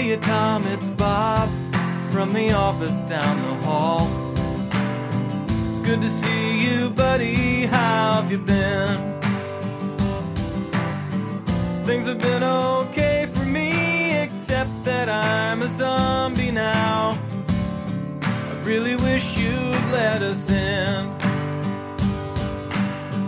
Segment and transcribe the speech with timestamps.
[0.00, 1.50] Hey, Tom, it's Bob
[2.12, 4.06] from the office down the hall.
[5.70, 7.66] It's good to see you, buddy.
[7.66, 9.20] How have you been?
[11.84, 17.18] Things have been okay for me, except that I'm a zombie now.
[18.22, 21.10] I really wish you'd let us in.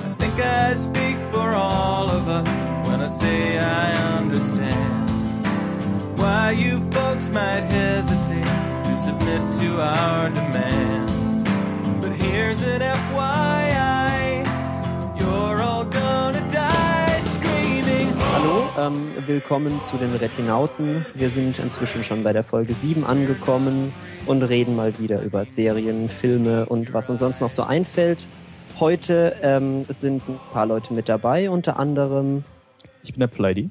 [0.09, 2.49] I think I speak for all of us
[2.89, 4.80] when I say I understand
[6.21, 8.45] why you folks might hesitate
[8.85, 11.49] to submit to our demand.
[12.01, 14.45] But here's an FYI,
[15.19, 18.13] you're all gonna die screaming.
[18.35, 21.07] Hallo, ähm, willkommen zu den Retinauten.
[21.15, 23.95] Wir sind inzwischen schon bei der Folge 7 angekommen
[24.27, 28.29] und reden mal wieder über Serien, Filme und was uns sonst noch so einfällt.
[28.79, 32.45] Heute ähm, sind ein paar Leute mit dabei, unter anderem
[33.03, 33.71] Ich bin der Flighty.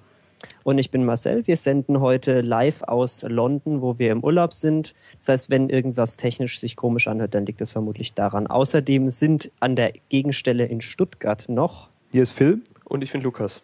[0.64, 1.48] Und ich bin Marcel.
[1.48, 4.94] Wir senden heute live aus London, wo wir im Urlaub sind.
[5.18, 8.48] Das heißt, wenn irgendwas technisch sich komisch anhört, dann liegt es vermutlich daran.
[8.48, 12.62] Außerdem sind an der Gegenstelle in Stuttgart noch Hier ist Phil.
[12.86, 13.62] Und ich bin Lukas.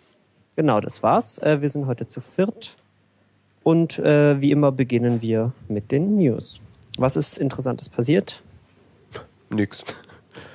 [0.56, 1.38] Genau, das war's.
[1.40, 2.78] Äh, wir sind heute zu viert.
[3.64, 6.62] Und äh, wie immer beginnen wir mit den News.
[6.98, 8.42] Was ist Interessantes passiert?
[9.50, 9.84] Nix.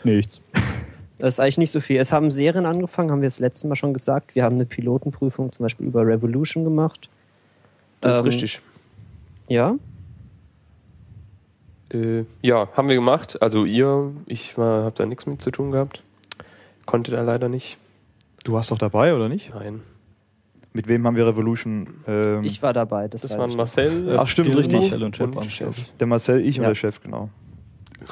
[0.05, 0.41] Nichts.
[1.21, 1.99] Das ist eigentlich nicht so viel.
[2.01, 4.35] Es haben Serien angefangen, haben wir das letzte Mal schon gesagt.
[4.35, 7.09] Wir haben eine Pilotenprüfung zum Beispiel über Revolution gemacht.
[8.01, 8.61] Das Ähm, ist richtig.
[9.49, 9.75] Ja,
[11.93, 13.43] Äh, ja, haben wir gemacht.
[13.43, 16.03] Also ihr, ich war, hab da nichts mit zu tun gehabt.
[16.87, 17.79] Konnte da leider nicht.
[18.45, 19.51] Du warst doch dabei, oder nicht?
[19.53, 19.81] Nein.
[20.73, 21.89] Mit wem haben wir Revolution?
[22.07, 23.09] Ähm, ich war dabei.
[23.09, 23.57] Das, Das waren ich.
[23.57, 24.17] Marcel.
[24.17, 24.81] Ach, stimmt, richtig.
[24.83, 25.91] Marcel und Chef waren Chef.
[25.99, 26.69] der Marcel, ich und Ja.
[26.69, 27.29] der Chef, genau.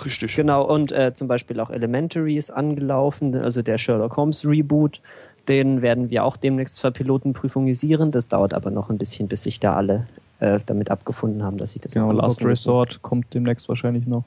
[0.04, 0.36] Richtig.
[0.36, 5.00] Genau, und äh, zum Beispiel auch Elementary ist angelaufen, also der Sherlock Holmes Reboot.
[5.48, 8.10] Den werden wir auch demnächst verpilotenprüfungisieren.
[8.10, 10.06] Das dauert aber noch ein bisschen, bis sich da alle
[10.40, 12.44] äh, damit abgefunden haben, dass sie das Genau, Last.
[12.44, 14.24] Resort kommt demnächst wahrscheinlich noch.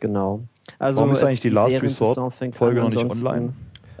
[0.00, 0.40] Genau.
[0.78, 3.52] Also Warum ist eigentlich die Last Seriensaison fängt Folge noch nicht online?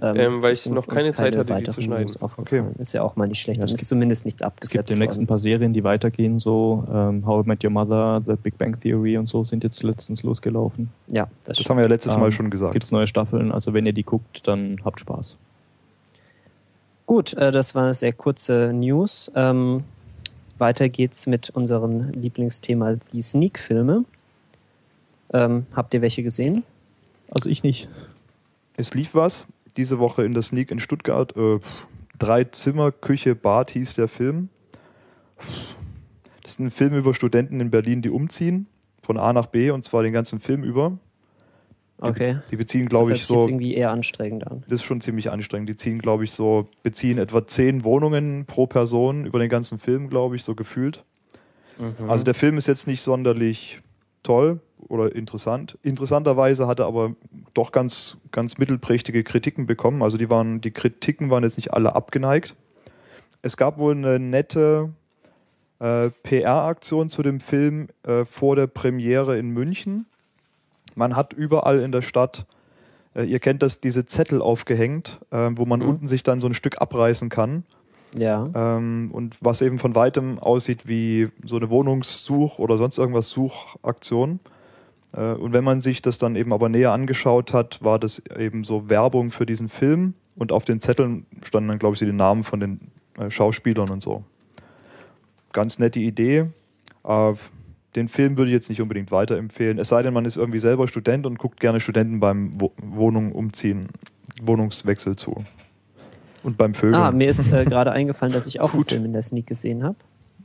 [0.04, 2.04] Ähm, weil ich noch keine Zeit hatte, die zu schneiden.
[2.06, 2.74] News aufgefallen.
[2.78, 3.58] Ist ja auch mal nicht schlecht.
[3.58, 5.84] Ja, es Dann ist gibt- zumindest nichts Es abgesetzt gibt demnächst ein paar Serien, die
[5.84, 9.62] weitergehen, so ähm, How I Met Your Mother, The Big Bang Theory und so sind
[9.62, 10.90] jetzt letztens losgelaufen.
[11.12, 12.72] Ja, das, Das haben wir ja letztes Ähm, Mal schon gesagt.
[12.72, 15.36] Gibt es neue Staffeln, also wenn ihr die guckt, dann habt Spaß.
[17.06, 19.30] Gut, äh, das war eine sehr kurze News.
[19.34, 19.84] Ähm,
[20.58, 24.04] weiter geht's mit unserem Lieblingsthema, die Sneak-Filme.
[25.32, 26.62] Ähm, habt ihr welche gesehen?
[27.30, 27.88] Also ich nicht.
[28.76, 29.46] Es lief was
[29.76, 31.36] diese Woche in der Sneak in Stuttgart.
[31.36, 31.60] Äh,
[32.18, 34.48] drei Zimmer, Küche, Bad hieß der Film.
[36.42, 38.66] Das ist ein Film über Studenten in Berlin, die umziehen
[39.02, 40.98] von A nach B und zwar den ganzen Film über.
[41.98, 42.38] Okay.
[42.50, 44.62] Die beziehen, das glaube ich, sich jetzt so irgendwie eher anstrengend an.
[44.62, 45.68] Das ist schon ziemlich anstrengend.
[45.68, 50.10] Die ziehen, glaube ich, so, beziehen etwa zehn Wohnungen pro Person über den ganzen Film,
[50.10, 51.04] glaube ich, so gefühlt.
[51.78, 52.10] Mhm.
[52.10, 53.80] Also der Film ist jetzt nicht sonderlich
[54.24, 55.78] toll oder interessant.
[55.82, 57.14] Interessanterweise hat er aber
[57.54, 60.02] doch ganz, ganz mittelprächtige Kritiken bekommen.
[60.02, 62.54] Also die waren, die Kritiken waren jetzt nicht alle abgeneigt.
[63.42, 64.90] Es gab wohl eine nette
[65.78, 70.06] äh, PR-Aktion zu dem Film äh, vor der Premiere in München.
[70.94, 72.46] Man hat überall in der Stadt
[73.14, 75.88] äh, ihr kennt das, diese Zettel aufgehängt, äh, wo man Mhm.
[75.88, 77.64] unten sich dann so ein Stück abreißen kann.
[78.16, 78.48] Ja.
[78.54, 84.40] Ähm, und was eben von weitem aussieht wie so eine Wohnungssuch- oder sonst irgendwas Suchaktion.
[85.12, 88.64] Äh, und wenn man sich das dann eben aber näher angeschaut hat, war das eben
[88.64, 90.14] so Werbung für diesen Film.
[90.36, 92.80] Und auf den Zetteln standen dann, glaube ich, die Namen von den
[93.18, 94.24] äh, Schauspielern und so.
[95.52, 96.46] Ganz nette Idee.
[97.04, 97.34] Äh,
[97.94, 99.78] den Film würde ich jetzt nicht unbedingt weiterempfehlen.
[99.78, 103.32] Es sei denn, man ist irgendwie selber Student und guckt gerne Studenten beim Wo Wohnung
[103.32, 103.88] umziehen,
[104.42, 105.44] Wohnungswechsel zu.
[106.42, 106.94] Und beim Vögeln.
[106.94, 108.84] Ah, mir ist äh, gerade eingefallen, dass ich auch einen.
[108.84, 109.96] Film in der Sneak gesehen habe.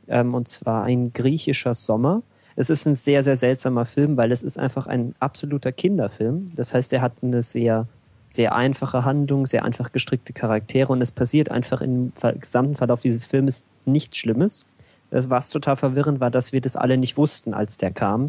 [0.07, 2.21] Ähm, und zwar ein griechischer Sommer.
[2.59, 6.49] Es ist ein sehr, sehr seltsamer Film, weil es ist einfach ein absoluter Kinderfilm.
[6.55, 7.85] Das heißt, er hat eine sehr,
[8.25, 13.27] sehr einfache Handlung, sehr einfach gestrickte Charaktere und es passiert einfach im gesamten Verlauf dieses
[13.27, 14.65] Filmes nichts Schlimmes.
[15.11, 18.25] Das, was total verwirrend war, dass wir das alle nicht wussten, als der kam.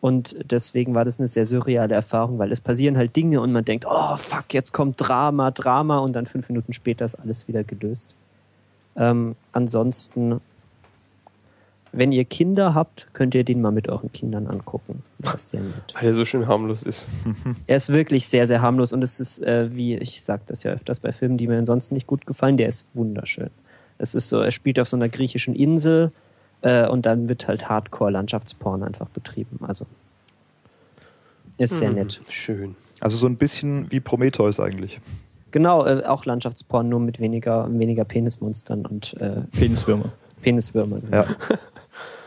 [0.00, 3.64] Und deswegen war das eine sehr surreale Erfahrung, weil es passieren halt Dinge und man
[3.64, 7.64] denkt, oh fuck, jetzt kommt Drama, Drama und dann fünf Minuten später ist alles wieder
[7.64, 8.14] gelöst.
[8.96, 10.40] Ähm, ansonsten,
[11.96, 15.02] wenn ihr Kinder habt, könnt ihr den mal mit euren Kindern angucken.
[15.18, 15.94] Das ist sehr nett.
[15.94, 17.06] Weil er so schön harmlos ist.
[17.66, 20.72] Er ist wirklich sehr, sehr harmlos und es ist, äh, wie ich sage das ja
[20.72, 23.50] öfters bei Filmen, die mir ansonsten nicht gut gefallen, der ist wunderschön.
[23.98, 26.12] Es ist so, er spielt auf so einer griechischen Insel
[26.62, 29.58] äh, und dann wird halt Hardcore-Landschaftsporn einfach betrieben.
[29.66, 29.86] Also
[31.58, 31.96] ist sehr Mhm.
[31.96, 32.20] nett.
[32.28, 32.76] Schön.
[33.00, 35.00] Also so ein bisschen wie Prometheus eigentlich.
[35.50, 40.12] Genau, äh, auch Landschaftsporn, nur mit weniger, weniger Penismonstern und äh, Peniswürmer.
[40.42, 41.02] Peniswürmern.
[41.10, 41.24] Ja.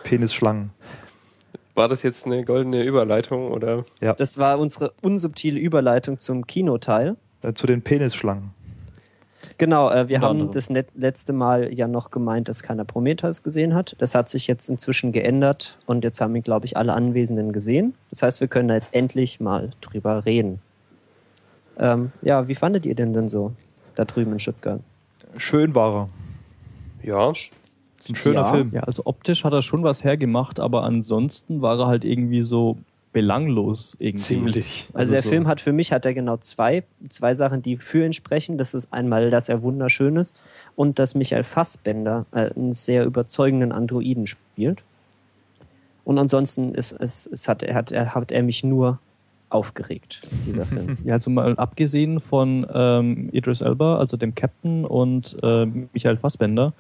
[0.04, 0.72] Penisschlangen.
[1.76, 3.86] War das jetzt eine goldene Überleitung oder?
[4.00, 7.16] Das war unsere unsubtile Überleitung zum Kinoteil.
[7.42, 8.52] Äh, zu den Penisschlangen.
[9.58, 10.52] Genau, äh, wir Unter haben anderem.
[10.52, 13.96] das net letzte Mal ja noch gemeint, dass keiner Prometheus gesehen hat.
[14.00, 17.94] Das hat sich jetzt inzwischen geändert und jetzt haben ihn, glaube ich, alle Anwesenden gesehen.
[18.10, 20.60] Das heißt, wir können da jetzt endlich mal drüber reden.
[21.78, 23.54] Ähm, ja, wie fandet ihr denn denn so
[23.96, 24.82] da drüben in Stuttgart?
[25.38, 26.10] Schön war
[27.04, 27.08] er.
[27.08, 27.32] Ja.
[28.00, 28.54] Ist ein schöner Ja.
[28.54, 28.72] Film.
[28.74, 32.78] Ja, also optisch hat er schon was hergemacht, aber ansonsten war er halt irgendwie so
[33.12, 34.24] belanglos irgendwie.
[34.24, 34.88] Ziemlich.
[34.94, 38.06] Also, der so- Film hat für mich hat er genau zwei, zwei Sachen, die für
[38.06, 38.58] ihn sprechen.
[38.58, 40.40] Das ist einmal, dass er wunderschön ist
[40.76, 44.84] und dass Michael Fassbender äh, einen sehr überzeugenden Androiden spielt.
[46.06, 49.00] Und ansonsten ist, ist, ist hat, er, hat, er, hat er mich nur
[49.50, 50.96] aufgeregt, dieser Film.
[51.06, 56.74] Ja, also mal abgesehen von ähm, Idris Elba, also dem Captain und ähm, Michael Fassbender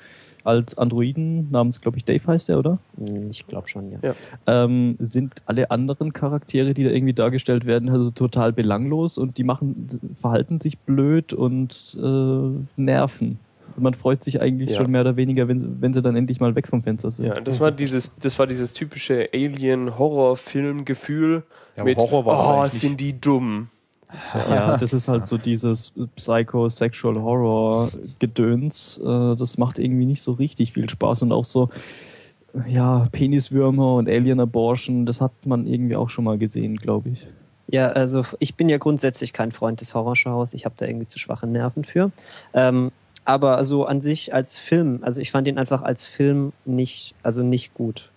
[0.43, 2.79] als Androiden namens, glaube ich, Dave heißt er, oder?
[2.97, 3.99] Hm, Ich glaube schon, ja.
[4.01, 4.13] Ja.
[4.47, 9.43] Ähm, sind alle anderen Charaktere, die da irgendwie dargestellt werden, also total belanglos und die
[9.43, 9.87] machen,
[10.19, 13.39] verhalten sich blöd und äh, nerven.
[13.75, 14.77] Und man freut sich eigentlich Ja.
[14.77, 17.25] schon mehr oder weniger, wenn, sie- wenn sie dann endlich mal weg vom Fenster sind.
[17.27, 21.43] Ja, das war dieses, das war dieses typische Alien-Horror-Film-Gefühl.
[21.77, 23.67] Ja, mit, Horror war oh, sind die dumm.
[24.33, 28.99] Ja, das ist halt so dieses Psycho-Sexual Horror-Gedöns.
[29.03, 31.69] Äh, das macht irgendwie nicht so richtig viel Spaß und auch so,
[32.67, 37.27] ja, Peniswürmer und Alien-Abortion, das hat man irgendwie auch schon mal gesehen, glaube ich.
[37.67, 40.55] Ja, also ich bin ja grundsätzlich kein Freund des Horrorshows.
[40.55, 42.11] Ich habe da irgendwie zu schwache Nerven für.
[42.53, 42.91] Ähm,
[43.25, 47.43] aber also an sich als Film, also ich fand ihn einfach als Film nicht, also
[47.43, 48.09] nicht gut.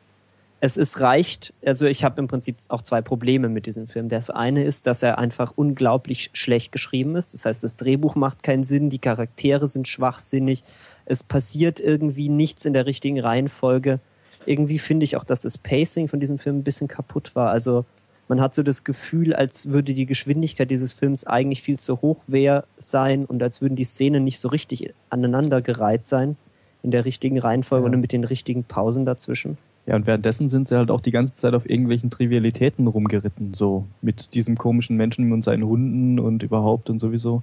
[0.64, 4.08] Es ist reicht, also ich habe im Prinzip auch zwei Probleme mit diesem Film.
[4.08, 7.34] Das eine ist, dass er einfach unglaublich schlecht geschrieben ist.
[7.34, 10.62] Das heißt, das Drehbuch macht keinen Sinn, die Charaktere sind schwachsinnig,
[11.04, 13.98] es passiert irgendwie nichts in der richtigen Reihenfolge.
[14.46, 17.50] Irgendwie finde ich auch, dass das Pacing von diesem Film ein bisschen kaputt war.
[17.50, 17.84] Also
[18.28, 22.22] man hat so das Gefühl, als würde die Geschwindigkeit dieses Films eigentlich viel zu hoch
[22.28, 26.36] wär, sein und als würden die Szenen nicht so richtig aneinandergereiht sein
[26.84, 27.92] in der richtigen Reihenfolge Ja.
[27.92, 29.58] und mit den richtigen Pausen dazwischen.
[29.86, 33.86] Ja, und währenddessen sind sie halt auch die ganze Zeit auf irgendwelchen Trivialitäten rumgeritten, so
[34.00, 37.42] mit diesem komischen Menschen und seinen Hunden und überhaupt und sowieso.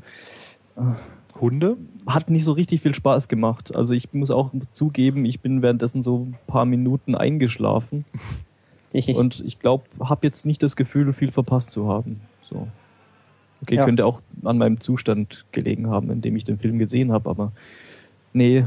[1.39, 1.77] Hunde?
[2.07, 3.75] Hat nicht so richtig viel Spaß gemacht.
[3.75, 8.05] Also ich muss auch zugeben, ich bin währenddessen so ein paar Minuten eingeschlafen
[9.15, 12.21] und ich glaube, habe jetzt nicht das Gefühl, viel verpasst zu haben.
[12.41, 12.67] So.
[13.61, 13.83] Okay, Ja.
[13.83, 17.51] könnte auch an meinem Zustand gelegen haben, in dem ich den Film gesehen habe, aber
[18.31, 18.65] nee,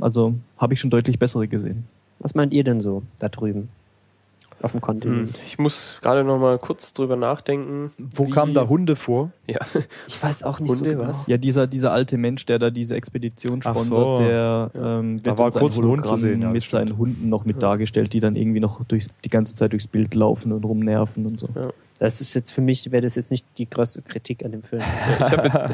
[0.00, 1.86] also habe ich schon deutlich bessere gesehen.
[2.24, 3.68] Was meint ihr denn so da drüben
[4.64, 4.80] auf dem Hm.
[4.82, 5.38] Kontinent?
[5.46, 7.92] Ich muss gerade noch mal kurz drüber nachdenken.
[7.98, 9.30] Wo kamen da Hunde vor?
[9.46, 9.58] Ja,
[10.08, 11.08] Ich weiß auch nicht Hunde, so genau.
[11.08, 11.26] was?
[11.26, 14.18] Ja, dieser, dieser alte Mensch, der da diese Expedition sponsert, so.
[14.18, 16.88] der ähm, Da wird war kurz ein Hund zu sehen, ja, mit stimmt.
[16.88, 20.14] seinen Hunden noch mit dargestellt, die dann irgendwie noch durchs, die ganze Zeit durchs Bild
[20.14, 21.48] laufen und rumnerven und so.
[22.00, 24.82] Das ist jetzt für mich, wäre das jetzt nicht die größte Kritik an dem Film.
[25.20, 25.70] ich habe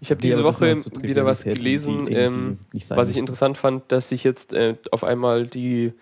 [0.00, 2.58] ich hab diese Ja, Woche wieder was gelesen, ähm,
[2.90, 5.92] was ich interessant fand, dass sich jetzt äh, auf einmal die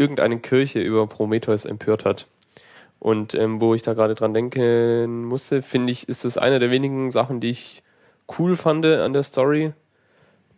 [0.00, 2.26] irgendeine Kirche über Prometheus empört hat.
[2.98, 6.70] Und ähm, wo ich da gerade dran denken musste, finde ich, ist das eine der
[6.70, 7.82] wenigen Sachen, die ich
[8.38, 9.72] cool fand an der Story,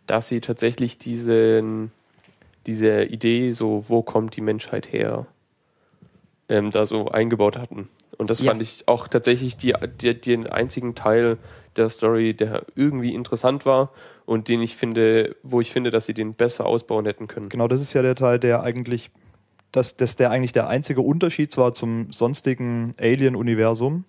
[0.07, 1.91] dass sie tatsächlich diesen,
[2.67, 5.25] diese Idee, so wo kommt die Menschheit her,
[6.49, 7.89] ähm, da so eingebaut hatten.
[8.17, 8.51] Und das Ja.
[8.51, 11.37] fand ich auch tatsächlich die, die, den einzigen Teil
[11.77, 13.91] der Story, der irgendwie interessant war
[14.25, 17.49] und den ich finde, wo ich finde, dass sie den besser ausbauen hätten können.
[17.49, 19.09] Genau, das ist ja der Teil, der eigentlich,
[19.73, 24.05] das, das der eigentlich der einzige Unterschied zwar zum sonstigen Alien-Universum.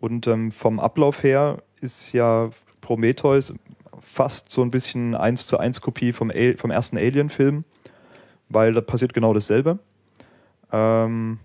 [0.00, 2.50] Und ähm, vom Ablauf her ist ja
[2.82, 3.54] Prometheus
[4.00, 7.64] fast so ein bisschen 1 zu 1 Kopie vom, Al vom ersten Alien-Film,
[8.48, 9.78] weil da passiert genau dasselbe.
[10.72, 11.38] Ähm,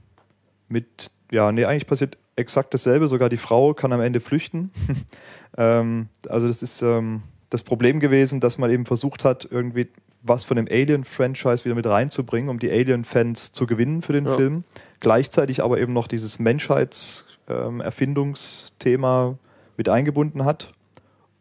[0.68, 4.72] mit, ja, nee, eigentlich passiert exakt dasselbe, sogar die Frau kann am Ende flüchten.
[5.58, 7.22] ähm, also das ist ähm,
[7.52, 9.90] das Problem gewesen, dass man eben versucht hat, irgendwie
[10.22, 14.36] was von dem Alien-Franchise wieder mit reinzubringen, um die Alien-Fans zu gewinnen für den Ja.
[14.36, 14.64] Film.
[15.00, 19.38] Gleichzeitig aber eben noch dieses Menschheitserfindungsthema
[19.78, 20.74] mit eingebunden hat.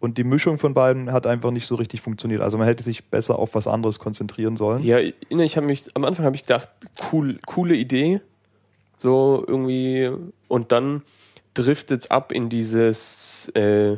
[0.01, 2.41] Und die Mischung von beiden hat einfach nicht so richtig funktioniert.
[2.41, 4.85] Also man hätte sich besser auf was anderes konzentrieren sollen.
[4.85, 6.69] Ja, ich habe mich, am Anfang habe ich gedacht,
[7.13, 8.21] cool, coole Idee.
[8.97, 10.09] So irgendwie,
[10.47, 11.03] und dann
[11.55, 13.97] driftet es ab in dieses äh,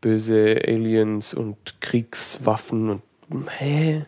[0.00, 3.02] böse Aliens und Kriegswaffen und
[3.58, 4.04] hä?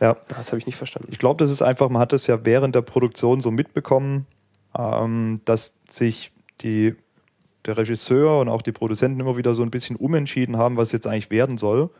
[0.00, 0.16] Ja.
[0.28, 1.08] Das habe ich nicht verstanden.
[1.12, 4.26] Ich glaube, das ist einfach, man hat es ja während der Produktion so mitbekommen,
[4.76, 6.94] ähm, dass sich die,
[7.66, 11.06] der Regisseur und auch die Produzenten immer wieder so ein bisschen umentschieden haben, was jetzt
[11.06, 11.90] eigentlich werden soll.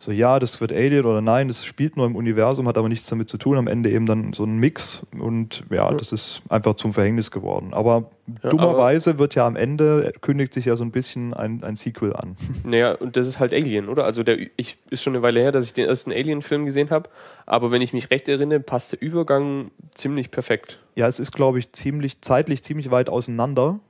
[0.00, 3.06] So, ja, das wird Alien oder nein, das spielt nur im Universum, hat aber nichts
[3.06, 3.58] damit zu tun.
[3.58, 7.70] Am Ende eben dann so ein Mix und ja, das ist einfach zum Verhängnis geworden.
[7.72, 8.08] Aber
[8.44, 12.14] Ja, dummerweise wird ja am Ende, kündigt sich ja so ein bisschen ein, ein Sequel
[12.14, 12.36] an.
[12.64, 14.04] Naja, und das ist halt Alien, oder?
[14.04, 17.10] Also der ich ist schon eine Weile her, dass ich den ersten Alien-Film gesehen habe,
[17.44, 20.78] aber wenn ich mich recht erinnere, passt der Übergang ziemlich perfekt.
[20.94, 23.80] Ja, es ist, glaube ich, ziemlich, zeitlich ziemlich weit auseinander.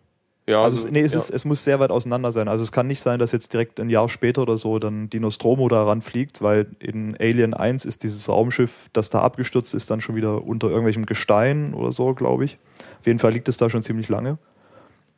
[0.48, 1.18] Ja, Also, es, nee, es, ja.
[1.18, 2.48] ist, es muss sehr weit auseinander sein.
[2.48, 5.20] Also es kann nicht sein, dass jetzt direkt ein Jahr später oder so dann die
[5.20, 10.00] Nostromo da ranfliegt, weil in Alien 1 ist dieses Raumschiff, das da abgestürzt ist, dann
[10.00, 12.56] schon wieder unter irgendwelchem Gestein oder so, glaube ich.
[12.98, 14.38] Auf jeden Fall liegt es da schon ziemlich lange.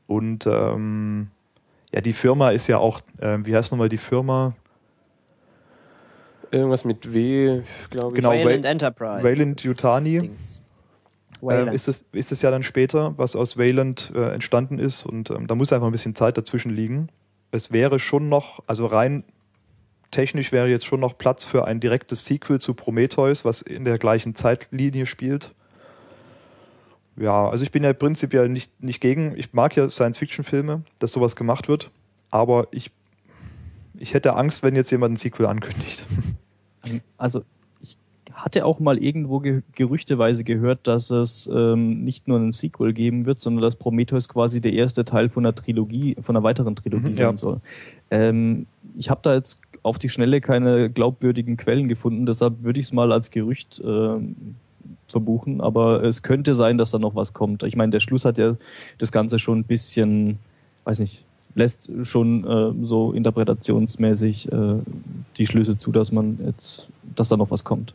[0.09, 1.29] Und ähm,
[1.93, 4.57] ja, die Firma ist ja auch, äh, wie heißt nochmal die Firma?
[6.51, 7.61] Irgendwas mit W,
[7.91, 8.17] glaube ich.
[8.17, 9.23] Genau, Wayland Enterprise.
[9.23, 10.19] Wayland Yutani.
[10.19, 10.61] Dings.
[11.43, 11.75] Wayland.
[11.75, 15.07] ist, es, ist es ja dann später, was aus Wayland äh, entstanden ist.
[15.07, 17.09] Und ähm, da muss einfach ein bisschen Zeit dazwischen liegen.
[17.51, 19.25] Es wäre schon noch, also rein
[20.11, 23.99] technisch wäre jetzt schon noch Platz für ein direktes Sequel zu Prometheus, was in der
[23.99, 25.55] gleichen Zeitlinie spielt.
[27.17, 31.37] Ja, also ich bin ja prinzipiell nicht, nicht gegen, ich mag ja Science-Fiction-Filme, dass sowas
[31.37, 31.91] gemacht wird,
[32.31, 32.91] aber ich,
[33.99, 36.05] ich hätte Angst, wenn jetzt jemand ein Sequel ankündigt.
[37.19, 37.45] Also
[38.41, 43.27] hatte auch mal irgendwo ge gerüchteweise gehört, dass es ähm, nicht nur einen Sequel geben
[43.27, 47.09] wird, sondern dass Prometheus quasi der erste Teil von einer Trilogie, von einer weiteren Trilogie
[47.09, 47.37] Mhm, sein ja.
[47.37, 47.61] soll.
[48.11, 48.67] Ähm,
[48.99, 52.93] ich habe da jetzt auf die Schnelle keine glaubwürdigen Quellen gefunden, deshalb würde ich es
[52.93, 54.37] mal als Gerücht ähm,
[55.07, 57.63] verbuchen, aber es könnte sein, dass da noch was kommt.
[57.63, 58.57] Ich meine, der Schluss hat ja
[58.99, 60.39] das Ganze schon ein bisschen,
[60.85, 64.75] weiß nicht, lässt schon äh, so interpretationsmäßig äh,
[65.37, 67.95] die Schlüsse zu, dass man jetzt, dass da noch was kommt.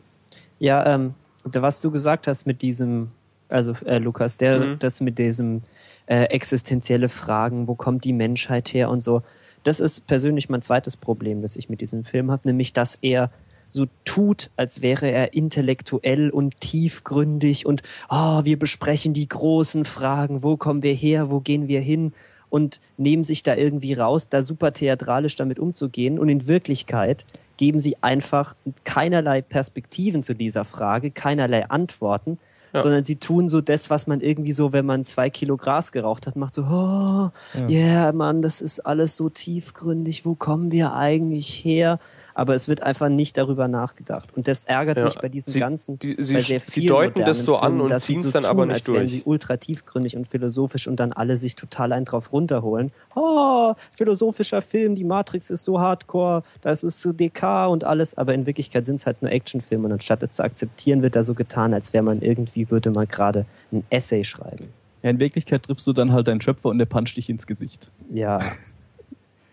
[0.58, 3.10] Ja, ähm, da, was du gesagt hast mit diesem,
[3.48, 4.78] also äh, Lukas, der, Mhm.
[4.78, 5.62] das mit diesem
[6.06, 9.22] äh, existenzielle Fragen, wo kommt die Menschheit her und so,
[9.62, 13.30] das ist persönlich mein zweites Problem, das ich mit diesem Film habe, nämlich dass er
[13.68, 20.44] so tut, als wäre er intellektuell und tiefgründig und oh, wir besprechen die großen Fragen,
[20.44, 22.12] wo kommen wir her, wo gehen wir hin
[22.48, 27.80] und nehmen sich da irgendwie raus, da super theatralisch damit umzugehen und in Wirklichkeit geben
[27.80, 32.38] sie einfach keinerlei Perspektiven zu dieser Frage, keinerlei Antworten,
[32.72, 32.80] Ja.
[32.80, 36.26] sondern sie tun so das, was man irgendwie so, wenn man zwei Kilo Gras geraucht
[36.26, 40.94] hat, macht so, oh, ja, yeah, Mann, das ist alles so tiefgründig, wo kommen wir
[40.94, 41.98] eigentlich her?
[42.34, 44.28] Aber es wird einfach nicht darüber nachgedacht.
[44.36, 46.88] Und das ärgert Ja, mich bei diesen sie- ganzen, die- sie- bei sehr sie vielen
[46.88, 48.96] deuten das so an Filmen, und sie ziehen's so dann aber tun, nicht als wären
[49.00, 49.10] durch.
[49.12, 52.92] sie ultra tiefgründig und philosophisch und dann alle sich total einen drauf runterholen.
[53.14, 58.34] Oh, philosophischer Film, die Matrix ist so hardcore, das ist so DK und alles, aber
[58.34, 61.32] in Wirklichkeit sind es halt nur Actionfilme und anstatt es zu akzeptieren, wird da so
[61.32, 64.68] getan, als wäre man irgendwie, würde man gerade ein Essay schreiben.
[65.02, 67.90] Ja, in Wirklichkeit triffst du dann halt deinen Schöpfer und der puncht dich ins Gesicht.
[68.12, 68.40] Ja.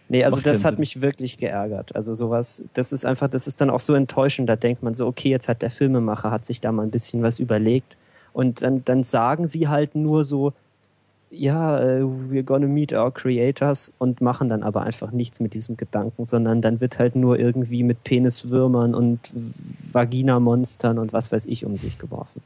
[0.10, 0.80] Nee, also Macht das hat Sinn.
[0.80, 1.96] mich wirklich geärgert.
[1.96, 4.50] Also sowas, das ist einfach, das ist dann auch so enttäuschend.
[4.50, 7.24] Da denkt man so, okay, jetzt hat der Filmemacher, hat sich da mal ein bisschen
[7.24, 7.98] was überlegt.
[8.32, 10.54] Und dann, dann sagen sie halt nur so,
[11.30, 15.78] ja, äh, we're gonna meet our creators und machen dann aber einfach nichts mit diesem
[15.78, 19.32] Gedanken, sondern dann wird halt nur irgendwie mit Peniswürmern und
[19.92, 22.42] Vaginamonstern und was weiß ich um sich geworfen.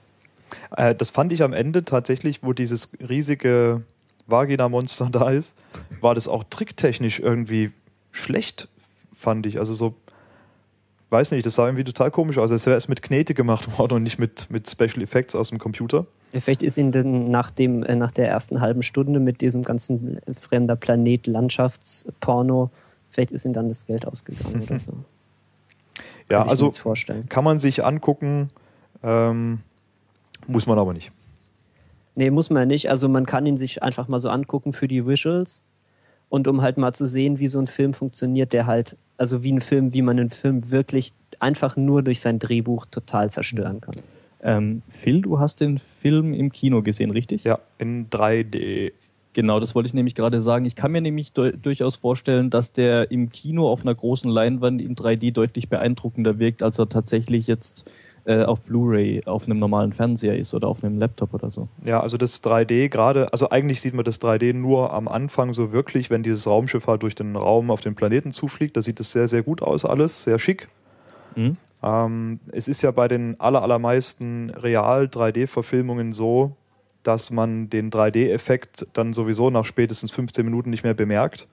[0.76, 3.84] Äh, das fand ich am Ende tatsächlich, wo dieses riesige
[4.28, 5.56] Vagina-Monster da ist,
[6.02, 7.72] war das auch tricktechnisch irgendwie
[8.12, 8.68] schlecht,
[9.16, 9.60] fand ich.
[9.60, 9.96] Also so,
[11.10, 13.96] weiß nicht, das sah irgendwie total komisch aus, als wäre es mit Knete gemacht worden
[13.96, 16.06] und nicht mit, mit Special Effects aus dem Computer.
[16.34, 20.20] Vielleicht ist Ihnen denn nach, dem, äh, nach der ersten halben Stunde mit diesem ganzen
[20.34, 22.70] fremder Planet Landschaftsporno,
[23.10, 24.94] vielleicht ist Ihnen dann das Geld ausgegangen oder so.
[26.30, 26.70] Ja, also
[27.30, 28.50] kann man sich angucken,
[29.02, 29.60] ähm,
[30.48, 31.12] muss man aber nicht.
[32.16, 32.90] Nee, muss man ja nicht.
[32.90, 35.64] Also man kann ihn sich einfach mal so angucken für die Visuals
[36.30, 39.54] und um halt mal zu sehen, wie so ein Film funktioniert, der halt, also wie
[39.54, 43.96] ein Film, wie man einen Film wirklich einfach nur durch sein Drehbuch total zerstören kann.
[44.42, 47.44] Ähm, Phil, du hast den Film im Kino gesehen, richtig?
[47.44, 48.94] Ja, in 3D.
[49.34, 50.66] Genau, das wollte ich nämlich gerade sagen.
[50.66, 54.96] Ich kann mir nämlich durchaus vorstellen, dass der im Kino auf einer großen Leinwand in
[54.96, 57.90] 3D deutlich beeindruckender wirkt, als er tatsächlich jetzt
[58.28, 61.70] äh, auf Blu-ray auf einem normalen Fernseher ist oder auf einem Laptop oder so.
[61.86, 65.72] Ja, also das 3D gerade, also eigentlich sieht man das 3D nur am Anfang so
[65.72, 68.76] wirklich, wenn dieses Raumschiff halt durch den Raum auf den Planeten zufliegt.
[68.76, 70.68] Da sieht es sehr, sehr gut aus alles, sehr schick.
[71.36, 71.56] Mhm.
[71.82, 76.52] Ähm, es ist ja bei den aller, allermeisten Real-3D-Verfilmungen so,
[77.04, 81.48] dass man den 3D-Effekt dann sowieso nach spätestens 15 Minuten nicht mehr bemerkt,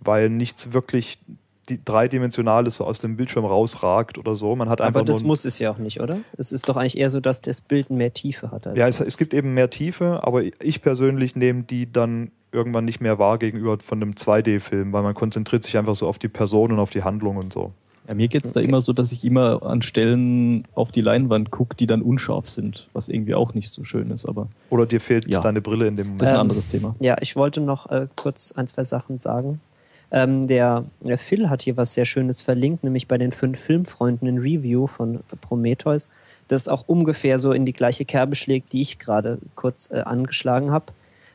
[0.00, 1.18] weil nichts wirklich
[1.68, 4.54] die Dreidimensionales so aus dem Bildschirm rausragt oder so.
[4.56, 6.18] Man hat einfach Aber das nur ein- muss es ja auch nicht, oder?
[6.36, 8.66] Es ist doch eigentlich eher so, dass das Bild mehr Tiefe hat.
[8.66, 12.84] Als Ja, es, es gibt eben mehr Tiefe, aber ich persönlich nehme die dann irgendwann
[12.84, 16.28] nicht mehr wahr gegenüber von einem 2D-Film, weil man konzentriert sich einfach so auf die
[16.28, 17.72] Person und auf die Handlung und so.
[18.06, 18.68] Ja, mir geht's da Okay.
[18.68, 22.86] immer so, dass ich immer an Stellen auf die Leinwand gucke, die dann unscharf sind,
[22.92, 25.40] was irgendwie auch nicht so schön ist, aber Oder dir fehlt Ja.
[25.40, 26.20] deine Brille in dem Moment.
[26.22, 26.94] das ist ein Ähm, anderes Thema.
[27.00, 29.60] Ja, ich wollte noch äh, kurz ein, zwei Sachen sagen.
[30.14, 34.28] Ähm, der, der Phil hat hier was sehr Schönes verlinkt, nämlich bei den fünf Filmfreunden
[34.28, 36.08] ein Review von Prometheus,
[36.46, 40.70] das auch ungefähr so in die gleiche Kerbe schlägt, die ich gerade kurz äh, angeschlagen
[40.70, 40.86] habe.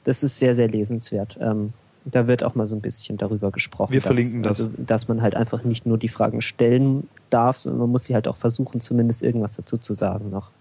[0.05, 1.37] Das ist sehr, sehr lesenswert.
[1.41, 1.73] Ähm,
[2.05, 3.91] da wird auch mal so ein bisschen darüber gesprochen.
[3.91, 4.61] Wir dass, verlinken das.
[4.61, 8.13] Also, dass man halt einfach nicht nur die Fragen stellen darf, sondern man muss sie
[8.13, 10.51] halt auch versuchen, zumindest irgendwas dazu zu sagen noch.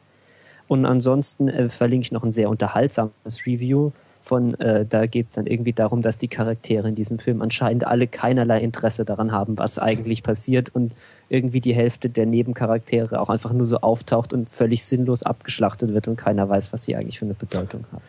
[0.67, 5.33] Und ansonsten äh, verlinke ich noch ein sehr unterhaltsames Review von, äh, da geht es
[5.33, 9.59] dann irgendwie darum, dass die Charaktere in diesem Film anscheinend alle keinerlei Interesse daran haben,
[9.59, 10.93] was eigentlich passiert und
[11.29, 16.09] irgendwie die Hälfte der Nebencharaktere auch einfach nur so auftaucht und völlig sinnlos abgeschlachtet wird
[16.09, 18.03] und keiner weiß, was sie eigentlich für eine Bedeutung haben.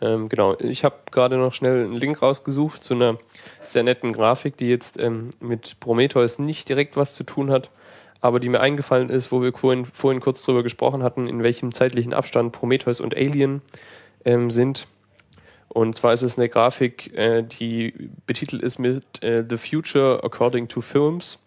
[0.00, 3.16] Ähm, genau, ich habe gerade noch schnell einen Link rausgesucht zu einer
[3.62, 7.70] sehr netten Grafik, die jetzt ähm, mit Prometheus nicht direkt was zu tun hat,
[8.20, 11.72] aber die mir eingefallen ist, wo wir vorhin, vorhin kurz drüber gesprochen hatten, in welchem
[11.72, 13.62] zeitlichen Abstand Prometheus und Alien
[14.24, 14.86] ähm, sind.
[15.68, 20.68] Und zwar ist es eine Grafik, äh, die betitelt ist mit äh, The Future According
[20.68, 21.38] to Films.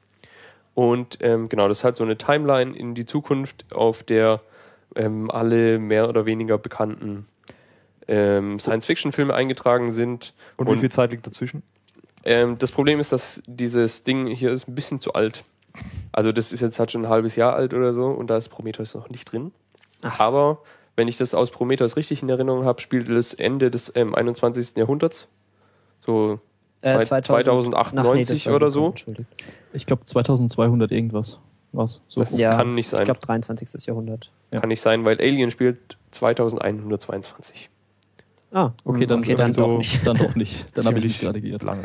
[0.75, 4.41] Und ähm, genau, das ist halt so eine Timeline in die Zukunft, auf der
[4.95, 7.25] ähm, alle mehr oder weniger bekannten
[8.07, 10.33] ähm, Science-Fiction-Filme eingetragen sind.
[10.57, 11.63] Und, wie viel Zeit liegt dazwischen?
[12.23, 15.43] Ähm, das Problem ist, dass dieses Ding hier ist ein bisschen zu alt.
[16.11, 18.49] Also das ist jetzt halt schon ein halbes Jahr alt oder so und da ist
[18.49, 19.51] Prometheus noch nicht drin.
[20.17, 20.61] Aber
[20.99, 24.75] wenn ich das aus Prometheus richtig in Erinnerung habe, spielt es Ende des ähm, 21.
[24.75, 25.27] Jahrhunderts.
[26.01, 26.39] So
[26.81, 28.93] Äh, zwei- 2000 Ach, nee, 2098 das war oder so.
[29.73, 31.39] Ich glaube 2200 irgendwas.
[31.71, 32.01] Was?
[32.07, 32.39] So Das.
[32.39, 33.01] Ja, kann nicht sein.
[33.01, 33.85] Ich glaube 23.
[33.87, 34.31] Jahrhundert.
[34.51, 34.59] Ja.
[34.59, 37.69] Kann nicht sein, weil Alien spielt 2122.
[38.51, 40.05] Ah, okay, dann, okay, dann so, doch nicht.
[40.07, 40.65] Dann doch nicht.
[40.75, 41.63] Dann habe ich mich gerade geirrt.
[41.63, 41.83] lange.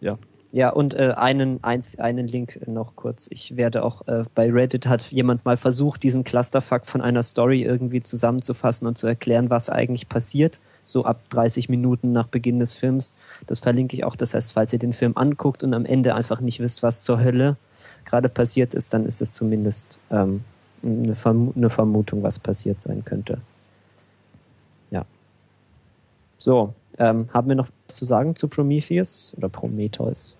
[0.00, 0.18] Ja.
[0.56, 3.26] Ja, und äh, einen, eins, einen Link noch kurz.
[3.30, 7.62] Ich werde auch äh, bei Reddit hat jemand mal versucht, diesen Clusterfuck von einer Story
[7.62, 12.72] irgendwie zusammenzufassen und zu erklären, was eigentlich passiert, so ab 30 Minuten nach Beginn des
[12.72, 13.16] Films.
[13.46, 14.16] Das verlinke ich auch.
[14.16, 17.22] Das heißt, falls ihr den Film anguckt und am Ende einfach nicht wisst, was zur
[17.22, 17.58] Hölle
[18.06, 20.42] gerade passiert ist, dann ist es zumindest ähm,
[20.82, 23.42] eine, Verm eine Vermutung, was passiert sein könnte.
[24.90, 25.04] Ja.
[26.38, 30.34] So, ähm, haben wir noch was zu sagen zu Prometheus oder Prometheus?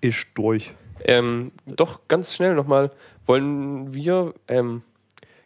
[0.00, 0.72] Ist durch.
[1.04, 2.90] Ähm, doch, ganz schnell nochmal,
[3.24, 4.82] wollen wir, ähm,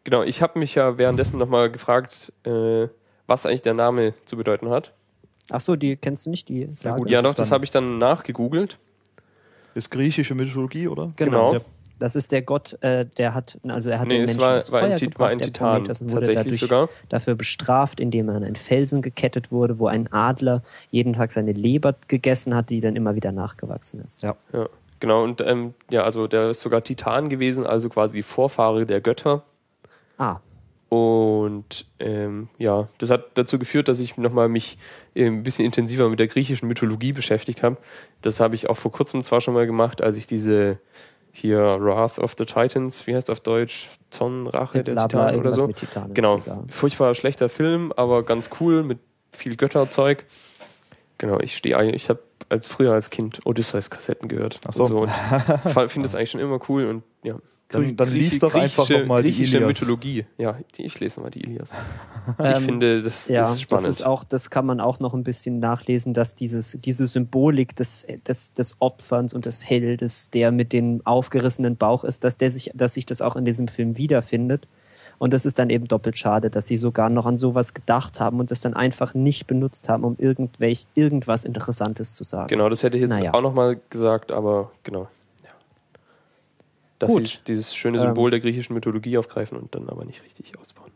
[0.04, 2.88] genau, ich habe mich ja währenddessen nochmal gefragt, äh,
[3.26, 4.92] was eigentlich der Name zu bedeuten hat.
[5.50, 6.98] Ach so, die kennst du nicht, die Sage?
[6.98, 8.78] gut, ja, das doch, das habe ich dann nachgegoogelt.
[9.74, 11.12] Ist griechische Mythologie, oder?
[11.16, 11.54] Genau.
[11.54, 11.60] Ja.
[12.00, 14.54] Das ist der Gott, äh, der hat, also er hat Nee, den es Menschen war,
[14.56, 16.88] ins war, Feuer ein, gebracht, war ein der Titan, Prometheus, und wurde tatsächlich dadurch sogar.
[17.08, 21.52] dafür bestraft, indem er an einen Felsen gekettet wurde, wo ein Adler jeden Tag seine
[21.52, 24.22] Leber gegessen hat, die dann immer wieder nachgewachsen ist.
[24.22, 24.34] Ja.
[24.52, 24.66] Ja,
[24.98, 29.42] genau, und ähm, ja, also der ist sogar Titan gewesen, also quasi Vorfahre der Götter.
[30.18, 30.40] Ah,
[30.90, 34.76] Und ähm, ja, das hat dazu geführt, dass ich nochmal mich
[35.14, 37.76] äh, ein bisschen intensiver mit der griechischen Mythologie beschäftigt habe.
[38.22, 40.78] Das habe ich auch vor kurzem zwar schon mal gemacht, als ich diese
[41.32, 43.88] hier Wrath of the Titans, wie heißt auf Deutsch?
[44.10, 45.66] Zornrache der bla, bla, Titanen oder so.
[45.66, 46.42] mit Titanen, Genau.
[46.68, 48.98] Furchtbar schlechter Film, aber ganz cool mit
[49.32, 50.24] viel Götterzeug.
[51.18, 54.60] Genau, ich stehe eigentlich, ich habe als früher als Kind Odysseus-Kassetten gehört.
[54.66, 54.84] Ach so.
[54.84, 55.10] Und,
[55.64, 57.36] so und finde es eigentlich schon immer cool und ja.
[57.72, 59.68] Dann- dann lies doch einfach griechische- noch mal die griechische Ilias.
[59.68, 60.26] Mythologie.
[60.38, 61.72] Ja, die, ich lese mal die Ilias.
[62.38, 63.86] ich Ähm, finde, das Ja, ist spannend.
[63.86, 67.76] das ist auch, das kann man auch noch ein bisschen nachlesen, dass dieses, diese Symbolik
[67.76, 72.50] des, des, des Opferns und des Heldes, der mit dem aufgerissenen Bauch ist, dass der
[72.50, 74.66] sich, dass sich das auch in diesem Film wiederfindet.
[75.18, 78.40] Und das ist dann eben doppelt schade, dass sie sogar noch an sowas gedacht haben
[78.40, 82.48] und das dann einfach nicht benutzt haben, um irgendwelch, irgendwas Interessantes zu sagen.
[82.48, 83.34] genau, das hätte ich jetzt Naja.
[83.34, 85.08] auch nochmal gesagt, aber genau.
[87.00, 87.26] Dass Gut.
[87.26, 88.02] sie dieses schöne Ähm.
[88.04, 90.90] Symbol der griechischen Mythologie aufgreifen und dann aber nicht richtig ausbauen.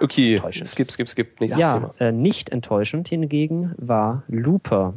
[0.00, 0.68] Okay, Enttäuschend.
[0.68, 1.40] skip, skip, skip.
[1.40, 1.94] Nächstes Ja, Thema.
[1.98, 4.92] äh, nicht enttäuschend hingegen war Looper.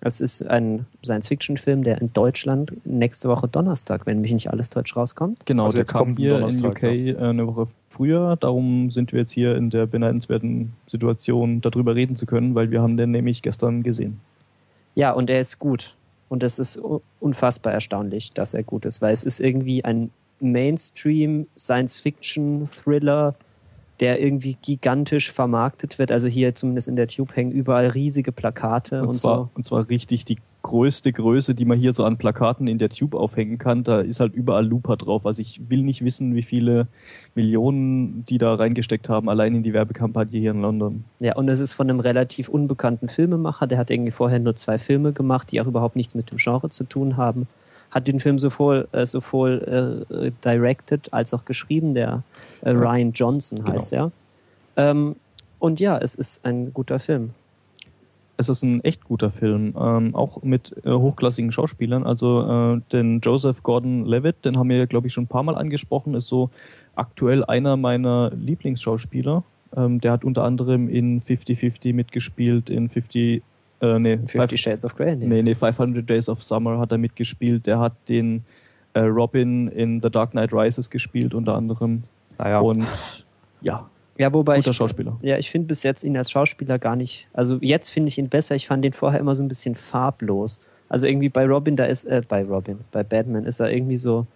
[0.00, 4.94] Es ist ein Science-Fiction-Film, der in Deutschland nächste Woche Donnerstag, wenn mich nicht alles deutsch
[4.94, 5.46] rauskommt.
[5.46, 8.36] Genau, Also der jetzt kam kommt hier in UK äh, eine Woche früher.
[8.36, 12.82] Darum sind wir jetzt hier in der beneidenswerten Situation, darüber reden zu können, weil wir
[12.82, 14.20] haben den nämlich gestern gesehen.
[14.96, 15.94] Ja, und er ist gut.
[16.28, 16.80] Und es ist
[17.20, 20.10] unfassbar erstaunlich, dass er gut ist, weil es ist irgendwie ein
[20.40, 23.34] Mainstream Science-Fiction-Thriller,
[24.00, 26.12] der irgendwie gigantisch vermarktet wird.
[26.12, 29.50] Also hier zumindest in der Tube hängen überall riesige Plakate und, Und, zwar, so.
[29.54, 33.14] und zwar richtig die größte Größe, die man hier so an Plakaten in der Tube
[33.14, 33.84] aufhängen kann.
[33.84, 35.24] Da ist halt überall Looper drauf.
[35.24, 36.88] Also ich will nicht wissen, wie viele
[37.36, 41.04] Millionen die da reingesteckt haben, allein in die Werbekampagne hier in London.
[41.20, 44.78] Ja, und es ist von einem relativ unbekannten Filmemacher, der hat irgendwie vorher nur zwei
[44.78, 47.46] Filme gemacht, die auch überhaupt nichts mit dem Genre zu tun haben.
[47.96, 51.94] Hat den Film sowohl, äh, sowohl äh, directed als auch geschrieben.
[51.94, 52.22] Der
[52.60, 54.12] äh, Ryan Johnson heißt er.
[54.76, 55.16] Ähm,
[55.58, 57.30] und ja, es ist ein guter Film.
[58.36, 62.04] Es ist ein echt guter Film, ähm, auch mit äh, hochklassigen Schauspielern.
[62.04, 62.42] Also
[62.76, 66.28] äh, den Joseph Gordon-Levitt, den haben wir, glaube ich, schon ein paar Mal angesprochen, ist
[66.28, 66.50] so
[66.96, 69.42] aktuell einer meiner Lieblingsschauspieler.
[69.74, 73.42] Ähm, der hat unter anderem in 50-50 mitgespielt, in 50,
[73.80, 75.16] äh, nee, Fifty Five- Shades of Grey.
[75.16, 77.66] nee, nee, 500 Days of Summer hat er mitgespielt.
[77.66, 78.44] Der hat den
[78.94, 82.02] äh, Robin in The Dark Knight Rises gespielt, unter anderem.
[82.38, 82.86] Naja, Und
[83.62, 85.18] ja, Ja, wobei guter ich, Schauspieler.
[85.22, 87.28] ja, ich finde bis jetzt ihn als Schauspieler gar nicht.
[87.32, 88.54] Also jetzt finde ich ihn besser.
[88.54, 90.58] Ich fand ihn vorher immer so ein bisschen farblos.
[90.88, 94.26] Also irgendwie bei Robin, da ist, äh, bei Robin, bei Batman ist er irgendwie so,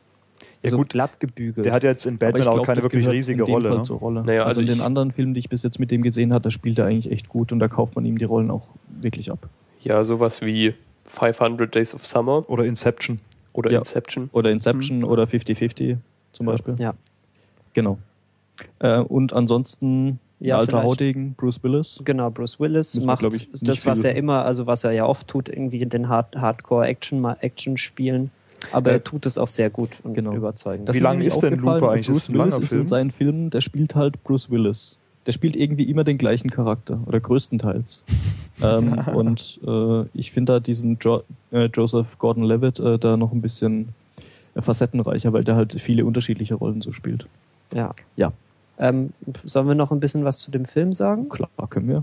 [0.62, 0.90] Ja, so gut.
[0.90, 1.64] glatt gebügelt.
[1.64, 3.68] der hat ja jetzt in Batman ich auch glaub, keine wirklich riesige in dem Rolle.
[3.70, 3.82] Fall Ne?
[3.82, 4.22] zur Rolle.
[4.24, 6.42] Naja, also, also in den anderen Filmen, die ich bis jetzt mit dem gesehen habe,
[6.42, 8.68] da spielt er eigentlich echt gut und da kauft man ihm die Rollen auch
[9.00, 9.48] wirklich ab.
[9.82, 10.74] Ja, sowas wie
[11.06, 13.20] 500 Days of Summer Oder Inception.
[13.54, 13.78] oder Ja.
[13.78, 14.28] Inception.
[14.32, 15.96] Oder Inception oder 50-50
[16.32, 16.74] zum Beispiel.
[16.78, 16.92] Ja.
[17.72, 17.98] Genau.
[18.80, 20.82] Äh, und ansonsten Ja, alter.
[20.82, 22.00] Hautigen, Bruce Willis.
[22.04, 24.84] Genau, Bruce Willis Müssen wir, macht glaub ich, das, was viel- er immer, also was
[24.84, 28.30] er ja oft tut, irgendwie den Hard Hardcore-Action Action spielen.
[28.72, 30.34] Aber Äh, er tut es auch sehr gut und genau.
[30.34, 30.88] überzeugend.
[30.88, 32.06] Das Wie lang ist denn Looper eigentlich?
[32.06, 32.80] Bruce Ist Willis ist Film?
[32.82, 34.96] in seinen Filmen, der spielt halt Bruce Willis.
[35.26, 38.04] Der spielt irgendwie immer den gleichen Charakter oder größtenteils.
[38.62, 43.42] ähm, und äh, ich finde da diesen jo äh, Joseph Gordon-Levitt äh, da noch ein
[43.42, 43.88] bisschen
[44.54, 47.26] äh, facettenreicher, weil der halt viele unterschiedliche Rollen so spielt.
[47.74, 47.94] ja.
[48.16, 48.32] Ja.
[48.78, 49.12] Ähm,
[49.44, 51.28] sollen wir noch ein bisschen was zu dem Film sagen?
[51.28, 52.02] Klar, können wir.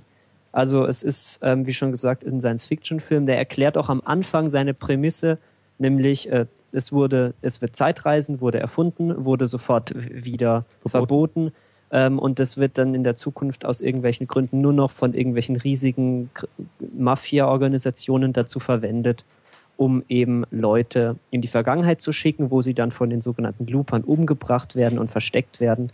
[0.52, 4.76] Also es ist, ähm, wie schon gesagt, ein Science-Fiction-Film, der erklärt auch am Anfang seine
[4.76, 5.40] Prämisse,
[5.78, 11.52] nämlich äh, es wurde, es wird Zeitreisen, wurde erfunden, wurde sofort wieder Verboten.
[11.52, 11.52] verboten.
[11.90, 15.56] Ähm, und das wird dann in der Zukunft aus irgendwelchen Gründen nur noch von irgendwelchen
[15.56, 16.30] riesigen
[16.98, 19.24] Mafia-Organisationen dazu verwendet,
[19.78, 24.04] um eben Leute in die Vergangenheit zu schicken, wo sie dann von den sogenannten Loopern
[24.04, 25.92] umgebracht werden und versteckt werden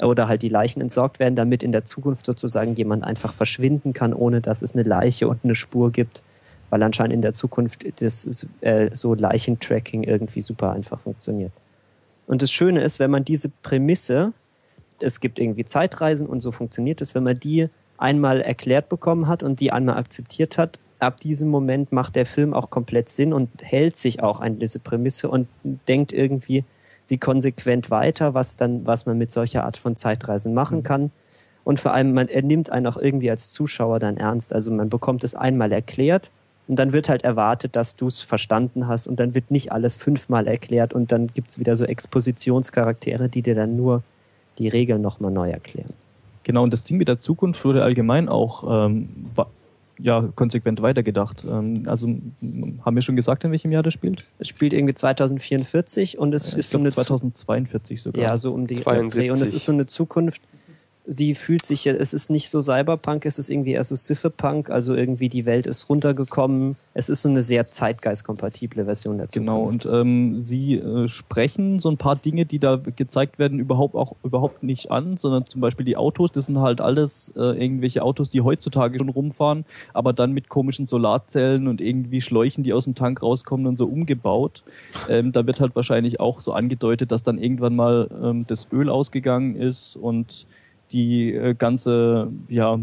[0.00, 4.12] oder halt die Leichen entsorgt werden, damit in der Zukunft sozusagen jemand einfach verschwinden kann,
[4.12, 6.22] ohne dass es eine Leiche und eine Spur gibt,
[6.72, 11.52] weil anscheinend in der Zukunft das äh, so Leichentracking irgendwie super einfach funktioniert.
[12.26, 14.32] Und das Schöne ist, wenn man diese Prämisse,
[14.98, 19.42] es gibt irgendwie Zeitreisen und so funktioniert es, wenn man die einmal erklärt bekommen hat
[19.42, 23.50] und die einmal akzeptiert hat, ab diesem Moment macht der Film auch komplett Sinn und
[23.60, 25.48] hält sich auch an diese Prämisse und
[25.88, 26.64] denkt irgendwie
[27.02, 31.10] sie konsequent weiter, was dann, was man mit solcher Art von Zeitreisen machen kann.
[31.64, 34.54] Und vor allem, man, er nimmt einen auch irgendwie als Zuschauer dann ernst.
[34.54, 36.30] Also man bekommt es einmal erklärt
[36.68, 39.96] und dann wird halt erwartet, dass du es verstanden hast und dann wird nicht alles
[39.96, 44.02] fünfmal erklärt und dann gibt's wieder so Expositionscharaktere, die dir dann nur
[44.58, 45.92] die Regeln nochmal neu erklären.
[46.44, 49.08] Genau, und das Ding mit der Zukunft wurde allgemein auch ähm,
[49.98, 51.44] ja, konsequent weitergedacht.
[51.48, 54.24] Ähm, also haben wir schon gesagt, in welchem Jahr das spielt?
[54.38, 58.22] Es spielt irgendwie 2044 und es ich ist so eine Zu- 2042 sogar.
[58.22, 59.20] Ja, so um die 72.
[59.22, 59.30] Dreh.
[59.30, 60.42] Und es ist so eine Zukunft,
[61.04, 64.70] sie fühlt sich, ja- es ist nicht so Cyberpunk, es ist irgendwie eher so Cypherpunk,
[64.70, 66.76] also irgendwie die Welt ist runtergekommen.
[66.94, 71.90] Es ist so eine sehr zeitgeistkompatible Version der Genau, und ähm, sie äh, sprechen so
[71.90, 75.86] ein paar Dinge, die da gezeigt werden, überhaupt auch überhaupt nicht an, sondern zum Beispiel
[75.86, 80.32] die Autos, das sind halt alles äh, irgendwelche Autos, die heutzutage schon rumfahren, aber dann
[80.32, 84.62] mit komischen Solarzellen und irgendwie Schläuchen, die aus dem Tank rauskommen und so umgebaut.
[85.08, 88.88] Ähm, da wird halt wahrscheinlich auch so angedeutet, dass dann irgendwann mal ähm, das Öl
[88.90, 90.46] ausgegangen ist und
[90.92, 92.78] die äh, ganze, ja,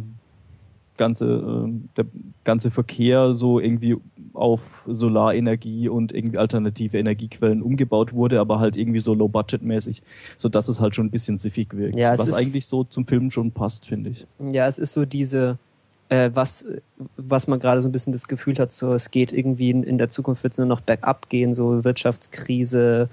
[0.98, 2.06] ganze, äh, der
[2.44, 3.98] ganze Verkehr so irgendwie
[4.34, 10.04] auf Solarenergie und irgendwie alternative Energiequellen umgebaut wurde, aber halt irgendwie so low-budget-mäßig,
[10.38, 11.98] so dass es halt schon ein bisschen siffig wirkt.
[11.98, 14.28] Ja, was eigentlich so zum Film schon passt, finde ich.
[14.52, 15.58] Ja, es ist so diese,
[16.10, 16.66] äh, was,
[17.18, 19.98] was man gerade so ein bisschen das Gefühl hat, so es geht irgendwie in, in
[19.98, 23.10] der Zukunft wird es nur noch bergab gehen, so Wirtschaftskrise,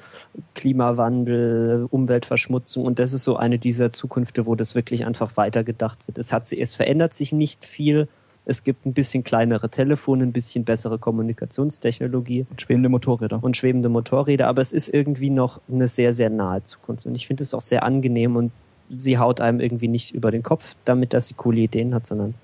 [0.55, 6.19] Klimawandel, Umweltverschmutzung und das ist so eine dieser Zukünfte, wo das wirklich einfach weitergedacht wird.
[6.19, 8.09] Es hat es verändert sich nicht viel.
[8.49, 13.43] Es gibt ein bisschen kleinere Telefone, ein bisschen bessere Kommunikationstechnologie Und schwebende Motorräder.
[13.43, 17.07] und schwebende Motorräder, aber es ist irgendwie noch eine sehr, sehr nahe Zukunft.
[17.07, 18.53] Und ich finde es auch sehr angenehm und
[18.89, 22.35] sie haut einem irgendwie nicht über den Kopf damit, dass sie coole Ideen hat, sondern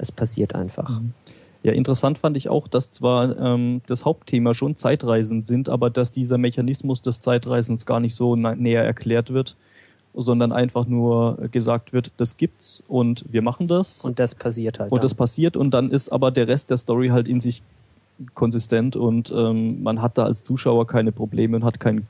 [0.00, 1.00] es passiert einfach.
[1.62, 6.10] Ja, interessant fand ich auch, dass zwar ähm, das Hauptthema schon Zeitreisen sind, aber dass
[6.10, 9.56] dieser Mechanismus des Zeitreisens gar nicht so näher erklärt wird,
[10.14, 14.90] sondern einfach nur gesagt wird, das gibt's und wir machen das Und das passiert halt.
[14.90, 15.02] und dann.
[15.02, 17.62] das passiert und dann ist aber der Rest der Story halt in sich
[18.34, 22.06] konsistent und ähm, man hat da als Zuschauer keine Probleme und hat keinen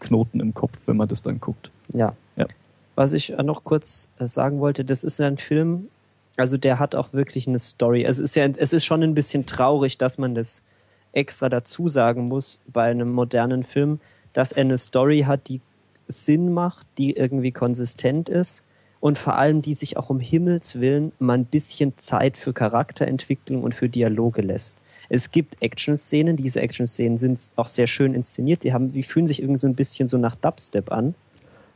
[0.00, 1.70] Knoten im Kopf, wenn man das dann guckt.
[1.92, 2.14] Ja.
[2.36, 2.46] Ja.
[2.94, 5.88] Was ich noch kurz äh, sagen wollte, das ist ein Film,
[6.36, 8.04] also der hat auch wirklich eine Story.
[8.04, 10.64] Es ist ja, es ist schon ein bisschen traurig, dass man das
[11.12, 14.00] extra dazu sagen muss bei einem modernen Film,
[14.32, 15.60] dass er eine Story hat, die
[16.08, 18.64] Sinn macht, die irgendwie konsistent ist
[19.00, 23.62] und vor allem die sich auch um Himmels Willen mal ein bisschen Zeit für Charakterentwicklung
[23.62, 24.78] und für Dialoge lässt.
[25.08, 29.40] Es gibt Action-Szenen, diese Action-Szenen sind auch sehr schön inszeniert, die, haben, die fühlen sich
[29.40, 31.14] irgendwie so ein bisschen so nach Dubstep an.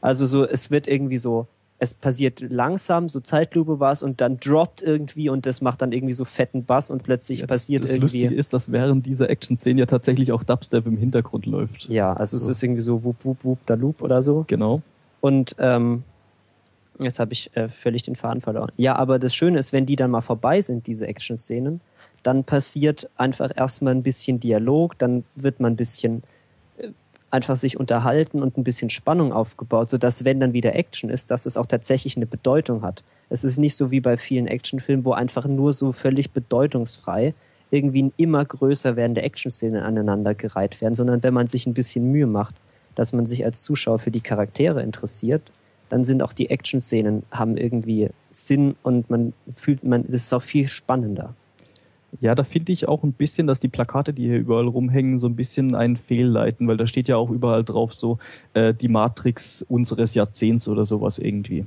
[0.00, 1.46] Also so, es wird irgendwie so,
[1.82, 5.92] es passiert langsam, so Zeitlupe war es und dann droppt irgendwie und das macht dann
[5.92, 8.18] irgendwie so fetten Bass und plötzlich Ja, das, passiert das irgendwie.
[8.18, 11.88] Lustige ist, dass während dieser Action-Szene ja tatsächlich auch Dubstep im Hintergrund läuft.
[11.88, 12.50] Ja, also So.
[12.50, 14.44] es ist irgendwie so wup, wup, wup, da loop oder so.
[14.46, 14.82] Genau.
[15.22, 16.04] Und ähm,
[17.02, 18.70] jetzt habe ich äh, völlig den Faden verloren.
[18.76, 21.80] Ja, aber das Schöne ist, wenn die dann mal vorbei sind, diese Action-Szenen,
[22.22, 26.22] dann passiert einfach erstmal ein bisschen Dialog, dann wird man ein bisschen
[27.30, 31.46] einfach sich unterhalten und ein bisschen Spannung aufgebaut, sodass, wenn dann wieder Action ist, dass
[31.46, 33.04] es auch tatsächlich eine Bedeutung hat.
[33.28, 37.34] Es ist nicht so wie bei vielen Actionfilmen, wo einfach nur so völlig bedeutungsfrei
[37.70, 42.56] irgendwie immer größer werdende Action-Szenen aneinandergereiht werden, sondern wenn man sich ein bisschen Mühe macht,
[42.96, 45.52] dass man sich als Zuschauer für die Charaktere interessiert,
[45.88, 50.42] dann sind auch die Action-Szenen haben irgendwie Sinn und man fühlt, man, das ist auch
[50.42, 51.34] viel spannender.
[52.18, 55.28] Ja, da finde ich auch ein bisschen, dass die Plakate, die hier überall rumhängen, so
[55.28, 58.18] ein bisschen einen fehlleiten, weil da steht ja auch überall drauf so
[58.52, 61.66] äh, die Matrix unseres Jahrzehnts oder sowas irgendwie.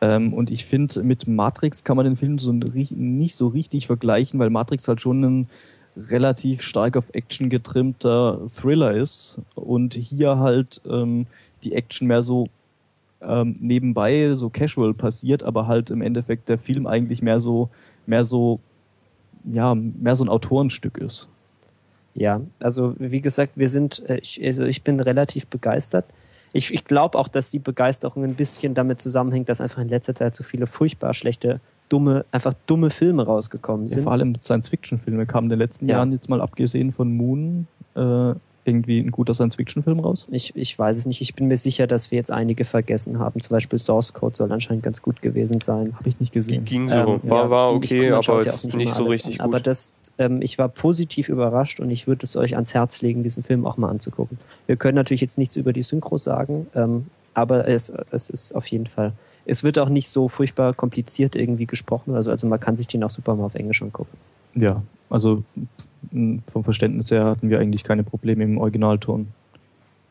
[0.00, 4.40] Ähm, und ich finde, mit Matrix kann man den Film so nicht so richtig vergleichen,
[4.40, 5.48] weil Matrix halt schon ein
[5.96, 11.26] relativ stark auf Action getrimmter Thriller ist und hier halt ähm,
[11.64, 12.48] die Action mehr so
[13.20, 17.68] ähm, nebenbei so casual passiert, aber halt im Endeffekt der Film eigentlich mehr so
[18.06, 18.60] mehr so
[19.44, 21.28] ja mehr so ein Autorenstück ist.
[22.14, 26.04] Ja, also wie gesagt, wir sind, äh, ich, also ich bin relativ begeistert.
[26.52, 30.14] Ich, ich glaube auch, dass die Begeisterung ein bisschen damit zusammenhängt, dass einfach in letzter
[30.14, 34.02] Zeit so viele furchtbar schlechte, dumme, einfach dumme Filme rausgekommen Ja, sind.
[34.04, 35.96] vor allem Science-Fiction-Filme kamen in den letzten Ja.
[35.98, 38.34] Jahren jetzt mal abgesehen von Moon äh,
[38.68, 40.24] irgendwie ein guter Science-Fiction-Film raus.
[40.30, 41.20] Ich, ich weiß es nicht.
[41.20, 43.40] Ich bin mir sicher, dass wir jetzt einige vergessen haben.
[43.40, 45.94] Zum Beispiel Source Code soll anscheinend ganz gut gewesen sein.
[45.96, 46.64] Habe ich nicht gesehen.
[46.64, 46.94] Ging so.
[46.94, 49.46] Ähm, war, ja, war okay, aber ja jetzt nicht immer so richtig an.
[49.46, 49.54] gut.
[49.56, 53.22] Aber das, ähm, ich war positiv überrascht und ich würde es euch ans Herz legen,
[53.22, 54.38] diesen Film auch mal anzugucken.
[54.66, 58.66] Wir können natürlich jetzt nichts über die Synchro sagen, ähm, aber es, es ist auf
[58.66, 59.12] jeden Fall.
[59.46, 62.14] Es wird auch nicht so furchtbar kompliziert irgendwie gesprochen.
[62.14, 64.16] Also, also man kann sich den auch super mal auf Englisch angucken.
[64.54, 65.42] Ja, also
[66.10, 69.28] vom Verständnis her hatten wir eigentlich keine Probleme im Originalton.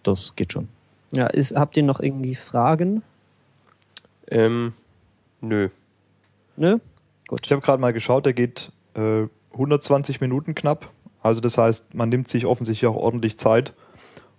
[0.03, 0.67] Das geht schon.
[1.11, 3.01] Ja, ist, habt ihr noch irgendwie Fragen?
[4.29, 4.73] Ähm,
[5.41, 5.69] nö.
[6.57, 6.79] Nö?
[7.41, 9.23] Ich habe gerade mal geschaut, der geht äh,
[9.53, 10.89] 120 Minuten knapp.
[11.21, 13.73] Also das heißt, man nimmt sich offensichtlich auch ordentlich Zeit,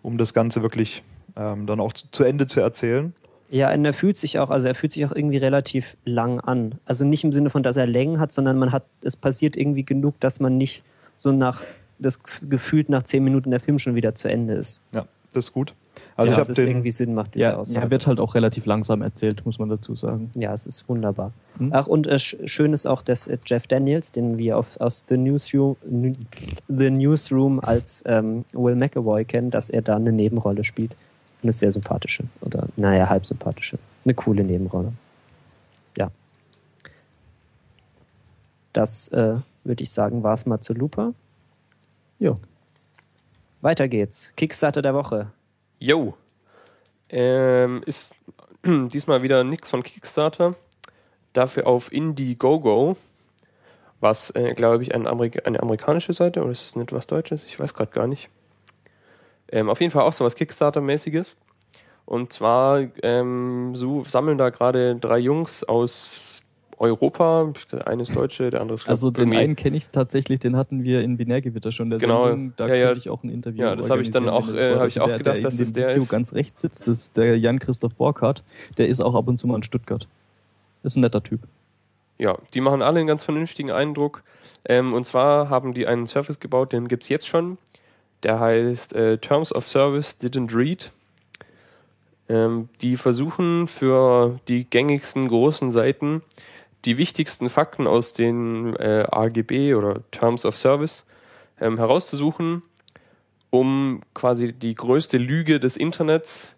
[0.03, 1.03] um das Ganze wirklich
[1.37, 3.15] ähm, dann auch zu, zu Ende zu erzählen.
[3.51, 6.75] Ja, und er fühlt sich auch, also er fühlt sich auch irgendwie relativ lang an.
[6.85, 9.85] Also nicht im Sinne von, dass er Längen hat, sondern man hat, es passiert irgendwie
[9.85, 10.83] genug, dass man nicht
[11.19, 11.63] so nach,
[11.99, 14.83] das gefühlt nach zehn Minuten der Film schon wieder zu Ende ist.
[14.95, 15.75] Ja, das ist gut.
[16.17, 17.85] Also ja, ich habe irgendwie Sinn macht, diese Ja, Aussage.
[17.87, 20.31] er wird halt auch relativ langsam erzählt, muss man dazu sagen.
[20.37, 21.33] Ja, es ist wunderbar.
[21.59, 21.71] Hm?
[21.73, 25.05] Ach, und äh, sch- schön ist auch, dass äh, Jeff Daniels, den wir auf, aus
[25.09, 25.77] The Newsroom,
[26.69, 30.95] The Newsroom als ähm, Will McAvoy kennen, dass er da eine Nebenrolle spielt.
[31.43, 32.25] Eine sehr sympathische.
[32.43, 33.79] Oder, naja, halb sympathische.
[34.05, 34.93] Eine coole Nebenrolle.
[35.97, 36.11] Ja.
[38.73, 39.37] Das äh,
[39.69, 41.15] würde ich sagen, war es mal zu Looper.
[42.19, 42.37] Ja.
[43.61, 44.33] Weiter geht's.
[44.37, 45.31] Kickstarter der Woche.
[45.79, 46.15] Yo.
[47.09, 48.17] Ähm, ist
[48.65, 50.55] diesmal wieder nix von Kickstarter.
[51.33, 52.97] Dafür auf Indiegogo,
[54.01, 57.45] was, äh, glaube ich, ein Amerik eine amerikanische Seite oder ist es nicht was Deutsches?
[57.45, 58.31] Ich weiß gerade gar nicht.
[59.51, 61.37] Ähm, auf jeden Fall auch so was Kickstarter-mäßiges.
[62.05, 66.38] Und zwar ähm, so sammeln da gerade drei Jungs aus
[66.81, 67.53] Europa.
[67.73, 70.85] Der eine ist Deutsche, der andere ist Also den einen kenne ich tatsächlich, den hatten
[70.85, 71.91] wir in Binärgewitter schon.
[71.91, 72.93] Der Genau, Sendung, da ja, ja.
[72.93, 75.19] ich auch ein Interview Ja, das habe ich dann auch, äh, habe ich auch der,
[75.19, 76.09] gedacht, der dass in das der Video ist.
[76.11, 78.43] ganz rechts sitzt, das ist der Jan-Christoph Borkhardt.
[78.79, 80.07] Der ist auch ab und zu mal in Stuttgart.
[80.83, 81.41] Ist ein netter Typ.
[82.19, 84.23] Ja, die machen alle einen ganz vernünftigen Eindruck.
[84.69, 87.59] Ähm, und zwar haben die einen Service gebaut, den gibt's jetzt schon.
[88.23, 90.91] Der heißt äh, Terms of Service Didn't Read.
[92.29, 96.23] Ähm, die versuchen für die gängigsten großen Seiten
[96.89, 101.05] die wichtigsten Fakten aus den äh, AGB oder Terms of Service
[101.61, 102.63] ähm, herauszusuchen,
[103.51, 106.57] um quasi die größte Lüge des Internets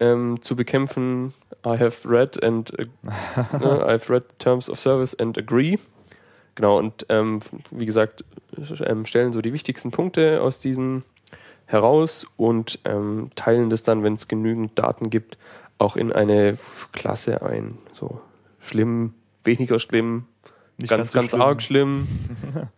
[0.00, 1.32] ähm, zu bekämpfen.
[1.64, 2.84] I have read and äh,
[3.58, 5.78] ne, I've read Terms of Service and agree.
[6.54, 7.38] Genau, und ähm,
[7.70, 8.26] wie gesagt,
[8.84, 11.04] ähm, stellen so die wichtigsten Punkte aus diesen
[11.64, 15.38] heraus und ähm, teilen das dann, wenn es genügend Daten gibt,
[15.78, 16.58] auch in eine
[16.92, 17.78] Klasse ein.
[17.92, 18.20] So
[18.58, 19.14] schlimm,
[19.48, 20.26] weniger schlimm,
[20.76, 22.06] Nicht ganz, so ganz, arg schlimm.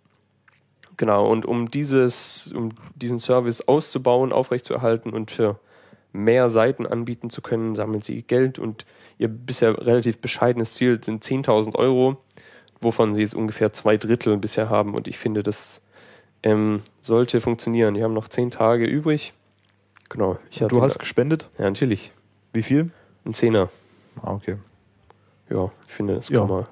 [0.96, 5.59] Genau, und um dieses, um diesen Service auszubauen, aufrechtzuerhalten und für
[6.12, 8.85] mehr Seiten anbieten zu können, sammeln sie Geld und
[9.16, 12.18] ihr bisher relativ bescheidenes Ziel sind 10.000 Euro,
[12.83, 15.80] wovon sie jetzt ungefähr zwei Drittel bisher haben und ich finde, das
[16.42, 17.94] ähm, sollte funktionieren.
[17.94, 19.33] Die haben noch zehn Tage übrig.
[20.11, 20.38] Genau.
[20.68, 21.48] Du hast gespendet?
[21.56, 22.12] ja natürlich
[22.52, 22.90] Wie viel?
[23.24, 23.70] ein Zehner.
[24.20, 24.56] Ah, okay.
[25.50, 26.40] Ja, ich finde, das Ja.
[26.40, 26.64] kann man,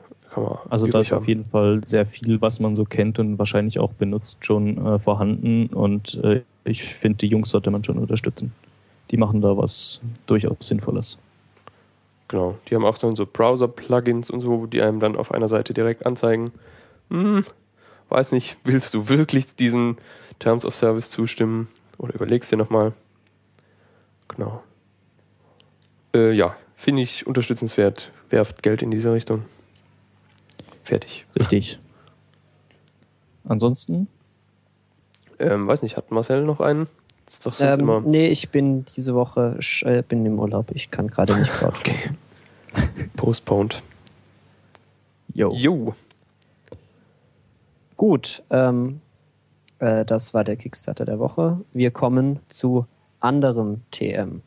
[0.71, 3.93] Also da ist auf jeden Fall sehr viel, was man so kennt und wahrscheinlich auch
[3.93, 5.67] benutzt, schon äh, vorhanden.
[5.69, 8.53] Und äh, ich finde, die Jungs sollte man schon unterstützen.
[9.11, 11.19] Die machen da was durchaus Sinnvolles.
[12.29, 12.57] Genau.
[12.69, 16.07] Die haben auch dann so Browser-Plugins und so, die einem dann auf einer Seite direkt
[16.07, 16.51] anzeigen.
[17.11, 17.43] Hm,
[18.11, 19.97] weiß nicht, willst du wirklich diesen
[20.39, 21.69] Terms of Service zustimmen?
[21.97, 22.93] Oder überlegst dir nochmal.
[24.29, 24.63] Genau.
[26.15, 28.13] Äh, ja, finde ich unterstützenswert.
[28.31, 29.43] Werft Geld in diese Richtung.
[30.85, 31.27] Fertig.
[31.39, 31.79] Richtig.
[33.45, 34.07] Ansonsten,
[35.41, 36.87] Ähm, weiß nicht, hat Marcel noch einen?
[37.27, 38.01] Das ist doch sonst Ähm, immer.
[38.01, 40.71] nee, ich bin diese Woche äh, bin im Urlaub.
[40.73, 41.51] Ich kann gerade nicht.
[41.63, 41.95] Okay.
[43.17, 43.83] Postponed.
[45.35, 45.53] yo.
[45.53, 45.95] Jo.
[47.97, 49.01] Gut, ähm,
[49.81, 51.61] äh, das war der Kickstarter der Woche.
[51.73, 52.87] Wir kommen zu
[53.21, 54.43] anderem TM.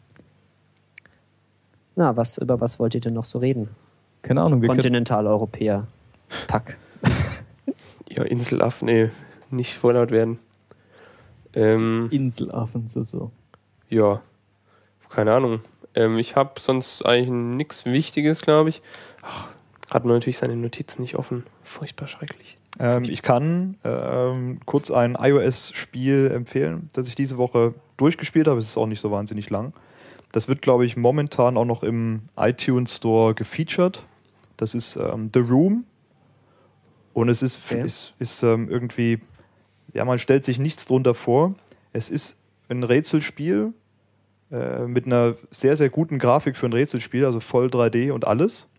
[1.96, 3.70] Na, was, über was wollt ihr denn noch so reden?
[4.22, 5.88] Keine Ahnung, wir Kontinentaleuropäer.
[6.48, 6.78] Pack.
[8.14, 9.10] Ja, Inselaff, nee,
[9.52, 10.38] nicht vorlaut werden.
[11.54, 13.32] Ähm, Inselaffen, so, so.
[13.88, 14.22] Ja,
[15.08, 15.62] keine Ahnung.
[15.96, 18.82] Ähm, ich habe sonst eigentlich nichts Wichtiges, glaube ich.
[19.22, 19.48] Ach,
[19.90, 21.46] hat man natürlich seine Notizen nicht offen.
[21.64, 22.58] Furchtbar schrecklich.
[22.80, 28.60] Ähm, ich kann ähm, kurz ein iOS-Spiel empfehlen, das ich diese Woche durchgespielt habe.
[28.60, 29.74] Es ist auch nicht so wahnsinnig lang.
[30.32, 34.06] Das wird, glaube ich, momentan auch noch im iTunes Store gefeatured.
[34.58, 35.86] Das ist ähm, The Room.
[37.14, 37.84] Und es ist, Okay.
[37.86, 39.20] ist, ist ähm, irgendwie,
[39.94, 41.56] ja, man stellt sich nichts drunter vor.
[41.92, 42.40] Es ist
[42.70, 43.74] ein Rätselspiel
[44.52, 48.70] äh, mit einer sehr, sehr guten Grafik für ein Rätselspiel, also voll 3D und alles.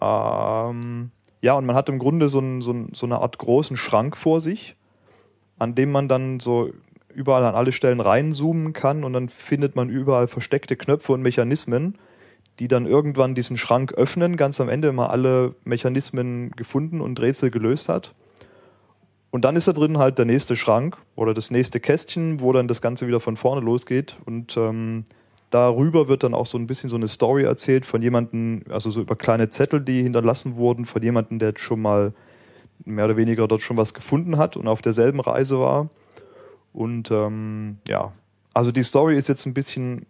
[0.00, 3.76] Ähm, ja, und man hat im Grunde so, ein, so, ein, so eine Art großen
[3.76, 4.74] Schrank vor sich,
[5.58, 6.70] an dem man dann so
[7.16, 11.96] überall an alle Stellen reinzoomen kann und dann findet man überall versteckte Knöpfe und Mechanismen,
[12.58, 17.50] die dann irgendwann diesen Schrank öffnen, ganz am Ende mal alle Mechanismen gefunden und Rätsel
[17.50, 18.14] gelöst hat.
[19.30, 22.68] Und dann ist da drin halt der nächste Schrank oder das nächste Kästchen, wo dann
[22.68, 24.16] das Ganze wieder von vorne losgeht.
[24.24, 25.04] Und ähm,
[25.50, 29.00] darüber wird dann auch so ein bisschen so eine Story erzählt von jemandem, also so
[29.00, 32.12] über kleine Zettel, die hinterlassen wurden, von jemandem, der schon mal
[32.84, 35.88] mehr oder weniger dort schon was gefunden hat und auf derselben Reise war.
[36.76, 38.12] Und ähm, ja,
[38.52, 40.04] also die Story ist jetzt ein bisschen,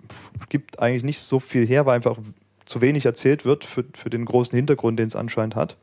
[0.48, 2.18] gibt eigentlich nicht so viel her, weil einfach
[2.64, 5.76] zu wenig erzählt wird für, für den großen Hintergrund, den es anscheinend hat.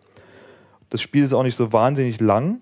[0.90, 2.60] Das Spiel ist auch nicht so wahnsinnig lang.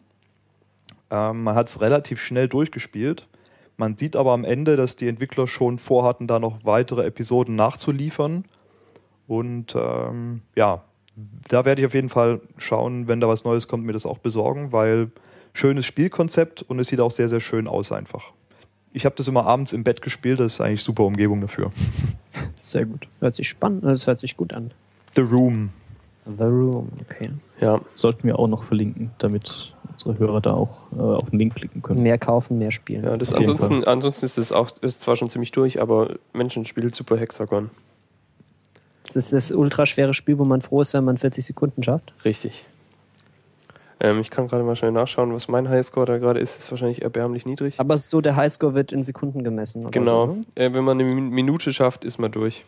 [1.10, 3.28] Ähm, man hat es relativ schnell durchgespielt.
[3.76, 8.46] Man sieht aber am Ende, dass die Entwickler schon vorhatten, da noch weitere Episoden nachzuliefern.
[9.28, 10.84] Und ähm, ja,
[11.50, 14.20] da werde ich auf jeden Fall schauen, wenn da was Neues kommt, mir das auch
[14.20, 15.10] besorgen, weil
[15.54, 18.32] schönes Spielkonzept und es sieht auch sehr, sehr schön aus einfach.
[18.94, 21.72] Ich habe das immer abends im Bett gespielt, das ist eigentlich super Umgebung dafür.
[22.56, 23.08] Sehr gut.
[23.20, 24.72] Hört sich spannend, das hört sich gut an.
[25.16, 25.70] The Room.
[26.26, 27.32] The Room, okay.
[27.60, 31.56] Ja, Sollten wir auch noch verlinken, damit unsere Hörer da auch äh, auf den Link
[31.56, 32.04] klicken können.
[32.04, 33.04] Mehr kaufen, mehr spielen.
[33.04, 36.66] ja das Auf ansonsten, ansonsten ist es auch ist zwar schon ziemlich durch, aber Menschen
[36.66, 37.70] spielt super Hexagon.
[39.04, 42.14] Das ist das ultraschwere Spiel, wo man froh ist, wenn man 40 Sekunden schafft.
[42.24, 42.66] Richtig.
[44.04, 46.58] Ähm, ich kann gerade mal schnell nachschauen, was mein Highscore da gerade ist.
[46.58, 47.80] Ist wahrscheinlich erbärmlich niedrig.
[47.80, 49.90] Aber so der Highscore wird in Sekunden gemessen.
[49.92, 50.28] Genau.
[50.28, 50.42] So, ne?
[50.56, 52.66] äh, wenn man eine Min- Minute schafft, ist man durch.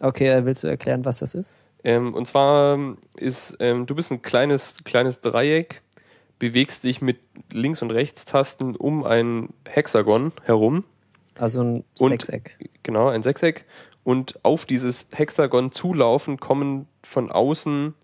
[0.00, 1.58] Okay, äh, willst du erklären, was das ist?
[1.82, 5.82] Ähm, und zwar ähm, ist, ähm, du bist ein kleines, kleines Dreieck,
[6.38, 7.18] bewegst dich mit
[7.52, 10.84] Links- und Rechtstasten um ein Hexagon herum,
[11.36, 12.58] Also ein Und- Sechseck.
[12.84, 13.64] genau, ein Sechseck,
[14.04, 17.94] und auf dieses Hexagon zulaufen kommen von außen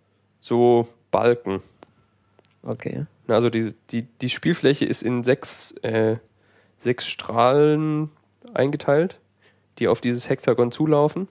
[0.40, 1.62] so Balken.
[2.64, 3.07] Okay.
[3.29, 6.16] Also die, die, die Spielfläche ist in sechs, äh,
[6.79, 8.11] sechs Strahlen
[8.53, 9.18] eingeteilt,
[9.79, 11.29] die auf dieses Hexagon zulaufen.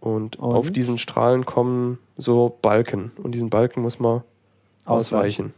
[0.00, 0.54] Und, Und?
[0.54, 3.12] auf diesen Strahlen kommen so Balken.
[3.22, 4.22] Und diesen Balken muss man
[4.84, 5.54] ausweichen.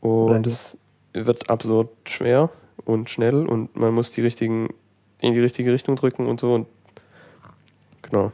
[0.00, 0.78] Oder Und es
[1.12, 2.50] wird absurd schwer
[2.84, 4.68] und schnell und man muss die richtigen
[5.20, 6.66] in die richtige Richtung drücken und so und
[8.02, 8.32] genau.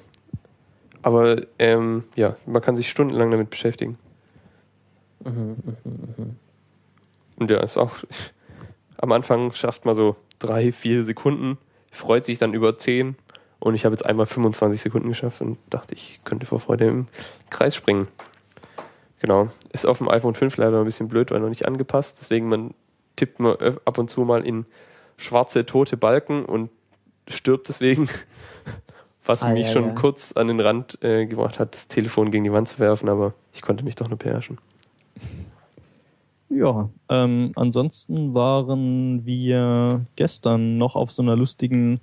[1.03, 3.99] Aber ähm, ja, man kann sich stundenlang damit beschäftigen.
[5.25, 7.97] Und ja, ist auch
[8.99, 11.59] am Anfang schafft man so drei, vier Sekunden,
[11.91, 13.17] freut sich dann über zehn
[13.59, 17.07] und ich habe jetzt einmal 25 Sekunden geschafft und dachte, ich könnte vor Freude im
[17.51, 18.07] Kreis springen.
[19.21, 19.49] Genau.
[19.73, 22.19] Ist auf dem iPhone 5 leider ein bisschen blöd, weil noch nicht angepasst.
[22.21, 22.75] Deswegen man
[23.17, 24.65] tippt man ab und zu mal in
[25.19, 26.71] schwarze, tote Balken und
[27.29, 28.09] stirbt deswegen.
[29.25, 29.93] Was Ah, mich ja, schon ja.
[29.93, 33.35] kurz an den Rand äh, gebracht hat, das Telefon gegen die Wand zu werfen, aber
[33.53, 34.59] ich konnte mich doch nur beherrschen.
[36.49, 42.01] Ja, ähm, ansonsten waren wir gestern noch auf so einer lustigen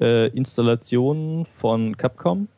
[0.00, 2.48] äh, Installation von Capcom,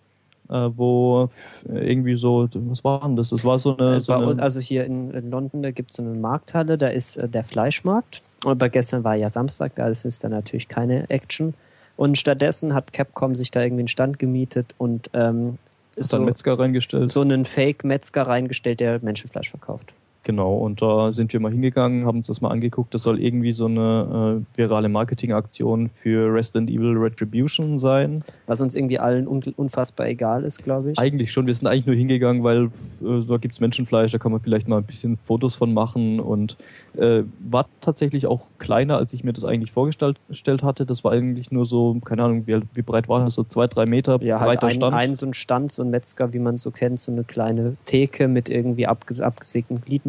[0.49, 1.29] äh, wo
[1.67, 3.29] irgendwie so, was war denn das?
[3.29, 5.97] Das war so eine, Äh, so eine also hier in, in London, da gibt es
[5.97, 8.23] so eine Markthalle, da ist äh, der Fleischmarkt.
[8.45, 11.53] Aber gestern war ja Samstag, da ist es dann natürlich keine Action.
[11.99, 15.59] Und stattdessen hat Capcom sich da irgendwie einen Stand gemietet und ähm,
[15.97, 17.11] ist dann so, Metzger reingestellt.
[17.11, 19.93] so einen Fake-Metzger reingestellt, der Menschenfleisch verkauft.
[20.25, 22.93] Genau, und da sind wir mal hingegangen, haben uns das mal angeguckt.
[22.93, 28.23] Das soll irgendwie so eine äh, virale Marketingaktion für Resident Evil Retribution sein.
[28.47, 30.99] Was uns irgendwie allen un unfassbar egal ist, glaube ich.
[30.99, 32.65] Eigentlich schon, wir sind eigentlich nur hingegangen, weil
[33.01, 36.59] äh, da gibt's Menschenfleisch, da kann man vielleicht mal ein bisschen Fotos von machen und
[36.99, 40.85] äh, war tatsächlich auch kleiner, als ich mir das eigentlich vorgestellt gestellt hatte.
[40.85, 43.87] Das war eigentlich nur so, keine Ahnung, wie, wie breit war das, so zwei, drei
[43.87, 44.95] Meter Ja, halt breiter ein, Stand.
[44.95, 47.77] ein so ein Stand, so ein Metzger, wie man es so kennt, so eine kleine
[47.87, 50.08] Theke mit irgendwie abges abgesägten Gliedmaßen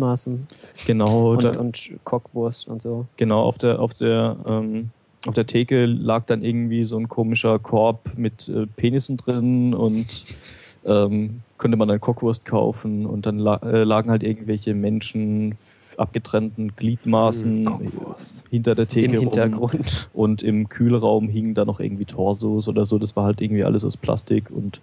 [0.85, 3.05] genau, und, da, und Kockwurst und so.
[3.17, 4.89] genau auf der, auf der, ähm,
[5.25, 10.07] auf der Theke lag dann irgendwie so ein komischer Korb mit äh, Penissen drin und
[10.85, 15.57] ähm, konnte man dann Kockwurst kaufen und dann la äh, lagen halt irgendwelche Menschen
[15.97, 18.45] abgetrennten Gliedmaßen Kockwurst.
[18.49, 19.23] hinter der Theke Im rum.
[19.25, 20.09] Hintergrund.
[20.13, 22.97] und im Kühlraum hingen da noch irgendwie Torsos oder so.
[22.97, 24.81] Das war halt irgendwie alles aus Plastik und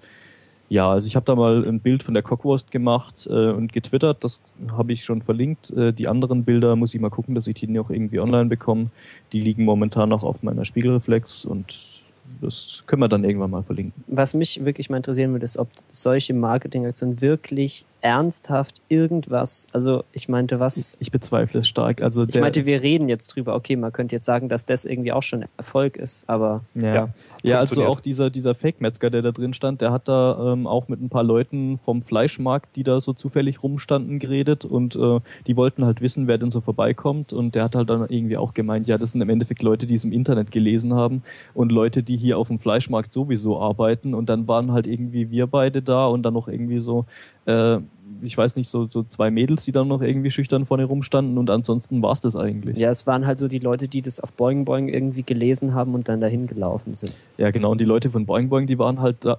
[0.68, 4.24] ja, also ich habe da mal ein Bild von der Cockwurst gemacht äh, und getwittert.
[4.24, 4.42] Das
[4.72, 5.70] habe ich schon verlinkt.
[5.70, 8.90] Äh, die anderen Bilder muss ich mal gucken, dass ich die noch irgendwie online bekomme.
[9.32, 12.02] Die liegen momentan noch auf meiner Spiegelreflex und
[12.40, 14.04] das können wir dann irgendwann mal verlinken.
[14.08, 20.28] Was mich wirklich mal interessieren würde, ist, ob solche Marketingaktionen wirklich ernsthaft irgendwas, also ich
[20.28, 22.02] meinte, was, Ich bezweifle es stark.
[22.02, 24.84] Also ich der, meinte, wir reden jetzt drüber, okay, man könnte jetzt sagen, dass das
[24.84, 27.08] irgendwie auch schon Erfolg ist, aber Ja, Ja,
[27.42, 30.88] ja, also auch dieser, dieser Fake-Metzger, der da drin stand, der hat da ähm, auch
[30.88, 35.56] mit ein paar Leuten vom Fleischmarkt, die da so zufällig rumstanden, geredet und äh, die
[35.56, 38.88] wollten halt wissen, wer denn so vorbeikommt und der hat halt dann irgendwie auch gemeint,
[38.88, 41.22] ja, das sind im Endeffekt Leute, die es im Internet gelesen haben
[41.54, 45.46] und Leute, die hier auf dem Fleischmarkt sowieso arbeiten und dann waren halt irgendwie wir
[45.46, 47.06] beide da und dann noch irgendwie so,
[47.46, 47.78] äh,
[48.22, 51.50] ich weiß nicht, so, so zwei Mädels, die dann noch irgendwie schüchtern vorne rumstanden und
[51.50, 52.76] ansonsten war's das eigentlich.
[52.78, 55.94] ja, es waren halt so die Leute, die das auf Boing Boing irgendwie gelesen haben
[55.94, 57.12] und dann dahin gelaufen sind.
[57.36, 57.72] Ja, genau.
[57.72, 59.38] Und die Leute von Boing Boing, die waren halt da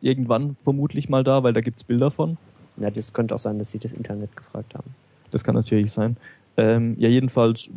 [0.00, 2.36] irgendwann vermutlich mal da, weil da gibt's Bilder von.
[2.76, 4.94] Ja, das könnte auch sein, dass sie das Internet gefragt haben.
[5.30, 6.16] Das kann natürlich sein.
[6.56, 7.70] Ähm, ja, jedenfalls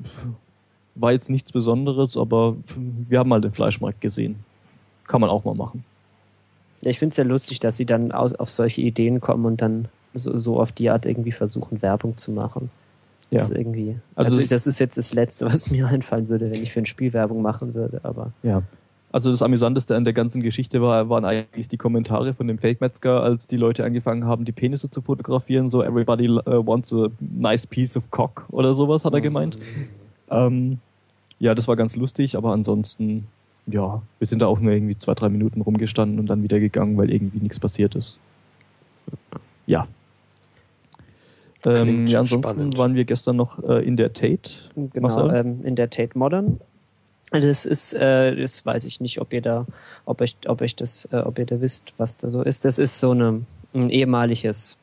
[0.95, 2.55] war jetzt nichts Besonderes, aber
[3.07, 4.37] wir haben mal den Fleischmarkt gesehen.
[5.07, 5.83] Kann man auch mal machen.
[6.89, 9.87] Ich finde es ja lustig, dass sie dann aus, auf solche Ideen kommen und dann
[10.13, 12.69] so, so auf die Art irgendwie versuchen, Werbung zu machen.
[13.29, 13.39] Ja.
[13.39, 13.97] Das irgendwie.
[14.15, 16.85] Also Also, das ist jetzt das Letzte, was mir einfallen würde, wenn ich für ein
[16.85, 18.31] Spiel Werbung machen würde, aber.
[18.43, 18.63] Ja.
[19.11, 23.23] Also das Amüsanteste an der ganzen Geschichte war, waren eigentlich die Kommentare von dem Fake-Metzger,
[23.23, 25.69] als die Leute angefangen haben, die Penisse zu fotografieren.
[25.69, 29.57] So, everybody uh, wants a nice piece of cock oder sowas, hat er gemeint.
[30.29, 30.79] Ähm,
[31.39, 33.27] ja, das war ganz lustig, aber ansonsten,
[33.67, 36.97] ja, wir sind da auch nur irgendwie zwei, drei Minuten rumgestanden und dann wieder gegangen,
[36.97, 38.17] weil irgendwie nichts passiert ist.
[39.65, 39.87] Ja.
[41.65, 42.77] Ähm, ja, ansonsten spannend.
[42.77, 44.51] waren wir gestern noch äh, in der Tate.
[44.75, 46.61] Genau, ähm, in der Tate Modern.
[47.31, 49.65] Das ist, äh, das weiß ich nicht, ob ihr da,
[50.05, 52.63] ob euch, ob euch das, äh, ob ihr da wisst, was da so ist.
[52.63, 53.41] Das ist so eine,
[53.73, 54.77] ein ehemaliges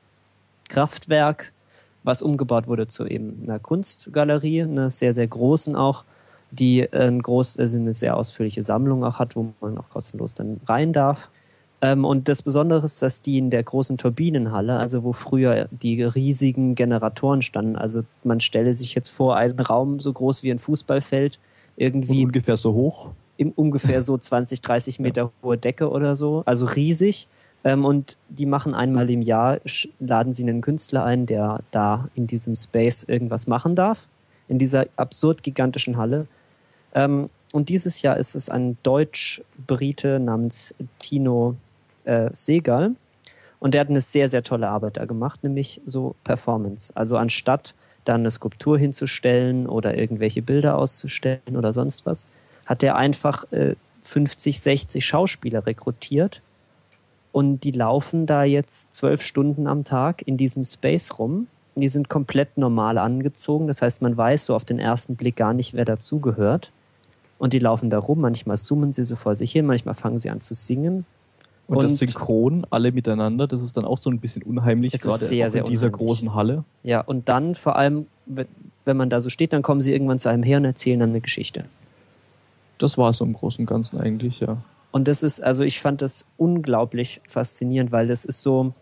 [0.69, 1.53] Kraftwerk,
[2.03, 6.05] was umgebaut wurde zu eben einer Kunstgalerie, einer sehr, sehr großen auch,
[6.51, 10.35] die äh, ein groß, also eine sehr ausführliche Sammlung auch hat, wo man auch kostenlos
[10.35, 11.31] dann rein darf.
[11.85, 16.03] Ähm, und das Besondere ist, dass die in der großen Turbinenhalle, also wo früher die
[16.03, 20.59] riesigen Generatoren standen, also man stelle sich jetzt vor, einen Raum so groß wie ein
[20.59, 21.39] Fußballfeld,
[21.77, 23.11] Und irgendwie ungefähr so hoch.
[23.37, 27.29] im ungefähr so 20, 30 Meter hohe Decke oder so, also riesig.
[27.65, 29.59] Ähm, und die machen einmal im Jahr,
[29.99, 34.07] laden sie einen Künstler ein, der da in diesem Space irgendwas machen darf,
[34.49, 36.27] in dieser absurd gigantischen Halle.
[36.95, 41.57] Ähm, und dieses Jahr ist es ein Deutsch-Brite namens Tino
[42.05, 42.97] äh, Segal.
[43.61, 46.93] Und der hat eine sehr, sehr tolle Arbeit da gemacht, nämlich so Performance.
[46.97, 47.75] Also anstatt
[48.05, 52.27] dann eine Skulptur hinzustellen oder irgendwelche Bilder auszustellen oder sonst was,
[52.67, 56.43] hat er einfach äh, 50, 60 Schauspieler rekrutiert
[57.33, 61.49] und die laufen da jetzt zwölf Stunden am Tag in diesem Space rum.
[61.77, 65.53] Die sind komplett normal angezogen, das heißt, man weiß so auf den ersten Blick gar
[65.55, 66.71] nicht, wer dazugehört.
[67.39, 70.31] Und die laufen da rum, manchmal summen sie so vor sich hin, manchmal fangen sie
[70.31, 71.05] an zu singen.
[71.67, 75.25] Und, Und- das Synchron, alle miteinander, das ist dann auch so ein bisschen unheimlich, gerade
[75.25, 75.93] sehr, in dieser unheimlich.
[75.93, 76.65] großen Halle.
[76.85, 78.47] Ja, und dann vor allem, wenn-
[78.85, 81.09] wenn man da so steht, dann kommen sie irgendwann zu einem her und erzählen dann
[81.11, 81.65] eine Geschichte.
[82.79, 84.59] Das war es so im Großen und Ganzen eigentlich, ja.
[84.93, 88.75] Und das ist, also ich fand das unglaublich faszinierend, weil das ist so,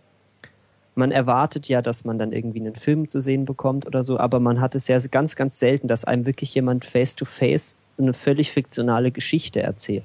[0.94, 4.40] man erwartet ja, dass man dann irgendwie einen Film zu sehen bekommt oder so, aber
[4.40, 9.10] man hat es ja ganz, ganz selten, dass einem wirklich jemand face-to-face eine völlig fiktionale
[9.10, 10.04] Geschichte erzählt.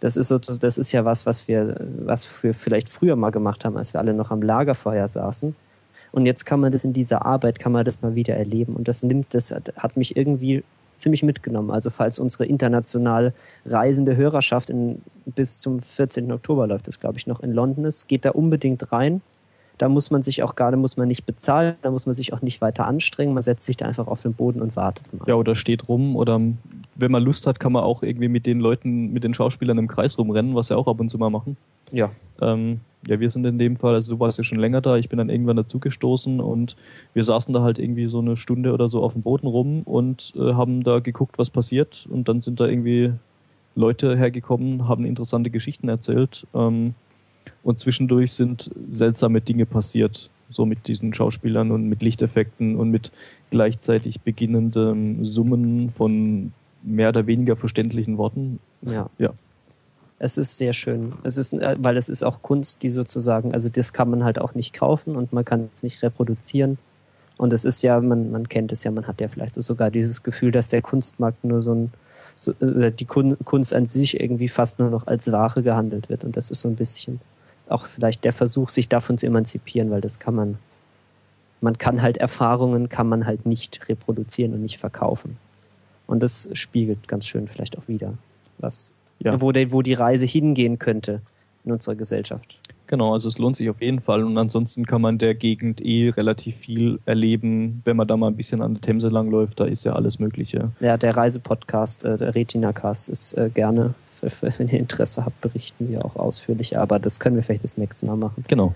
[0.00, 3.64] Das ist so, das ist ja was, was wir, was wir vielleicht früher mal gemacht
[3.64, 5.56] haben, als wir alle noch am Lagerfeuer saßen.
[6.12, 8.76] Und jetzt kann man das in dieser Arbeit, kann man das mal wieder erleben.
[8.76, 10.62] Und das nimmt, das hat, mich irgendwie
[10.94, 11.70] ziemlich mitgenommen.
[11.70, 13.32] Also falls unsere international
[13.66, 16.30] reisende Hörerschaft in, bis zum 14.
[16.30, 19.22] Oktober läuft es, glaube ich, noch in London ist, geht da unbedingt rein.
[19.78, 22.42] Da muss man sich auch gerade, muss man nicht bezahlen, da muss man sich auch
[22.42, 23.34] nicht weiter anstrengen.
[23.34, 25.26] Man setzt sich da einfach auf den Boden und wartet mal.
[25.28, 26.40] Ja, oder steht rum oder
[26.94, 29.88] wenn man Lust hat, kann man auch irgendwie mit den Leuten, mit den Schauspielern im
[29.88, 31.56] Kreis rumrennen, was sie auch ab und zu mal machen.
[31.90, 32.10] Ja.
[32.40, 35.08] Ähm, ja, wir sind in dem Fall, also du warst ja schon länger da, ich
[35.08, 36.76] bin dann irgendwann dazugestoßen und
[37.12, 40.32] wir saßen da halt irgendwie so eine Stunde oder so auf dem Boden rum und
[40.36, 43.12] äh, haben da geguckt, was passiert und dann sind da irgendwie
[43.74, 46.94] Leute hergekommen, haben interessante Geschichten erzählt ähm,
[47.62, 53.10] und zwischendurch sind seltsame Dinge passiert, so mit diesen Schauspielern und mit Lichteffekten und mit
[53.50, 58.60] gleichzeitig beginnendem Summen von mehr oder weniger verständlichen Worten.
[58.82, 59.08] Ja.
[59.18, 59.32] Ja.
[60.18, 61.14] Es ist sehr schön.
[61.22, 64.38] Es ist, äh, weil es ist auch Kunst, die sozusagen, also das kann man halt
[64.38, 66.78] auch nicht kaufen und man kann es nicht reproduzieren.
[67.36, 70.22] Und es ist ja, man, man kennt es ja, man hat ja vielleicht sogar dieses
[70.22, 71.92] Gefühl, dass der Kunstmarkt nur so ein,
[72.36, 76.22] so, äh, die Kun Kunst an sich irgendwie fast nur noch als Ware gehandelt wird.
[76.22, 77.20] Und das ist so ein bisschen
[77.68, 80.58] auch vielleicht der Versuch, sich davon zu emanzipieren, weil das kann man,
[81.60, 85.36] man kann halt Erfahrungen, kann man halt nicht reproduzieren und nicht verkaufen.
[86.06, 88.14] Und das spiegelt ganz schön vielleicht auch wieder,
[88.58, 89.40] was Ja.
[89.40, 91.22] wo, die, wo die Reise hingehen könnte
[91.64, 92.60] in unserer Gesellschaft.
[92.86, 96.10] Genau, also es lohnt sich auf jeden Fall und ansonsten kann man der Gegend eh
[96.10, 99.84] relativ viel erleben, wenn man da mal ein bisschen an der Themse langläuft, da ist
[99.84, 100.70] ja alles Mögliche.
[100.80, 103.94] Ja, der Reisepodcast, äh, der Retina-Cast ist äh, gerne,
[104.58, 108.06] wenn ihr Interesse habt, berichten wir auch ausführlicher, aber das können wir vielleicht das nächste
[108.06, 108.44] Mal machen.
[108.48, 108.74] Genau.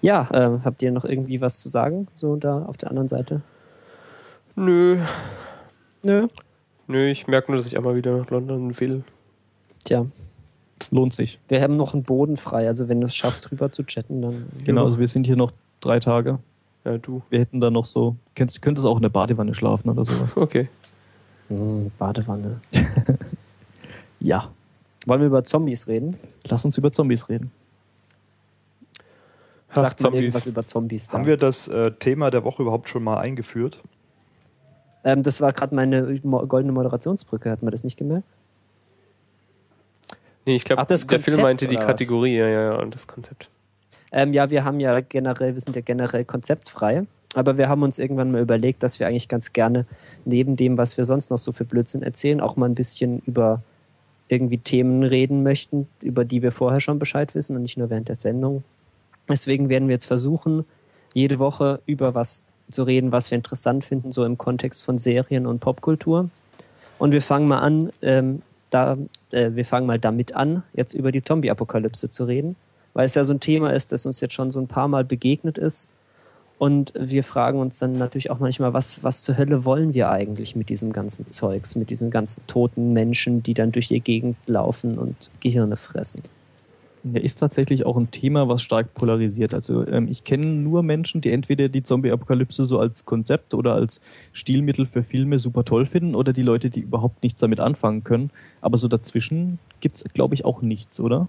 [0.00, 3.40] Ja, äh, habt ihr noch irgendwie was zu sagen, so da auf der anderen Seite?
[4.56, 4.98] Nö,
[6.04, 6.26] Nö.
[6.88, 9.04] nö, ich merke nur, dass ich einmal wieder nach London will.
[9.84, 10.04] Tja,
[10.90, 11.38] Lohnt sich.
[11.48, 14.46] wir haben noch einen Boden frei, also wenn du es schaffst, drüber zu chatten, dann.
[14.64, 16.38] Genau, also wir sind hier noch drei Tage.
[16.84, 17.22] Ja, du.
[17.30, 20.30] Wir hätten da noch so, könntest, könntest auch in der Badewanne schlafen oder sowas.
[20.36, 20.68] Okay.
[21.48, 22.60] Hm, Badewanne.
[24.20, 24.46] Ja.
[25.06, 26.16] Wollen wir über Zombies reden?
[26.48, 27.50] Lass uns über Zombies reden.
[29.70, 30.20] Ach, Sagt mal Zombies.
[30.20, 31.18] irgendwas über Zombies da.
[31.18, 33.80] Haben wir das äh, Thema der Woche überhaupt schon mal eingeführt?
[35.04, 38.26] Ähm, das war gerade meine mo- goldene Moderationsbrücke, hat man das nicht gemerkt?
[40.44, 41.86] Nee, ich glaube, Ach, das der Film meinte die was?
[41.86, 43.48] Kategorie, ja, ja, ja, und das Konzept.
[44.10, 47.98] Ähm, ja, wir haben ja generell, wir sind ja generell konzeptfrei, aber wir haben uns
[47.98, 49.86] irgendwann mal überlegt, dass wir eigentlich ganz gerne
[50.24, 53.62] neben dem, was wir sonst noch so für Blödsinn erzählen, auch mal ein bisschen über
[54.28, 58.08] irgendwie Themen reden möchten, über die wir vorher schon Bescheid wissen und nicht nur während
[58.08, 58.64] der Sendung.
[59.28, 60.64] Deswegen werden wir jetzt versuchen,
[61.14, 65.46] jede Woche über was zu reden, was wir interessant finden, so im Kontext von Serien
[65.46, 66.30] und Popkultur.
[66.98, 68.96] Und wir fangen mal an, ähm, da,
[69.30, 72.56] äh, wir fangen mal damit an, jetzt über die Zombie-Apokalypse zu reden,
[72.94, 75.04] weil es ja so ein Thema ist, das uns jetzt schon so ein paar Mal
[75.04, 75.88] begegnet ist.
[76.62, 80.54] Und wir fragen uns dann natürlich auch manchmal, was, was zur Hölle wollen wir eigentlich
[80.54, 84.96] mit diesem ganzen Zeugs, mit diesen ganzen toten Menschen, die dann durch die Gegend laufen
[84.96, 86.22] und Gehirne fressen.
[87.02, 89.54] Ja, ist tatsächlich auch ein Thema, was stark polarisiert.
[89.54, 94.00] Also ähm, ich kenne nur Menschen, die entweder die Zombie-Apokalypse so als Konzept oder als
[94.32, 98.30] Stilmittel für Filme super toll finden oder die Leute, die überhaupt nichts damit anfangen können.
[98.60, 101.26] Aber so dazwischen gibt's, glaube ich, auch nichts, oder?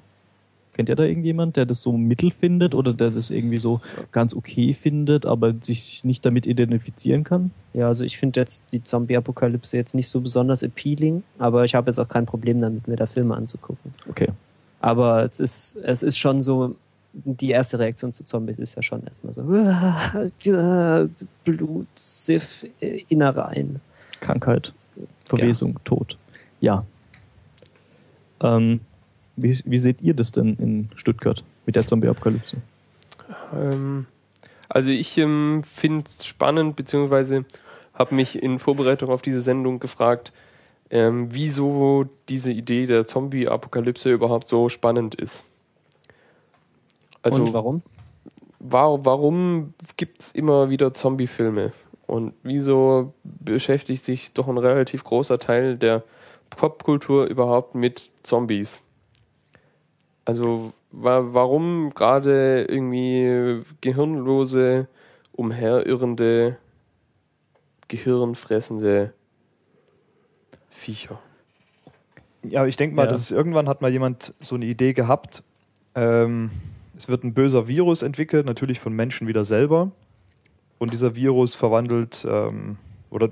[0.73, 3.79] Kennt ihr da irgendjemand, der das so mittel findet oder der das irgendwie so
[4.11, 7.51] ganz okay findet, aber sich nicht damit identifizieren kann?
[7.73, 11.91] Ja, also ich finde jetzt die Zombie-Apokalypse jetzt nicht so besonders appealing, aber ich habe
[11.91, 13.93] jetzt auch kein Problem damit, mir da Filme anzugucken.
[14.09, 14.29] Okay.
[14.79, 16.75] Aber es ist, es ist schon so,
[17.13, 19.43] die erste Reaktion zu Zombies ist ja schon erstmal so,
[21.43, 22.65] Blut, Siff,
[23.09, 23.79] Innereien.
[24.19, 24.73] Krankheit,
[25.25, 26.17] Verwesung, Tod.
[26.59, 26.83] Ja.
[28.41, 28.79] Ähm,
[29.35, 32.57] wie, wie seht ihr das denn in Stuttgart mit der Zombie-Apokalypse?
[33.53, 34.05] Ähm,
[34.69, 37.45] also ich ähm, finde es spannend, beziehungsweise
[37.93, 40.33] habe mich in Vorbereitung auf diese Sendung gefragt,
[40.89, 45.43] ähm, wieso diese Idee der Zombie-Apokalypse überhaupt so spannend ist.
[47.21, 47.81] Also Und warum?
[48.59, 51.71] wa warum gibt es immer wieder Zombie-Filme?
[52.07, 56.03] Und wieso beschäftigt sich doch ein relativ großer Teil der
[56.49, 58.81] Popkultur überhaupt mit Zombies?
[60.25, 64.87] Also wa warum gerade irgendwie gehirnlose,
[65.33, 66.57] umherirrende,
[67.87, 69.13] gehirnfressende
[70.69, 71.19] Viecher?
[72.43, 73.09] Ja, ich denke mal, Ja.
[73.09, 75.43] dass es irgendwann hat mal jemand so eine Idee gehabt.
[75.95, 76.51] Ähm,
[76.97, 79.91] es wird ein böser Virus entwickelt, natürlich von Menschen wieder selber.
[80.79, 82.77] Und dieser Virus verwandelt ähm,
[83.09, 83.29] oder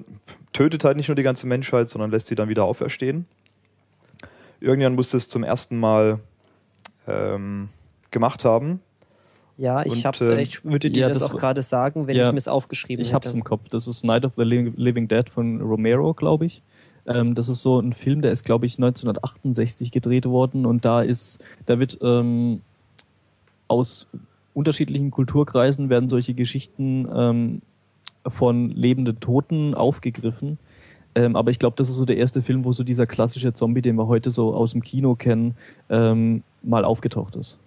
[0.53, 3.25] tötet halt nicht nur die ganze Menschheit, sondern lässt sie dann wieder auferstehen.
[4.61, 6.19] Irgendwann muss das zum ersten Mal
[7.11, 7.69] ähm,
[8.11, 8.79] gemacht haben.
[9.57, 12.15] Ja, ich, Und, hab, ähm, ich würde dir ja, das, das- auch gerade sagen, wenn
[12.15, 13.15] ja, ich mir es aufgeschrieben Ich hätte.
[13.15, 13.69] hab's im Kopf.
[13.69, 16.61] Das ist Night of the Li- Living Dead von Romero, glaube ich.
[17.05, 21.01] Ähm, das ist so ein Film, der ist, glaube ich, 1968 gedreht worden und da
[21.01, 22.61] ist, da wird ähm,
[23.67, 24.07] aus
[24.53, 27.61] unterschiedlichen Kulturkreisen werden solche Geschichten ähm,
[28.27, 30.59] von lebenden Toten aufgegriffen.
[31.15, 33.81] Ähm, aber ich glaube, das ist so der erste Film, wo so dieser klassische Zombie,
[33.81, 35.55] den wir heute so aus dem Kino kennen,
[35.89, 37.57] ähm, mal aufgetaucht ist.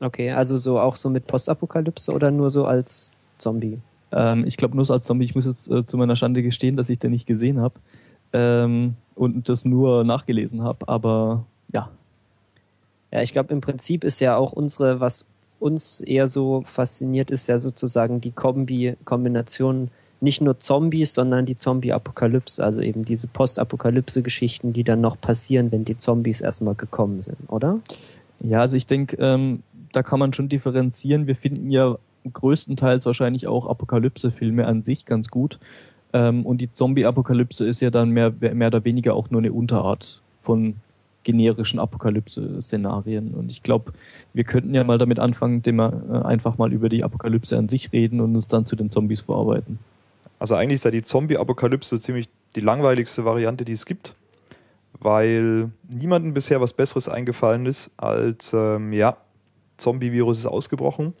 [0.00, 3.78] Okay, also so auch so mit Postapokalypse oder nur so als Zombie?
[4.12, 5.24] Ähm, ich glaube nur so als Zombie.
[5.24, 7.74] Ich muss jetzt äh, zu meiner Schande gestehen, dass ich den nicht gesehen habe
[8.32, 10.88] ähm, und das nur nachgelesen habe.
[10.88, 11.90] Aber ja,
[13.12, 15.26] Ja, ich glaube, im Prinzip ist ja auch unsere, was
[15.58, 19.90] uns eher so fasziniert, ist ja sozusagen die Kombi-Kombination
[20.26, 25.84] nicht nur Zombies, sondern die Zombie-Apokalypse, also eben diese Postapokalypse-Geschichten, die dann noch passieren, wenn
[25.84, 27.80] die Zombies erstmal gekommen sind, oder?
[28.40, 29.62] ja, also ich denke, ähm,
[29.92, 31.26] da kann man schon differenzieren.
[31.26, 31.96] Wir finden ja
[32.30, 35.58] größtenteils wahrscheinlich auch Apokalypse-Filme an sich ganz gut.
[36.12, 40.22] Ähm, und die Zombie-Apokalypse ist ja dann mehr, mehr oder weniger auch nur eine Unterart
[40.42, 40.76] von
[41.22, 43.34] generischen Apokalypse-Szenarien.
[43.34, 43.92] Und ich glaube,
[44.32, 47.68] wir könnten ja mal damit anfangen, indem wir äh, einfach mal über die Apokalypse an
[47.68, 49.78] sich reden und uns dann zu den Zombies vorarbeiten.
[50.38, 54.14] Also eigentlich ja die Zombie-Apokalypse ziemlich die langweiligste Variante, die es gibt,
[54.98, 59.16] weil niemandem bisher was Besseres eingefallen ist als, ähm, ja,
[59.76, 61.14] Zombie-Virus ist ausgebrochen,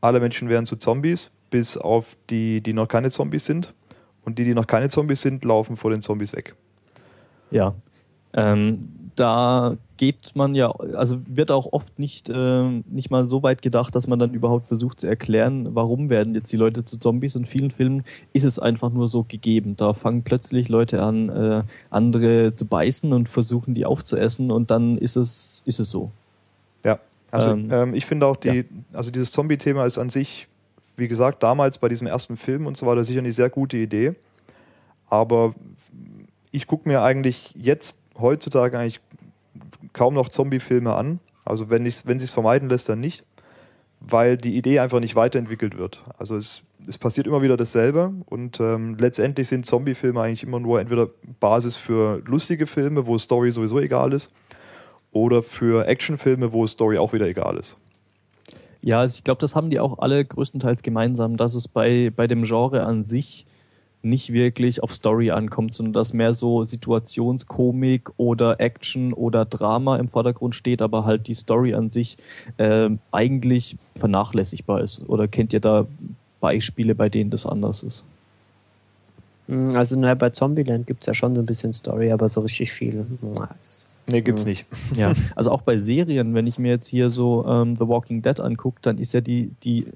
[0.00, 3.74] alle Menschen werden zu Zombies, bis auf die, die noch keine Zombies sind.
[4.22, 6.54] Und die, die noch keine Zombies sind, laufen vor den Zombies weg.
[7.50, 7.74] Ja.
[8.34, 13.60] Ähm, da geht man ja, also wird auch oft nicht, ähm, nicht mal so weit
[13.62, 17.34] gedacht, dass man dann überhaupt versucht zu erklären, warum werden jetzt die Leute zu Zombies.
[17.34, 19.76] In vielen Filmen ist es einfach nur so gegeben.
[19.76, 24.96] Da fangen plötzlich Leute an, äh, andere zu beißen und versuchen die aufzuessen und dann
[24.96, 26.10] ist es, ist es so.
[26.84, 26.98] Ja,
[27.30, 30.48] also Ähm, ähm, ich finde auch, die, also dieses Zombie-Thema ist an sich,
[30.96, 34.14] wie gesagt, damals bei diesem ersten Film und so weiter sicher eine sehr gute Idee.
[35.08, 35.54] Aber
[36.52, 39.00] ich gucke mir eigentlich jetzt heutzutage eigentlich
[39.92, 41.20] kaum noch Zombie-Filme an.
[41.44, 43.24] Also wenn, ich's, wenn sie es vermeiden lässt, dann nicht,
[44.00, 46.02] weil die Idee einfach nicht weiterentwickelt wird.
[46.18, 50.80] Also es, es passiert immer wieder dasselbe und ähm, letztendlich sind Zombie-Filme eigentlich immer nur
[50.80, 51.08] entweder
[51.40, 54.32] Basis für lustige Filme, wo Story sowieso egal ist,
[55.12, 57.76] oder für Actionfilme, wo Story auch wieder egal ist.
[58.82, 62.26] Ja, also ich glaube, das haben die auch alle größtenteils gemeinsam, dass es bei, bei
[62.26, 63.46] dem Genre an sich
[64.02, 70.08] nicht wirklich auf Story ankommt, sondern dass mehr so Situationskomik oder Action oder Drama im
[70.08, 72.16] Vordergrund steht, aber halt die Story an sich
[72.58, 75.02] ähm, eigentlich vernachlässigbar ist.
[75.08, 75.86] Oder kennt ihr da
[76.40, 78.04] Beispiele, bei denen das anders ist?
[79.48, 82.40] Hm, Also naja, bei Zombieland gibt es ja schon so ein bisschen Story, aber so
[82.40, 83.04] richtig viel.
[84.06, 84.48] Nee, gibt's Ja.
[84.48, 84.64] nicht.
[84.96, 88.40] Ja, also auch bei Serien, wenn ich mir jetzt hier so ähm, The Walking Dead
[88.40, 89.86] angucke, dann ist ja die, die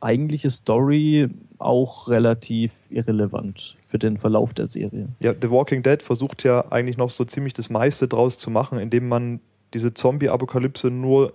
[0.00, 1.28] eigentliche Story
[1.64, 5.08] auch relativ irrelevant für den Verlauf der Serie.
[5.20, 8.78] Ja, The Walking Dead versucht ja eigentlich noch so ziemlich das meiste draus zu machen,
[8.78, 9.40] indem man
[9.72, 11.32] diese Zombie-Apokalypse nur,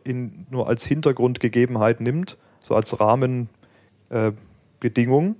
[0.49, 5.31] nur als Hintergrundgegebenheit nimmt, so als Rahmenbedingung.
[5.31, 5.35] Äh,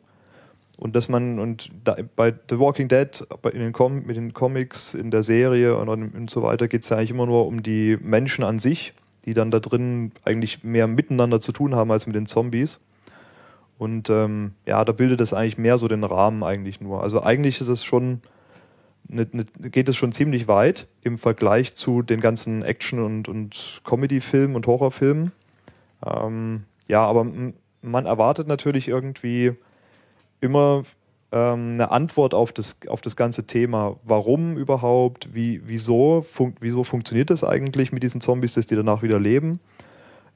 [0.78, 4.94] und dass man, und da, bei The Walking Dead, in den Com mit den Comics,
[4.94, 7.98] in der Serie und, und so weiter, geht es ja eigentlich immer nur um die
[8.02, 8.94] Menschen an sich,
[9.26, 12.80] die dann da drin eigentlich mehr miteinander zu tun haben als mit den Zombies.
[13.80, 17.02] Und ähm, ja, da bildet das eigentlich mehr so den Rahmen eigentlich nur.
[17.02, 18.20] Also eigentlich ist es schon,
[19.08, 23.82] ne, ne, geht es schon ziemlich weit im Vergleich zu den ganzen Action- und, und
[23.86, 25.32] Comedy-Filmen und Horrorfilmen.
[26.06, 27.26] Ähm, ja, aber
[27.82, 29.54] man erwartet natürlich irgendwie
[30.42, 30.84] immer
[31.32, 33.96] ähm, eine Antwort auf das, auf das ganze Thema.
[34.04, 35.34] Warum überhaupt?
[35.34, 39.62] Wie, wieso, fun wieso funktioniert das eigentlich mit diesen Zombies, dass die danach wieder leben?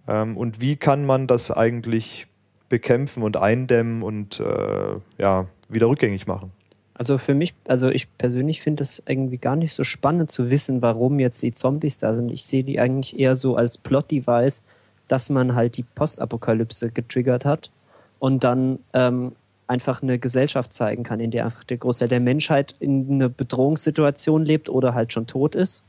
[0.07, 2.27] Ähm, und wie kann man das eigentlich
[2.73, 6.51] bekämpfen und eindämmen und äh, ja, wieder rückgängig machen?
[6.95, 10.81] Also für mich, also ich persönlich finde es irgendwie gar nicht so spannend zu wissen,
[10.81, 12.31] warum jetzt die Zombies da sind.
[12.31, 14.63] Ich sehe die eigentlich eher so als Plot-Device,
[15.07, 17.69] dass man halt die Postapokalypse getriggert hat
[18.17, 19.33] und dann ähm,
[19.67, 24.43] einfach eine Gesellschaft zeigen kann, in der einfach der Großteil der Menschheit in einer Bedrohungssituation
[24.45, 25.83] lebt oder halt schon tot ist.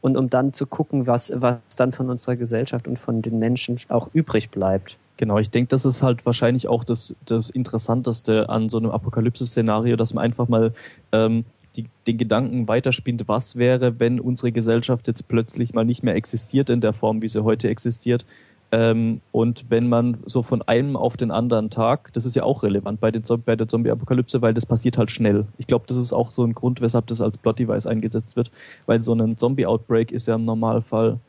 [0.00, 3.76] und um dann zu gucken, was, was dann von unserer Gesellschaft und von den Menschen
[3.88, 4.98] auch übrig bleibt.
[5.22, 9.94] Genau, ich denke, das ist halt wahrscheinlich auch das, das Interessanteste an so einem Apokalypse-Szenario,
[9.94, 10.72] dass man einfach mal
[11.12, 11.44] ähm,
[11.76, 16.70] die, den Gedanken weiterspinnt, was wäre, wenn unsere Gesellschaft jetzt plötzlich mal nicht mehr existiert
[16.70, 18.26] in der Form, wie sie heute existiert.
[18.72, 22.64] Ähm, und wenn man so von einem auf den anderen Tag, das ist ja auch
[22.64, 25.46] relevant bei, den, bei der Zombie-Apokalypse, weil das passiert halt schnell.
[25.56, 28.50] Ich glaube, das ist auch so ein Grund, weshalb das als Plot-Device eingesetzt wird,
[28.86, 31.20] weil so ein Zombie-Outbreak ist ja im Normalfall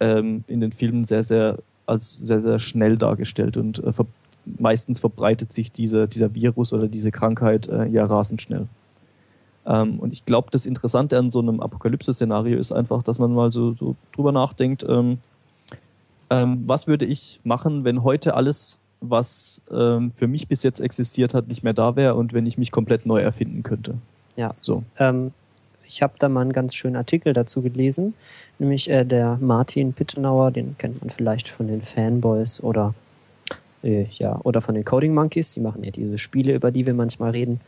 [0.00, 4.06] ähm, in den Filmen sehr, sehr als sehr, sehr schnell dargestellt und äh, ver
[4.58, 8.66] meistens verbreitet sich diese, dieser Virus oder diese Krankheit äh, ja rasend schnell.
[9.66, 13.52] Ähm, und ich glaube, das Interessante an so einem Apokalypse-Szenario ist einfach, dass man mal
[13.52, 15.18] so, so drüber nachdenkt, ähm,
[16.30, 21.34] ähm, was würde ich machen, wenn heute alles, was ähm, für mich bis jetzt existiert
[21.34, 23.94] hat, nicht mehr da wäre und wenn ich mich komplett neu erfinden könnte.
[24.36, 24.54] Ja.
[24.60, 24.82] So.
[24.98, 25.32] Ähm,
[25.86, 28.14] ich habe da mal einen ganz schönen Artikel dazu gelesen,
[28.58, 32.94] nämlich äh, der Martin Pittenauer, den kennt man vielleicht von den Fanboys oder
[33.82, 35.54] äh, ja oder von den Coding Monkeys.
[35.54, 37.60] Die machen ja diese Spiele, über die wir manchmal reden.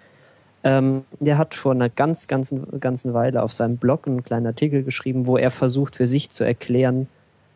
[0.64, 4.82] Ähm, der hat vor einer ganz, ganzen, ganzen Weile auf seinem Blog einen kleinen Artikel
[4.82, 7.08] geschrieben, wo er versucht für sich zu erklären,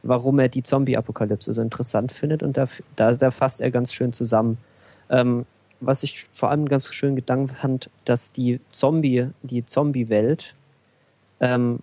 [0.03, 4.13] warum er die Zombie-Apokalypse so interessant findet und da, da, da fasst er ganz schön
[4.13, 4.59] zusammen.
[5.09, 5.45] Ähm,
[5.81, 10.55] was ich vor allem ganz schön gedankt fand, dass die Zombie, die Zombie-Welt
[11.41, 11.81] ähm,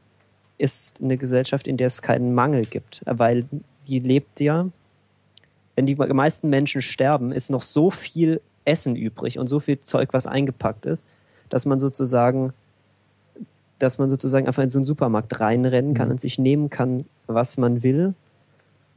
[0.58, 3.46] ist eine Gesellschaft, in der es keinen Mangel gibt, weil
[3.88, 4.68] die lebt ja,
[5.76, 10.10] wenn die meisten Menschen sterben, ist noch so viel Essen übrig und so viel Zeug,
[10.12, 11.08] was eingepackt ist,
[11.50, 12.54] dass man sozusagen,
[13.80, 16.14] dass man sozusagen einfach in so einen Supermarkt reinrennen kann Mhm.
[16.14, 18.14] und sich nehmen kann, was man will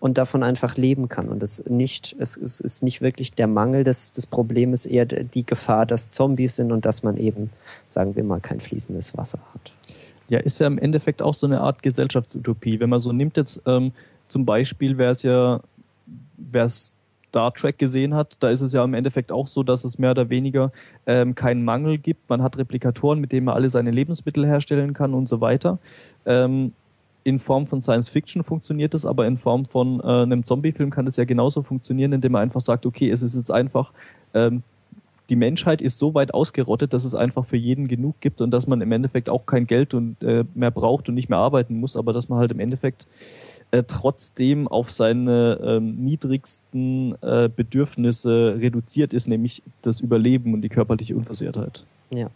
[0.00, 1.28] und davon einfach leben kann.
[1.28, 5.04] Und das nicht, es, es ist nicht wirklich der Mangel, das, das Problem ist eher
[5.04, 7.50] die Gefahr, dass Zombies sind und dass man eben,
[7.86, 9.72] sagen wir mal, kein fließendes Wasser hat.
[10.28, 12.80] Ja, ist ja im Endeffekt auch so eine Art Gesellschaftsutopie.
[12.80, 13.92] Wenn man so nimmt jetzt ähm,
[14.26, 15.60] zum Beispiel, wer es ja,
[16.36, 19.98] wer Star Trek gesehen hat, da ist es ja im Endeffekt auch so, dass es
[19.98, 20.72] mehr oder weniger
[21.06, 22.28] ähm, keinen Mangel gibt.
[22.30, 25.78] Man hat Replikatoren, mit denen man alle seine Lebensmittel herstellen kann und so weiter.
[26.26, 26.72] Ähm,
[27.22, 31.06] in Form von Science Fiction funktioniert das, aber in Form von äh, einem Zombie-Film kann
[31.06, 33.92] das ja genauso funktionieren, indem man einfach sagt, okay, es ist jetzt einfach
[34.34, 34.62] ähm,
[35.30, 38.66] die Menschheit ist so weit ausgerottet, dass es einfach für jeden genug gibt und dass
[38.66, 41.96] man im Endeffekt auch kein Geld und, äh, mehr braucht und nicht mehr arbeiten muss,
[41.96, 43.06] aber dass man halt im Endeffekt
[43.70, 50.68] äh, trotzdem auf seine ähm, niedrigsten äh, Bedürfnisse reduziert ist, nämlich das Überleben und die
[50.68, 51.84] körperliche Unversehrtheit.
[52.10, 52.28] Ja.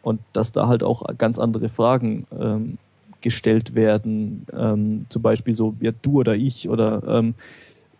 [0.00, 2.78] Und dass da halt auch ganz andere Fragen ähm,
[3.20, 7.34] gestellt werden, ähm, zum Beispiel so, ja, du oder ich oder ähm,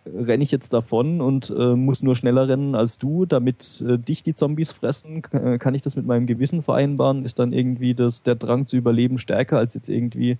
[0.05, 4.23] renne ich jetzt davon und äh, muss nur schneller rennen als du, damit äh, dich
[4.23, 5.21] die Zombies fressen?
[5.21, 7.25] K äh, kann ich das mit meinem Gewissen vereinbaren?
[7.25, 10.37] Ist dann irgendwie das, der Drang zu überleben stärker als jetzt irgendwie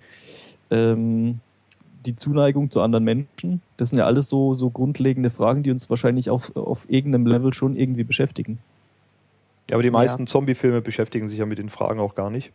[0.72, 1.40] ähm,
[2.06, 3.62] die Zuneigung zu anderen Menschen?
[3.78, 7.54] Das sind ja alles so, so grundlegende Fragen, die uns wahrscheinlich auf, auf irgendeinem Level
[7.54, 8.60] schon irgendwie beschäftigen.
[9.70, 10.28] Ja, aber die meisten Ja.
[10.28, 12.52] Zombie-Filme beschäftigen sich ja mit den Fragen auch gar nicht.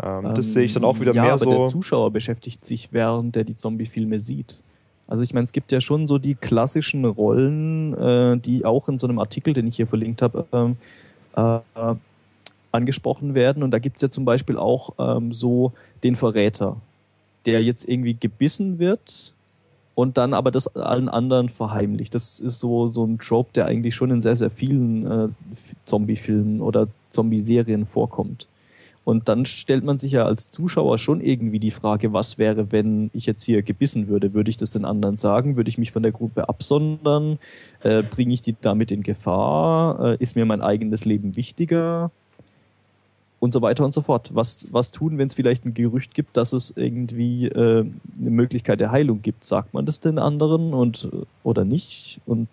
[0.00, 1.50] Ähm, das Ähm, sehe ich dann auch wieder ja, mehr aber so.
[1.50, 4.60] der Zuschauer beschäftigt sich, während er die Zombie-Filme sieht.
[5.06, 8.98] Also ich meine, es gibt ja schon so die klassischen Rollen, äh, die auch in
[8.98, 10.76] so einem Artikel, den ich hier verlinkt habe, ähm,
[11.36, 11.60] äh,
[12.70, 13.62] angesprochen werden.
[13.62, 15.72] Und da gibt es ja zum Beispiel auch ähm, so
[16.02, 16.76] den Verräter,
[17.44, 19.34] der jetzt irgendwie gebissen wird
[19.94, 22.14] und dann aber das allen anderen verheimlicht.
[22.14, 25.28] Das ist so, so ein Trope, der eigentlich schon in sehr, sehr vielen äh,
[25.84, 28.46] Zombie-Filmen oder Zombie-Serien vorkommt.
[29.04, 33.10] Und dann stellt man sich ja als Zuschauer schon irgendwie die Frage, was wäre, wenn
[33.12, 34.32] ich jetzt hier gebissen würde?
[34.32, 35.56] Würde ich das den anderen sagen?
[35.56, 37.38] Würde ich mich von der Gruppe absondern?
[37.82, 40.12] Äh, Bringe ich die damit in Gefahr?
[40.12, 42.12] Äh, ist mir mein eigenes Leben wichtiger?
[43.40, 44.30] Und so weiter und so fort.
[44.34, 47.84] Was, was tun, wenn es vielleicht ein Gerücht gibt, dass es irgendwie äh,
[48.20, 49.44] eine Möglichkeit der Heilung gibt?
[49.44, 51.08] Sagt man das den anderen und
[51.42, 52.20] oder nicht?
[52.24, 52.48] Und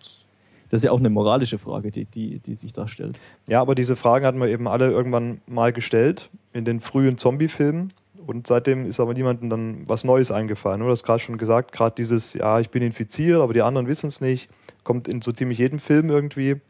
[0.70, 3.18] das ist ja auch eine moralische Frage, die, die, die sich da stellt.
[3.48, 7.92] Ja, aber diese Fragen hatten wir eben alle irgendwann mal gestellt in den frühen Zombie-Filmen.
[8.26, 10.80] Und seitdem ist aber niemandem dann was Neues eingefallen.
[10.80, 14.06] Du hast gerade schon gesagt, gerade dieses, ja, ich bin infiziert, aber die anderen wissen
[14.06, 14.48] es nicht,
[14.84, 16.60] kommt in so ziemlich jedem Film irgendwie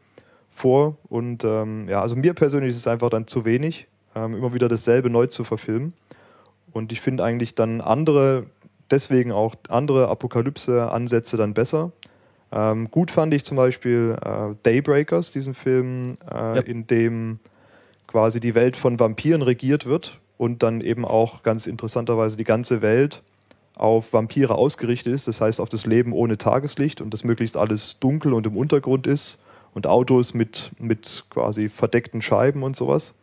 [0.49, 0.97] vor.
[1.07, 4.67] Und ähm, ja, also mir persönlich ist es einfach dann zu wenig, ähm, immer wieder
[4.67, 5.93] dasselbe neu zu verfilmen.
[6.71, 8.45] Und ich finde eigentlich dann andere,
[8.89, 11.91] deswegen auch andere Apokalypse-Ansätze dann besser.
[12.51, 16.61] Ähm, gut fand ich zum Beispiel äh, Daybreakers, diesen Film, äh, Ja.
[16.61, 17.39] in dem
[18.07, 22.81] quasi die Welt von Vampiren regiert wird und dann eben auch ganz interessanterweise die ganze
[22.81, 23.23] Welt
[23.75, 27.99] auf Vampire ausgerichtet ist, das heißt auf das Leben ohne Tageslicht und das möglichst alles
[27.99, 29.39] dunkel und im Untergrund ist
[29.73, 33.13] und Autos mit, mit quasi verdeckten Scheiben und sowas.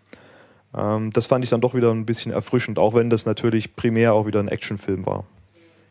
[0.75, 4.15] Ähm, das fand ich dann doch wieder ein bisschen erfrischend, auch wenn das natürlich primär
[4.15, 5.25] auch wieder ein Actionfilm war.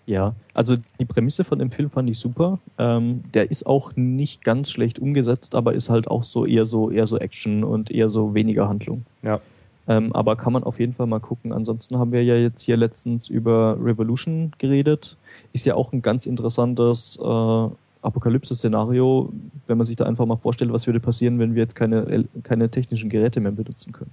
[0.08, 2.60] Ja, also die Prämisse von dem Film fand ich super.
[2.78, 6.90] Ähm, der ist auch nicht ganz schlecht umgesetzt, aber ist halt auch so eher so
[6.90, 9.06] eher so Action und eher so weniger Handlung.
[9.22, 9.42] Ja.
[9.90, 11.52] Ähm, aber kann man auf jeden Fall mal gucken.
[11.52, 15.18] Ansonsten haben wir ja jetzt hier letztens über Revolution geredet.
[15.52, 17.68] Ist ja auch ein ganz interessantes äh,
[18.02, 19.34] Apokalypse-Szenario,
[19.68, 22.70] wenn man sich da einfach mal vorstellt, was würde passieren, wenn wir jetzt keine, keine
[22.70, 24.12] technischen Geräte mehr benutzen können.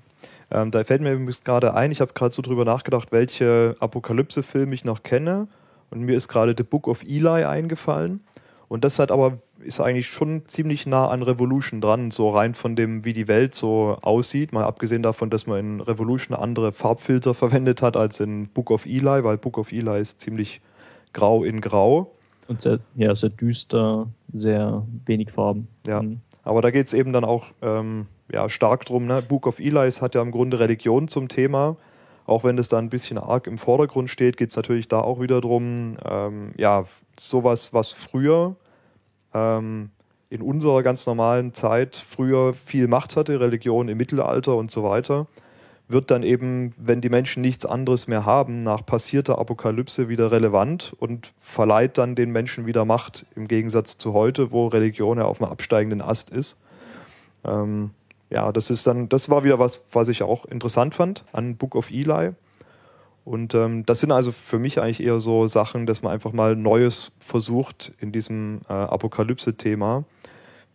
[0.51, 4.75] Ähm, da fällt mir übrigens gerade ein, ich habe gerade so drüber nachgedacht, welche Apokalypse-Filme
[4.75, 5.47] ich noch kenne.
[5.91, 8.21] Und mir ist gerade The Book of Eli eingefallen.
[8.69, 12.77] Und das hat aber ist eigentlich schon ziemlich nah an Revolution dran, so rein von
[12.77, 14.53] dem, wie die Welt so aussieht.
[14.53, 18.85] Mal abgesehen davon, dass man in Revolution andere Farbfilter verwendet hat als in Book of
[18.87, 20.61] Eli, weil Book of Eli ist ziemlich
[21.13, 22.13] grau in grau.
[22.47, 25.69] Und sehr, ja, sehr düster, sehr wenig Farben.
[25.87, 26.03] Ja.
[26.03, 26.21] Mhm.
[26.43, 29.07] Aber da geht es eben dann auch ähm, ja, stark drum.
[29.07, 29.23] Ne?
[29.23, 31.77] Book of Eli hat ja im Grunde Religion zum Thema.
[32.27, 35.21] Auch wenn das da ein bisschen arg im Vordergrund steht, geht es natürlich da auch
[35.21, 36.85] wieder drum, ähm, ja,
[37.19, 38.57] sowas, was früher
[39.35, 39.91] ähm,
[40.31, 45.27] in unserer ganz normalen Zeit früher viel Macht hatte, Religion im Mittelalter und so weiter,
[45.87, 50.95] wird dann eben, wenn die Menschen nichts anderes mehr haben, nach passierter Apokalypse wieder relevant
[50.99, 55.43] und verleiht dann den Menschen wieder Macht, im Gegensatz zu heute, wo Religion ja auf
[55.43, 56.59] einem absteigenden Ast ist.
[57.45, 57.91] Ähm,
[58.35, 61.77] ja, das ist dann, das war wieder was, was ich auch interessant fand an Book
[61.77, 62.33] of Eli.
[63.25, 66.57] Und ähm, das sind also für mich eigentlich eher so Sachen, dass man einfach mal
[66.57, 70.05] Neues versucht in diesem äh, Apokalypse-Thema.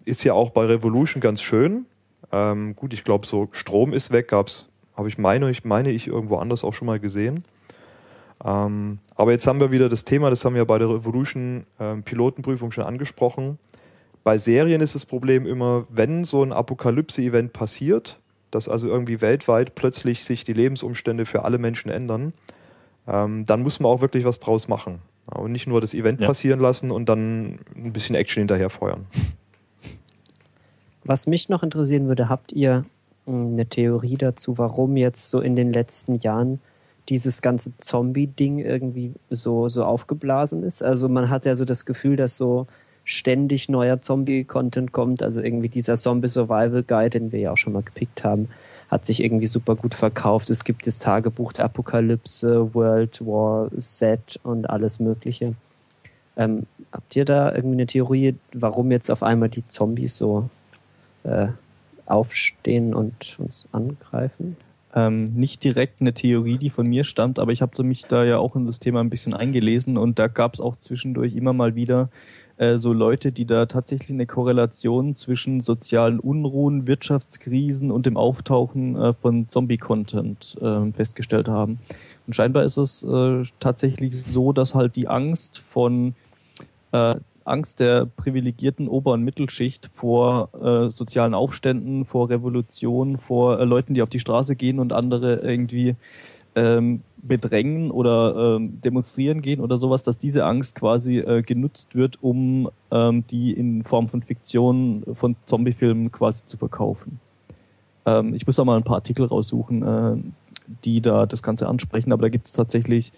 [0.05, 1.86] Ist ja auch bei Revolution ganz schön.
[2.32, 6.07] Ähm, gut, ich glaube, so Strom ist weg, gab's, habe ich meine, ich meine ich
[6.07, 7.43] irgendwo anders auch schon mal gesehen.
[8.43, 12.03] Ähm, aber jetzt haben wir wieder das Thema, das haben wir bei der Revolution ähm,
[12.03, 13.60] Pilotenprüfung schon angesprochen.
[14.24, 18.20] Bei Serien ist das Problem immer, wenn so ein Apokalypse-Event passiert,
[18.51, 22.34] dass also irgendwie weltweit plötzlich sich die Lebensumstände für alle Menschen ändern,
[23.07, 24.99] ähm, dann muss man auch wirklich was draus machen.
[25.32, 26.28] Und nicht nur das Event Ja.
[26.28, 29.05] passieren lassen und dann ein bisschen Action hinterher feuern.
[31.03, 32.86] Was mich noch interessieren würde, habt ihr
[33.26, 36.59] mh, eine Theorie dazu, warum jetzt so in den letzten Jahren
[37.09, 40.84] dieses ganze Zombie-Ding irgendwie so, so aufgeblasen ist?
[40.84, 42.67] Also man hat ja so das Gefühl, dass so
[43.10, 45.24] ständig neuer Zombie-Content kommt.
[45.24, 48.49] Also irgendwie dieser Zombie-Survival-Guide, den wir ja auch schon mal gepickt haben,
[48.88, 50.51] hat sich irgendwie super gut verkauft.
[50.51, 55.55] Es gibt das Tagebuch der Apokalypse, World War Z und alles Mögliche.
[56.38, 60.47] Ähm, habt ihr da irgendwie eine Theorie, warum jetzt auf einmal die Zombies so
[61.24, 61.47] äh,
[62.05, 64.55] aufstehen und uns angreifen?
[64.93, 68.38] Ähm, nicht direkt eine Theorie, die von mir stammt, aber ich habe mich da ja
[68.38, 71.74] auch in das Thema ein bisschen eingelesen und da gab es auch zwischendurch immer mal
[71.74, 72.10] wieder
[72.60, 78.97] äh, so Leute, die da tatsächlich eine Korrelation zwischen sozialen Unruhen, Wirtschaftskrisen und dem Auftauchen
[78.97, 81.80] äh, von Zombie-Content äh, festgestellt haben.
[82.28, 86.16] Und scheinbar ist es äh, tatsächlich so, dass halt die Angst von
[86.91, 90.49] äh, Angst der privilegierten Ober- und Mittelschicht vor
[90.91, 95.95] sozialen Aufständen, vor Revolutionen, vor Leuten, die auf die Straße gehen und andere irgendwie
[96.53, 102.22] ähm, bedrängen oder ähm, demonstrieren gehen oder sowas, dass diese Angst quasi äh, genutzt wird,
[102.22, 107.20] um ähm, die in Form von Fiktion von Zombiefilmen quasi zu verkaufen.
[108.05, 110.17] Ähm, ich muss da mal ein paar Artikel raussuchen, äh,
[110.84, 113.11] die da das Ganze ansprechen, aber da gibt es tatsächlich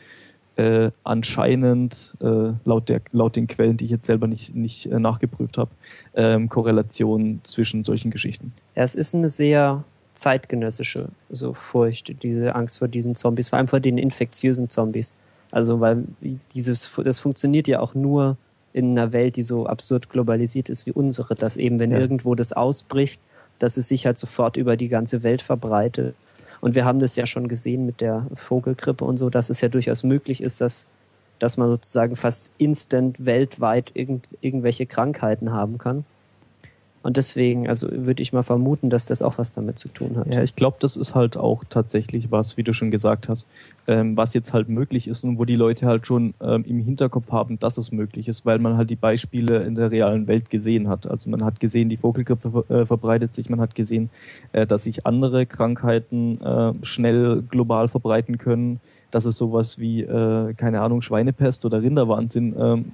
[0.57, 4.99] äh, anscheinend äh, laut, der, laut den Quellen, die ich jetzt selber nicht, nicht äh,
[4.99, 5.71] nachgeprüft habe,
[6.13, 8.53] ähm, Korrelationen zwischen solchen Geschichten.
[8.75, 9.83] Ja, es ist eine sehr
[10.13, 15.13] zeitgenössische so Furcht, diese Angst vor diesen Zombies, vor allem vor den infektiösen Zombies.
[15.51, 16.05] Also weil
[16.53, 18.37] dieses, das funktioniert ja auch nur
[18.73, 21.99] in einer Welt, die so absurd globalisiert ist wie unsere, dass eben, wenn Ja.
[21.99, 23.19] irgendwo das ausbricht,
[23.59, 26.15] dass es sich halt sofort über die ganze Welt verbreitet.
[26.61, 29.67] Und wir haben das ja schon gesehen mit der Vogelgrippe und so, dass es ja
[29.67, 30.87] durchaus möglich ist, dass,
[31.39, 36.05] dass man sozusagen fast instant weltweit irgend, irgendwelche Krankheiten haben kann.
[37.03, 40.31] Und deswegen, also würde ich mal vermuten, dass das auch was damit zu tun hat.
[40.31, 43.47] Ja, ich glaube, das ist halt auch tatsächlich was, wie du schon gesagt hast,
[43.87, 47.31] ähm, was jetzt halt möglich ist und wo die Leute halt schon ähm, im Hinterkopf
[47.31, 50.89] haben, dass es möglich ist, weil man halt die Beispiele in der realen Welt gesehen
[50.89, 51.07] hat.
[51.07, 54.11] Also man hat gesehen, die Vogelgrippe äh, verbreitet sich, man hat gesehen,
[54.51, 58.79] äh, dass sich andere Krankheiten äh, schnell global verbreiten können,
[59.09, 62.91] dass es sowas wie, äh, keine Ahnung, Schweinepest oder Rinderwahnsinn ähm,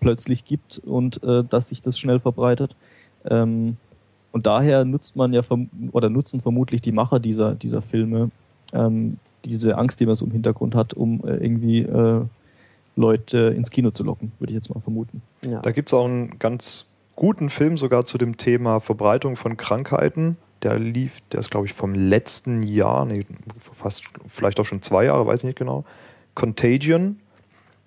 [0.00, 2.76] plötzlich gibt und äh, dass sich das schnell verbreitet.
[3.28, 3.76] Ähm,
[4.32, 8.30] und daher nutzt man ja verm oder nutzen vermutlich die Macher dieser, dieser Filme
[8.72, 12.22] ähm, diese Angst, die man so im Hintergrund hat, um äh, irgendwie äh,
[12.96, 15.22] Leute ins Kino zu locken, würde ich jetzt mal vermuten.
[15.42, 15.60] Ja.
[15.60, 20.36] Da gibt es auch einen ganz guten Film sogar zu dem Thema Verbreitung von Krankheiten.
[20.62, 23.24] der lief, der ist glaube ich vom letzten Jahr, nee,
[23.58, 25.84] fast vielleicht auch schon zwei Jahre, weiß ich nicht genau.
[26.34, 27.20] Contagion.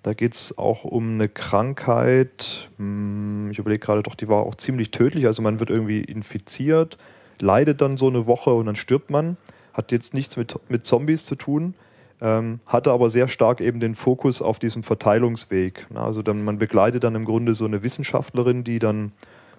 [0.02, 2.70] Da geht es auch um eine Krankheit.
[2.78, 5.26] hm, Ich überlege gerade doch, die war auch ziemlich tödlich.
[5.26, 6.96] Also man wird irgendwie infiziert,
[7.38, 9.36] leidet dann so eine Woche und dann stirbt man.
[9.72, 11.74] Hat jetzt nichts mit, mit Zombies zu tun,
[12.20, 15.86] ähm, hatte aber sehr stark eben den Fokus auf diesem Verteilungsweg.
[15.94, 19.12] Also dann, man begleitet dann im Grunde so eine Wissenschaftlerin, die dann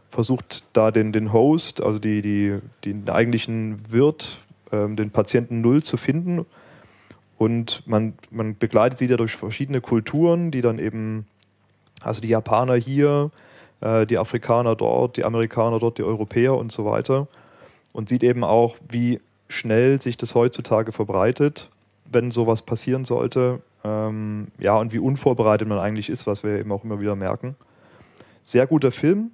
[0.10, 4.40] versucht, da den, den Host, also die, die, den eigentlichen Wirt,
[4.72, 6.46] ähm, den Patienten Null zu finden.
[7.42, 11.26] Und man, man begleitet sie da durch verschiedene Kulturen, die dann eben,
[12.04, 13.32] also die Japaner hier,
[13.80, 17.28] äh, die Afrikaner dort, die Amerikaner dort, die Europäer und so weiter.
[17.94, 21.72] Und sieht eben auch, wie schnell sich das heutzutage verbreitet,
[22.06, 23.64] wenn sowas passieren sollte.
[23.84, 27.56] Ähm, ja, und wie unvorbereitet man eigentlich ist, was wir eben auch immer wieder merken.
[28.44, 29.32] Sehr guter Film.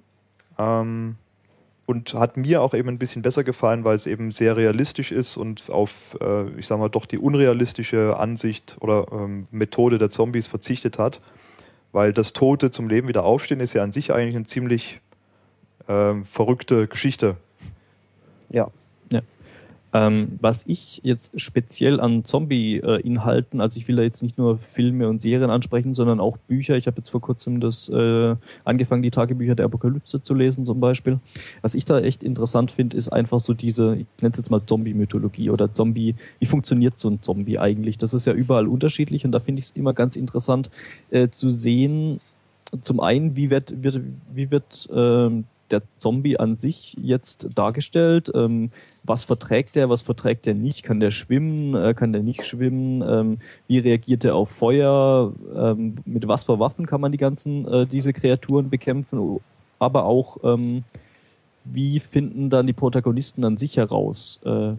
[0.56, 1.16] Ähm,
[1.88, 5.38] und hat mir auch eben ein bisschen besser gefallen, weil es eben sehr realistisch ist
[5.38, 10.48] und auf, äh, ich sag mal, doch die unrealistische Ansicht oder ähm, Methode der Zombies
[10.48, 11.22] verzichtet hat.
[11.90, 15.00] Weil das Tote zum Leben wieder aufstehen ist ja an sich eigentlich eine ziemlich
[15.88, 17.38] ähm, verrückte Geschichte.
[18.50, 18.70] Ja.
[19.98, 25.08] Ähm, was ich jetzt speziell an Zombie-Inhalten, also ich will da jetzt nicht nur Filme
[25.08, 26.76] und Serien ansprechen, sondern auch Bücher.
[26.76, 30.78] Ich habe jetzt vor kurzem das äh, angefangen, die Tagebücher der Apokalypse zu lesen zum
[30.78, 31.18] Beispiel.
[31.62, 34.62] Was ich da echt interessant finde, ist einfach so diese, ich nenne es jetzt mal
[34.64, 37.98] Zombie-Mythologie oder Zombie, wie funktioniert so ein Zombie eigentlich?
[37.98, 40.70] Das ist ja überall unterschiedlich und da finde ich es immer ganz interessant
[41.10, 42.20] äh, zu sehen,
[42.82, 44.00] zum einen, wie wird, wird,
[44.32, 48.30] wie wird ähm, der Zombie an sich jetzt dargestellt?
[48.34, 48.70] Ähm,
[49.04, 50.82] was verträgt der, was verträgt der nicht?
[50.82, 53.02] Kann der schwimmen, äh, kann der nicht schwimmen?
[53.02, 55.32] Ähm, wie reagiert er auf Feuer?
[55.54, 59.40] Ähm, mit was für Waffen kann man die ganzen, äh, diese Kreaturen bekämpfen?
[59.78, 60.84] Aber auch, ähm,
[61.64, 64.72] wie finden dann die Protagonisten an sich heraus, äh,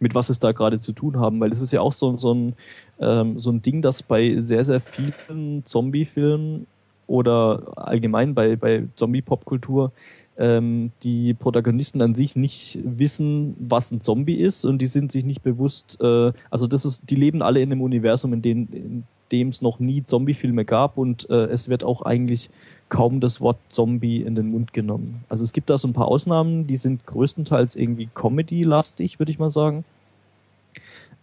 [0.00, 1.40] mit was es da gerade zu tun haben?
[1.40, 2.54] Weil es ist ja auch so, so, ein,
[3.00, 6.66] ähm, so ein Ding, das bei sehr, sehr vielen Zombie-Filmen
[7.08, 9.90] oder allgemein bei, bei Zombie-Popkultur
[10.38, 15.24] ähm, die Protagonisten an sich nicht wissen, was ein Zombie ist und die sind sich
[15.24, 19.04] nicht bewusst, äh, also das ist, die leben alle in einem Universum, in dem in
[19.32, 22.50] dem es noch nie Zombie-Filme gab und äh, es wird auch eigentlich
[22.88, 25.24] kaum das Wort Zombie in den Mund genommen.
[25.28, 29.38] Also es gibt da so ein paar Ausnahmen, die sind größtenteils irgendwie Comedy-lastig, würde ich
[29.38, 29.84] mal sagen.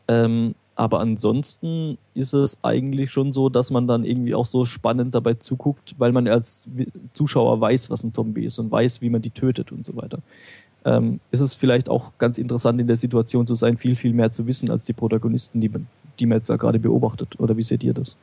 [0.07, 5.15] Ähm, aber ansonsten ist es eigentlich schon so, dass man dann irgendwie auch so spannend
[5.15, 6.67] dabei zuguckt, weil man als
[7.13, 10.19] Zuschauer weiß, was ein Zombie ist und weiß, wie man die tötet und so weiter.
[10.83, 14.31] Ähm, ist es vielleicht auch ganz interessant in der Situation zu sein, viel, viel mehr
[14.31, 15.87] zu wissen als die Protagonisten, die man,
[16.19, 17.39] die man jetzt da gerade beobachtet.
[17.39, 18.15] Oder wie seht ihr das?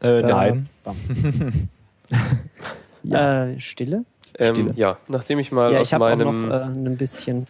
[0.00, 0.68] Äh, nein.
[3.10, 4.04] Äh, Stille?
[4.38, 4.74] Ähm, Stille.
[4.74, 7.46] ja, nachdem ich mal ja, aus ich habe auch meinem noch äh, ein bisschen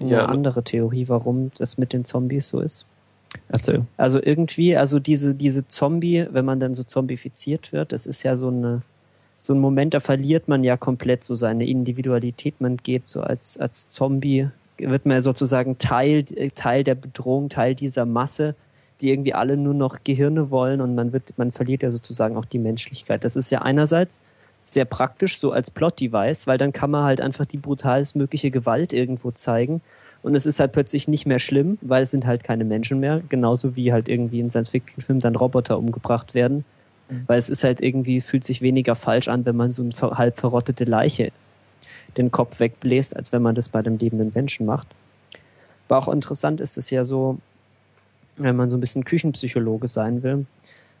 [0.00, 0.26] eine Ja.
[0.26, 2.86] andere Theorie, warum das mit den Zombies so ist.
[3.48, 3.86] Erzähl.
[3.96, 8.36] Also irgendwie, also diese, diese Zombie, wenn man dann so zombifiziert wird, das ist ja
[8.36, 8.82] so eine,
[9.38, 12.60] so ein Moment, da verliert man ja komplett so seine Individualität.
[12.60, 17.48] Man geht so als, als Zombie, wird man ja sozusagen Teil, äh, Teil der Bedrohung,
[17.48, 18.54] Teil dieser Masse,
[19.00, 22.44] die irgendwie alle nur noch Gehirne wollen und man wird, man verliert ja sozusagen auch
[22.44, 23.24] die Menschlichkeit.
[23.24, 24.20] Das ist ja einerseits
[24.64, 29.30] sehr praktisch, so als Plot-Device, weil dann kann man halt einfach die brutalstmögliche Gewalt irgendwo
[29.30, 29.80] zeigen.
[30.22, 33.22] Und es ist halt plötzlich nicht mehr schlimm, weil es sind halt keine Menschen mehr.
[33.28, 36.64] Genauso wie halt irgendwie in Science-Fiction-Filmen dann Roboter umgebracht werden.
[37.26, 40.38] Weil es ist halt irgendwie, fühlt sich weniger falsch an, wenn man so eine halb
[40.38, 41.32] verrottete Leiche
[42.16, 44.86] den Kopf wegbläst, als wenn man das bei einem lebenden Menschen macht.
[45.88, 47.38] Aber auch interessant ist es ja so,
[48.36, 50.46] wenn man so ein bisschen Küchenpsychologe sein will,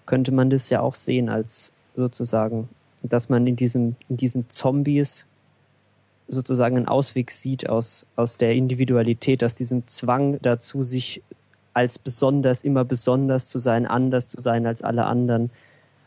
[0.04, 2.68] könnte man das ja auch sehen als sozusagen,
[3.02, 5.26] dass man in diesen, in diesen Zombies
[6.28, 11.22] sozusagen einen Ausweg sieht aus, aus der Individualität, aus diesem Zwang dazu, sich
[11.74, 15.50] als besonders, immer besonders zu sein, anders zu sein als alle anderen.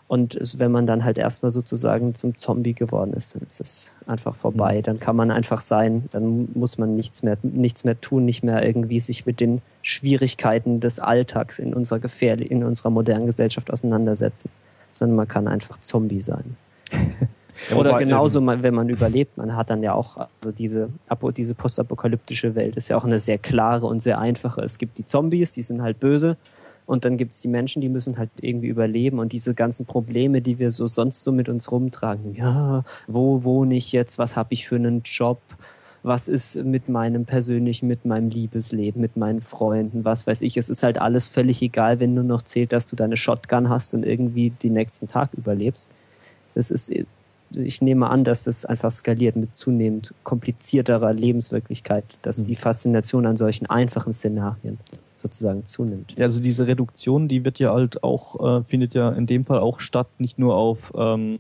[0.07, 4.35] Und wenn man dann halt erstmal sozusagen zum Zombie geworden ist, dann ist es einfach
[4.35, 4.83] vorbei.
[4.83, 8.63] Dann kann man einfach sein, dann muss man nichts mehr, nichts mehr tun, nicht mehr
[8.63, 14.51] irgendwie sich mit den Schwierigkeiten des Alltags in unserer gefährlich, in unserer modernen Gesellschaft auseinandersetzen,
[14.91, 16.55] sondern man kann einfach Zombie sein.
[17.75, 20.89] Oder genauso, ähm, wenn man überlebt, man hat dann ja auch, also diese,
[21.36, 24.61] diese postapokalyptische Welt ist ja auch eine sehr klare und sehr einfache.
[24.61, 26.38] Es gibt die Zombies, die sind halt böse.
[26.86, 29.19] Und dann gibt es die Menschen, die müssen halt irgendwie überleben.
[29.19, 32.36] Und diese ganzen Probleme, die wir so sonst so mit uns rumtragen.
[32.36, 34.19] Ja, wo wohne ich jetzt?
[34.19, 35.39] Was habe ich für einen Job?
[36.03, 40.05] Was ist mit meinem persönlichen, mit meinem Liebesleben, mit meinen Freunden?
[40.05, 40.57] Was weiß ich.
[40.57, 43.95] Es ist halt alles völlig egal, wenn nur noch zählt, dass du deine Shotgun hast
[43.95, 45.89] und irgendwie den nächsten Tag überlebst.
[46.56, 46.91] Das ist
[47.58, 52.45] ich nehme an, dass das einfach skaliert mit zunehmend komplizierterer Lebenswirklichkeit, dass Mhm.
[52.47, 54.80] die Faszination an solchen einfachen Szenarien
[55.16, 56.16] sozusagen zunimmt.
[56.18, 59.60] Ja, also diese Reduktion, die wird ja halt auch, äh, findet ja in dem Fall
[59.60, 61.38] auch statt, nicht nur auf ähm,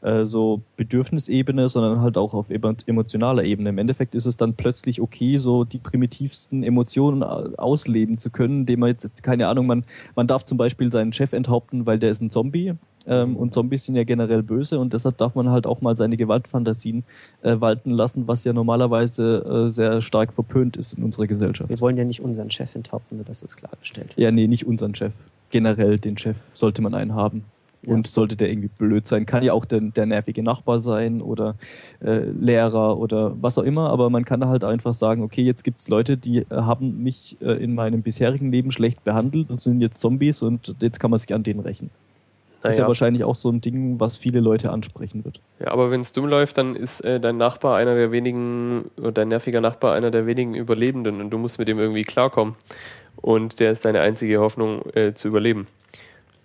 [0.00, 3.68] äh, so Bedürfnisebene, sondern halt auch auf emo- emotionaler Ebene.
[3.70, 8.60] Im Endeffekt ist es dann plötzlich okay, so die primitivsten Emotionen au- ausleben zu können,
[8.60, 9.84] indem man jetzt, jetzt keine Ahnung, man,
[10.16, 12.74] man darf zum Beispiel seinen Chef enthaupten, weil der ist ein Zombie.
[13.06, 16.16] Ähm, und Zombies sind ja generell böse und deshalb darf man halt auch mal seine
[16.16, 17.04] Gewaltfantasien
[17.42, 21.68] äh, walten lassen, was ja normalerweise äh, sehr stark verpönt ist in unserer Gesellschaft.
[21.68, 24.14] Wir wollen ja nicht unseren Chef enthaupten, das ist klargestellt.
[24.16, 25.12] Ja, nee, nicht unseren Chef.
[25.50, 27.44] Generell den Chef sollte man einen haben.
[27.86, 31.56] Und sollte der irgendwie blöd sein, kann ja auch der, der nervige Nachbar sein oder
[32.02, 35.88] äh, Lehrer oder was auch immer, aber man kann halt einfach sagen, okay, jetzt gibt's
[35.88, 39.98] Leute, die äh, haben mich äh, in meinem bisherigen Leben schlecht behandelt und sind jetzt
[39.98, 41.90] Zombies und jetzt kann man sich an denen rächen.
[42.64, 42.88] Das ist ja Naja.
[42.88, 45.38] wahrscheinlich auch so ein Ding, was viele Leute ansprechen wird.
[45.60, 49.12] Ja, aber wenn es dumm läuft, dann ist äh, dein Nachbar einer der wenigen, oder
[49.12, 52.54] dein nerviger Nachbar einer der wenigen Überlebenden und du musst mit dem irgendwie klarkommen.
[53.16, 55.66] Und der ist deine einzige Hoffnung äh, zu überleben.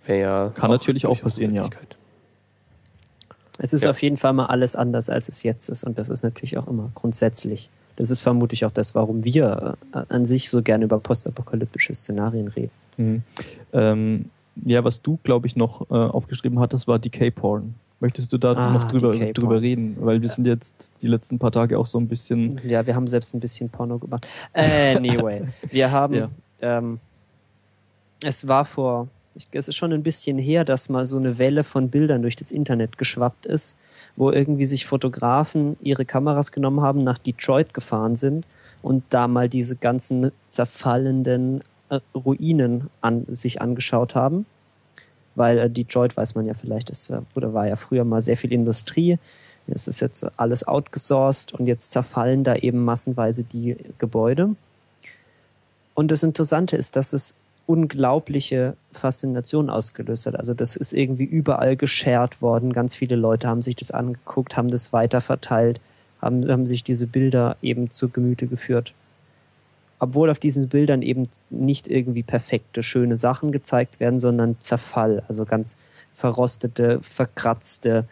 [0.06, 1.64] Wäre ja Kann natürlich auch passieren, ja.
[3.58, 3.90] Es ist Ja.
[3.92, 5.86] auf jeden Fall mal alles anders, als es jetzt ist.
[5.86, 7.70] Und das ist natürlich auch immer grundsätzlich.
[7.96, 12.50] Das ist vermutlich auch das, warum wir äh, an sich so gerne über postapokalyptische Szenarien
[12.50, 12.72] reden.
[12.98, 13.24] Mhm.
[13.72, 14.26] Ähm,
[14.66, 17.76] ja, was du, glaube ich, noch äh, aufgeschrieben hattest, war Decay-Porn.
[18.02, 19.98] Möchtest du da Ah, noch drüber, drüber reden?
[20.00, 23.08] Weil wir sind jetzt die letzten paar Tage auch so ein bisschen Ja, wir haben
[23.08, 24.26] selbst ein bisschen Porno gemacht.
[24.54, 26.30] Anyway, wir haben, Ja.
[26.62, 27.00] ähm,
[28.24, 31.64] es war vor, ich, es ist schon ein bisschen her, dass mal so eine Welle
[31.66, 33.78] von Bildern durch das Internet geschwappt ist,
[34.16, 38.46] wo irgendwie sich Fotografen ihre Kameras genommen haben, nach Detroit gefahren sind
[38.82, 44.46] und da mal diese ganzen zerfallenden äh, Ruinen an sich angeschaut haben.
[45.36, 48.38] Weil äh, Detroit, weiß man ja vielleicht, ist, äh, oder war ja früher mal sehr
[48.38, 49.18] viel Industrie.
[49.68, 54.56] Es ist jetzt alles outgesourced und jetzt zerfallen da eben massenweise die Gebäude.
[55.94, 57.36] Und das Interessante ist, dass es
[57.68, 60.36] unglaubliche Faszination ausgelöst hat.
[60.36, 62.74] Also das ist irgendwie überall geshared worden.
[62.74, 65.80] Ganz viele Leute haben sich das angeguckt, haben das weiterverteilt,
[66.20, 68.96] haben, haben sich diese Bilder eben zu Gemüte geführt.
[70.00, 75.24] Obwohl auf diesen Bildern eben nicht irgendwie perfekte, schöne Sachen gezeigt werden, sondern Zerfall.
[75.28, 75.78] Also ganz
[76.14, 78.06] verrostete, verkratzte,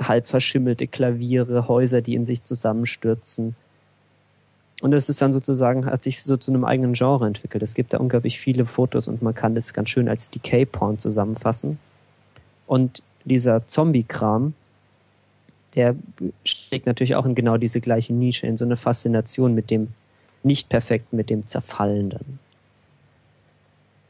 [0.00, 3.56] halb verschimmelte Klaviere, Häuser, die in sich zusammenstürzen.
[4.82, 7.62] Und es ist dann sozusagen, hat sich so zu einem eigenen Genre entwickelt.
[7.62, 11.78] Es gibt da unglaublich viele Fotos und man kann das ganz schön als Decay-Porn zusammenfassen.
[12.66, 14.54] Und dieser Zombie-Kram,
[15.76, 15.94] der
[16.44, 19.88] schlägt natürlich auch in genau diese gleiche Nische, in so eine Faszination mit dem
[20.42, 22.38] Nicht-Perfekten, mit dem Zerfallenden.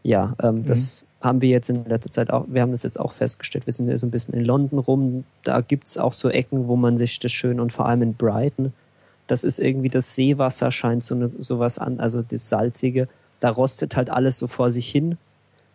[0.02, 3.12] Ja, ähm, das haben wir jetzt in letzter Zeit auch, wir haben das jetzt auch
[3.12, 6.66] festgestellt, wir sind ja so ein bisschen in London rum, da gibt's auch so Ecken,
[6.66, 8.72] wo man sich das schön und vor allem in Brighton,
[9.28, 13.08] das ist irgendwie das Seewasser scheint so eine, sowas an, also das Salzige,
[13.40, 15.18] da rostet halt alles so vor sich hin.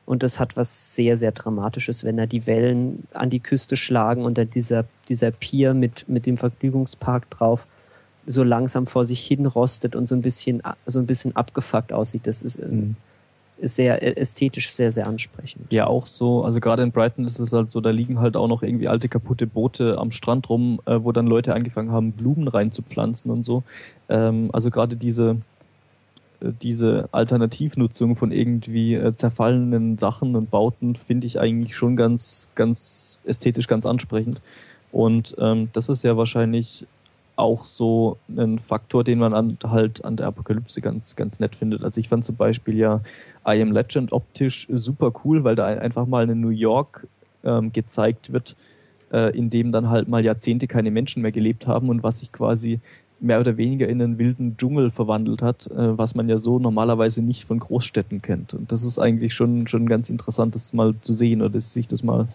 [0.06, 4.24] Und das hat was sehr, sehr Dramatisches, wenn da die Wellen an die Küste schlagen
[4.24, 7.68] und da dieser, dieser Pier mit, mit dem Vergnügungspark drauf
[8.30, 12.28] so langsam vor sich hin rostet und so ein bisschen, so ein bisschen abgefuckt aussieht.
[12.28, 12.96] Das ist, äh, Mhm.
[13.60, 15.72] ist sehr ästhetisch sehr, sehr ansprechend.
[15.74, 18.48] Ja, auch so, also gerade in Brighton ist es halt so, da liegen halt auch
[18.48, 22.48] noch irgendwie alte kaputte Boote am Strand rum, äh, wo dann Leute angefangen haben, Blumen
[22.48, 23.64] reinzupflanzen und so.
[24.10, 25.38] Ähm, also gerade diese,
[26.42, 32.50] äh, diese Alternativnutzung von irgendwie äh, zerfallenen Sachen und Bauten finde ich eigentlich schon ganz,
[32.56, 34.42] ganz ästhetisch ganz ansprechend.
[34.92, 36.86] Und ähm, das ist ja wahrscheinlich
[37.38, 41.84] auch so ein Faktor, den man an, halt an der Apokalypse ganz, ganz nett findet.
[41.84, 43.02] Also ich fand zum Beispiel ja
[43.48, 47.08] I Am Legend optisch super cool, weil da ein- einfach mal in New York
[47.44, 48.56] ähm, gezeigt wird,
[49.14, 52.32] äh, in dem dann halt mal Jahrzehnte keine Menschen mehr gelebt haben und was sich
[52.32, 52.80] quasi
[53.20, 57.22] mehr oder weniger in einen wilden Dschungel verwandelt hat, äh, was man ja so normalerweise
[57.22, 58.54] nicht von Großstädten kennt.
[58.54, 62.04] Und das ist eigentlich schon, schon ganz interessant, das mal zu sehen oder sich das
[62.04, 62.28] mal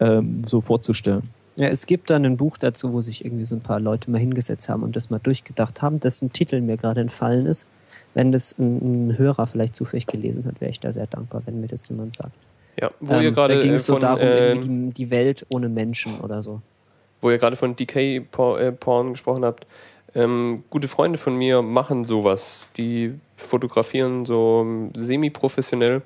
[0.00, 1.22] ähm, so vorzustellen.
[1.58, 4.18] Ja, es gibt dann ein Buch dazu, wo sich irgendwie so ein paar Leute mal
[4.18, 7.66] hingesetzt haben und das mal durchgedacht haben, dessen Titel mir gerade entfallen ist.
[8.14, 11.60] Wenn das ein, ein Hörer vielleicht zufällig gelesen hat, wäre ich da sehr dankbar, wenn
[11.60, 12.30] mir das jemand sagt.
[12.80, 15.10] Ja, wo Ähm, ihr gerade da ging äh, es so von, darum, äh, die, die
[15.10, 16.62] Welt ohne Menschen oder so.
[17.20, 19.66] wo ihr gerade von Decay-Porn gesprochen habt,
[20.14, 22.68] ähm, gute Freunde von mir machen sowas.
[22.76, 26.02] Die fotografieren so ähm, semi-professionell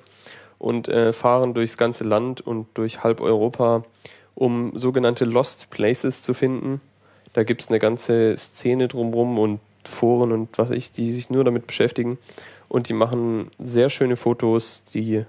[0.57, 3.83] und äh, fahren durchs ganze Land und durch halb Europa,
[4.35, 6.81] um sogenannte Lost Places zu finden.
[7.33, 11.29] Da gibt es eine ganze Szene drumrum und Foren und was weiß ich, die sich
[11.29, 12.17] nur damit beschäftigen.
[12.69, 15.25] Und die machen sehr schöne Fotos, die,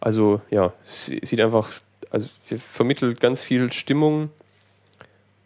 [0.00, 1.70] also ja, sie- sieht einfach,
[2.10, 4.30] also vermittelt ganz viel Stimmung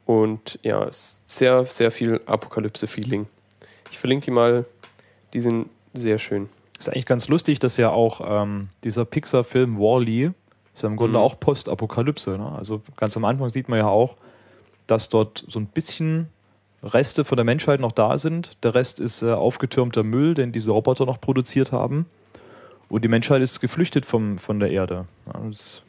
[0.06, 3.26] Und ja, sehr, sehr viel Apokalypse-Feeling.
[3.90, 4.64] Ich verlinke die mal,
[5.34, 6.48] die sind sehr schön.
[6.78, 10.30] Ist eigentlich ganz lustig, dass ja auch ähm, dieser Pixar-Film Wall-E
[10.78, 11.24] ist ja im Grunde Mhm.
[11.24, 12.38] auch Postapokalypse.
[12.38, 12.52] Ne?
[12.56, 14.16] Also ganz am Anfang sieht man ja auch,
[14.86, 16.28] dass dort so ein bisschen
[16.82, 18.56] Reste von der Menschheit noch da sind.
[18.62, 22.06] Der Rest ist äh, aufgetürmter Müll, den diese Roboter noch produziert haben.
[22.88, 25.05] Und die Menschheit ist geflüchtet vom, von der Erde.
[25.26, 25.82] Ja, das ist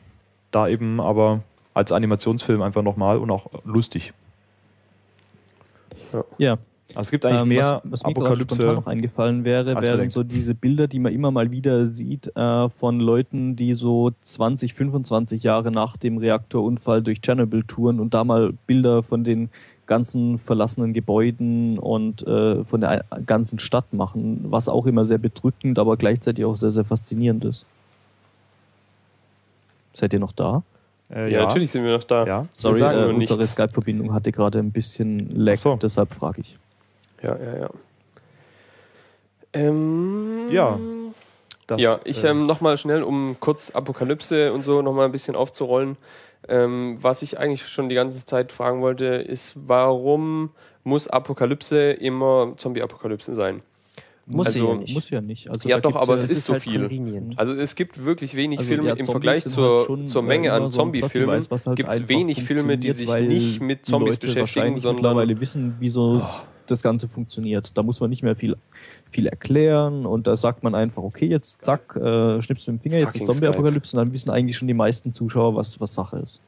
[0.52, 1.42] da eben aber
[1.76, 4.14] als Animationsfilm einfach nochmal und auch lustig.
[6.40, 6.58] Ja,
[6.96, 8.64] Also es gibt eigentlich Ähm, mehr was, was mir Apokalypse.
[8.74, 13.00] noch eingefallen wäre, wären so diese Bilder, die man immer mal wieder sieht äh, von
[13.00, 18.54] Leuten, die so 20, 25 Jahre nach dem Reaktorunfall durch Tschernobyl touren und da mal
[18.66, 19.50] Bilder von den
[19.86, 25.80] ganzen verlassenen Gebäuden und äh, von der ganzen Stadt machen, was auch immer sehr bedrückend,
[25.80, 27.66] aber gleichzeitig auch sehr, sehr faszinierend ist.
[29.94, 30.64] Seid ihr noch da?
[31.12, 32.26] Äh, Ja, natürlich sind wir noch da.
[32.26, 32.46] Ja.
[32.54, 33.44] Sorry, äh, unsere.
[33.46, 35.76] Skype-Verbindung hatte gerade ein bisschen Lag, so.
[35.82, 36.58] deshalb frage ich.
[37.22, 37.70] Ja, ja, ja.
[39.54, 40.80] Ähm, Ja.
[41.68, 45.36] Das, ja, ich äh, ähm, nochmal schnell, um kurz Apokalypse und so nochmal ein bisschen
[45.36, 45.98] aufzurollen.
[46.48, 50.50] Ähm, was ich eigentlich schon die ganze Zeit fragen wollte, ist, warum
[50.84, 53.62] muss Apokalypse immer Zombie-Apokalypse sein?
[54.26, 54.94] Muss Also, ja nicht.
[54.94, 55.50] Muss ja nicht.
[55.50, 56.80] Also Ja, doch, aber es ist so halt viel.
[56.82, 57.38] convenient.
[57.38, 60.70] Also es gibt wirklich wenig Also, Filme ja, im Vergleich zur, halt zur Menge an
[60.70, 61.48] so Zombie-Filmen.
[61.50, 65.04] Halt gibt es wenig Filme, die sich nicht mit die Zombies Leute beschäftigen, wahrscheinlich sondern
[65.04, 66.22] mittlerweile wissen, wie so
[66.72, 67.72] das Ganze funktioniert.
[67.76, 68.56] Da muss man nicht mehr viel,
[69.08, 72.84] viel erklären und da sagt man einfach, okay, jetzt zack, äh, schnippst du mit dem
[72.84, 76.20] Finger, jetzt ist Zombie-Apokalypse und dann wissen eigentlich schon die meisten Zuschauer, was, was Sache
[76.20, 76.42] ist.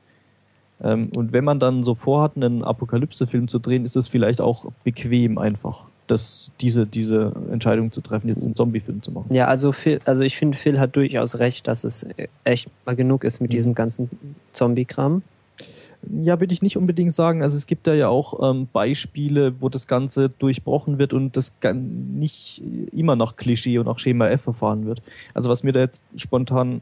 [0.84, 4.66] Ähm, und wenn man dann so vorhat, einen Apokalypse-Film zu drehen, ist es vielleicht auch
[4.84, 9.34] bequem einfach, das, diese, diese Entscheidung zu treffen, jetzt einen Zombie-Film zu machen.
[9.34, 12.06] Ja, also, Phil, also ich finde, Phil hat durchaus recht, dass es
[12.44, 13.56] echt mal genug ist mit Mhm.
[13.56, 14.10] diesem ganzen
[14.52, 15.22] Zombie-Kram.
[16.10, 17.44] Ja, würde ich nicht unbedingt sagen.
[17.44, 21.54] Also es gibt da ja auch ähm, Beispiele, wo das Ganze durchbrochen wird und das
[21.74, 22.62] nicht
[22.92, 25.02] immer nach Klischee und nach Schema F verfahren wird.
[25.34, 26.82] Also was mir da jetzt spontan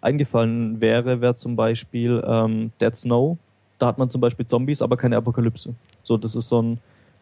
[0.00, 3.36] eingefallen wäre, wäre zum Beispiel ähm, Dead Snow.
[3.78, 5.74] Da hat man zum Beispiel Zombies, aber keine Apokalypse.
[6.02, 6.78] So, das ist so ein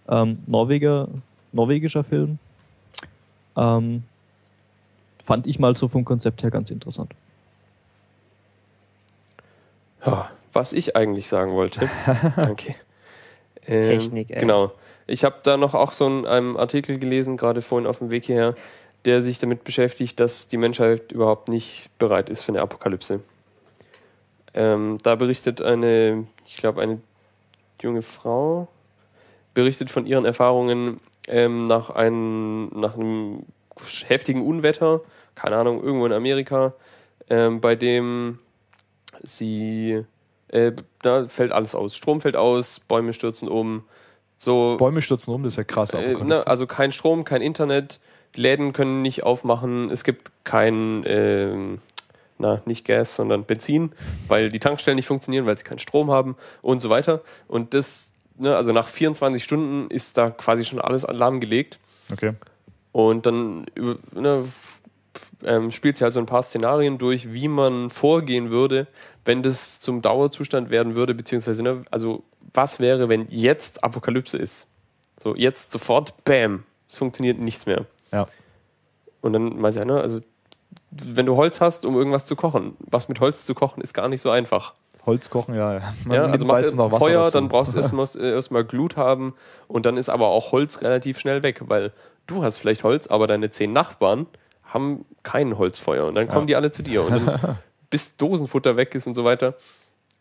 [0.08, 1.08] ähm, Norweger,
[1.52, 2.38] norwegischer Film.
[3.56, 4.04] Ähm,
[5.24, 7.12] fand ich mal so vom Konzept her ganz interessant.
[10.06, 11.88] Ja, was ich eigentlich sagen wollte.
[12.36, 12.74] Danke.
[13.66, 14.38] Ähm, Technik, ey.
[14.38, 14.72] Genau.
[15.06, 18.26] Ich habe da noch auch so einen, einen Artikel gelesen, gerade vorhin auf dem Weg
[18.26, 18.54] hierher,
[19.04, 23.20] der sich damit beschäftigt, dass die Menschheit überhaupt nicht bereit ist für eine Apokalypse.
[24.54, 27.00] Ähm, da berichtet eine, ich glaube, eine
[27.80, 28.68] junge Frau,
[29.54, 33.44] berichtet von ihren Erfahrungen ähm, nach, einem, nach einem
[34.06, 35.00] heftigen Unwetter,
[35.34, 36.72] keine Ahnung, irgendwo in Amerika,
[37.30, 38.40] ähm, bei dem
[39.22, 40.04] sie,
[40.48, 40.72] äh,
[41.02, 41.96] da fällt alles aus.
[41.96, 43.84] Strom fällt aus, Bäume stürzen um,
[44.38, 44.76] so.
[44.78, 45.92] Bäume stürzen um, das ist ja krass.
[45.94, 48.00] Äh, ne, also kein Strom, kein Internet,
[48.34, 51.78] Läden können nicht aufmachen, es gibt kein, ähm,
[52.38, 53.92] na, nicht Gas, sondern Benzin,
[54.28, 57.22] weil die Tankstellen nicht funktionieren, weil sie keinen Strom haben und so weiter.
[57.48, 61.78] Und das, ne, also nach 24 Stunden ist da quasi schon alles lahmgelegt.
[62.12, 62.34] okay.
[62.92, 64.44] Und dann über- ne,
[65.44, 68.86] ähm, spielt sie halt so ein paar Szenarien durch, wie man vorgehen würde,
[69.24, 74.66] wenn das zum Dauerzustand werden würde, beziehungsweise, ne, also was wäre, wenn jetzt Apokalypse ist?
[75.22, 77.86] So, jetzt sofort, bam, es funktioniert nichts mehr.
[78.12, 78.26] Ja.
[79.20, 80.20] Und dann meint sie, ja, ne, also
[80.90, 84.08] wenn du Holz hast, um irgendwas zu kochen, was mit Holz zu kochen, ist gar
[84.08, 84.74] nicht so einfach.
[85.04, 85.74] Holz kochen, ja.
[85.74, 85.94] ja.
[86.04, 87.38] Man Ja, also mach noch Wasser Feuer, dazu.
[87.38, 89.34] dann brauchst du erstmal erstmal Glut haben
[89.66, 91.92] und dann ist aber auch Holz relativ schnell weg, weil
[92.26, 94.26] du hast vielleicht Holz, aber deine zehn Nachbarn
[94.68, 97.58] haben kein Holzfeuer und dann kommen die alle zu dir und dann
[97.90, 99.54] bis Dosenfutter weg ist und so weiter.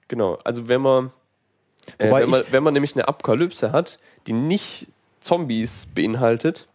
[0.07, 1.11] Genau, also wenn man,
[1.97, 4.87] äh, wenn, man wenn man nämlich eine Apokalypse hat, die nicht
[5.19, 6.65] Zombies beinhaltet,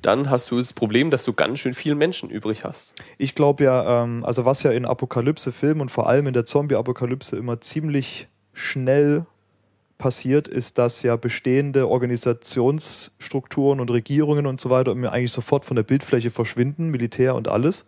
[0.00, 2.94] dann hast du das Problem, dass du ganz schön viel Menschen übrig hast.
[3.18, 7.36] Ich glaube ja, ähm, also was ja in Apokalypse-Filmen und vor allem in der Zombie-Apokalypse
[7.36, 9.26] immer ziemlich schnell
[10.02, 15.84] passiert, ist, dass ja bestehende Organisationsstrukturen und Regierungen und so weiter eigentlich sofort von der
[15.84, 17.86] Bildfläche verschwinden, Militär und alles.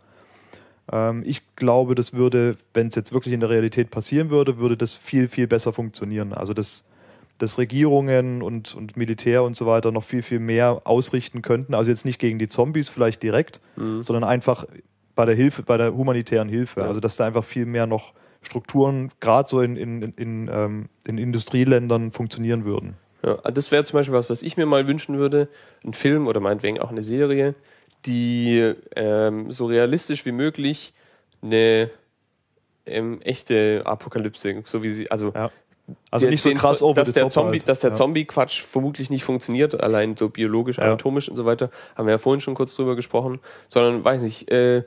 [0.93, 4.77] Ähm, ich glaube, das würde, wenn es jetzt wirklich in der Realität passieren würde, würde
[4.77, 6.32] das viel, viel besser funktionieren.
[6.32, 6.85] Also dass,
[7.39, 11.74] dass Regierungen und, und Militär und so weiter noch viel, viel mehr ausrichten könnten.
[11.74, 13.61] Also jetzt nicht gegen die Zombies vielleicht direkt,
[14.03, 14.66] sondern einfach
[15.16, 16.82] bei der Hilfe, bei der humanitären Hilfe.
[16.82, 16.86] Ja.
[16.86, 18.15] Also dass da einfach viel mehr noch
[18.45, 22.95] Strukturen, gerade so in, in, in, in, ähm, in Industrieländern funktionieren würden.
[23.25, 25.49] Ja, das wäre zum Beispiel was, was ich mir mal wünschen würde.
[25.85, 27.55] Ein Film oder meinetwegen auch eine Serie,
[28.07, 30.93] die ähm, so realistisch wie möglich
[31.43, 31.91] eine
[32.87, 35.51] ähm, echte Apokalypse, so wie sie, also Ja.
[36.11, 37.69] Also der- nicht so den- krass over dass the der Zombie, halt.
[37.69, 37.95] dass der Ja.
[37.95, 40.85] Zombie-Quatsch vermutlich nicht funktioniert, allein so biologisch, Ja.
[40.85, 43.39] anatomisch und so weiter, haben wir ja vorhin schon kurz drüber gesprochen,
[43.69, 44.85] sondern weiß nicht, äh,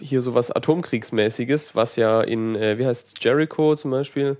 [0.00, 4.36] hier sowas Atomkriegsmäßiges, was ja in, äh, wie heißt Jericho zum Beispiel,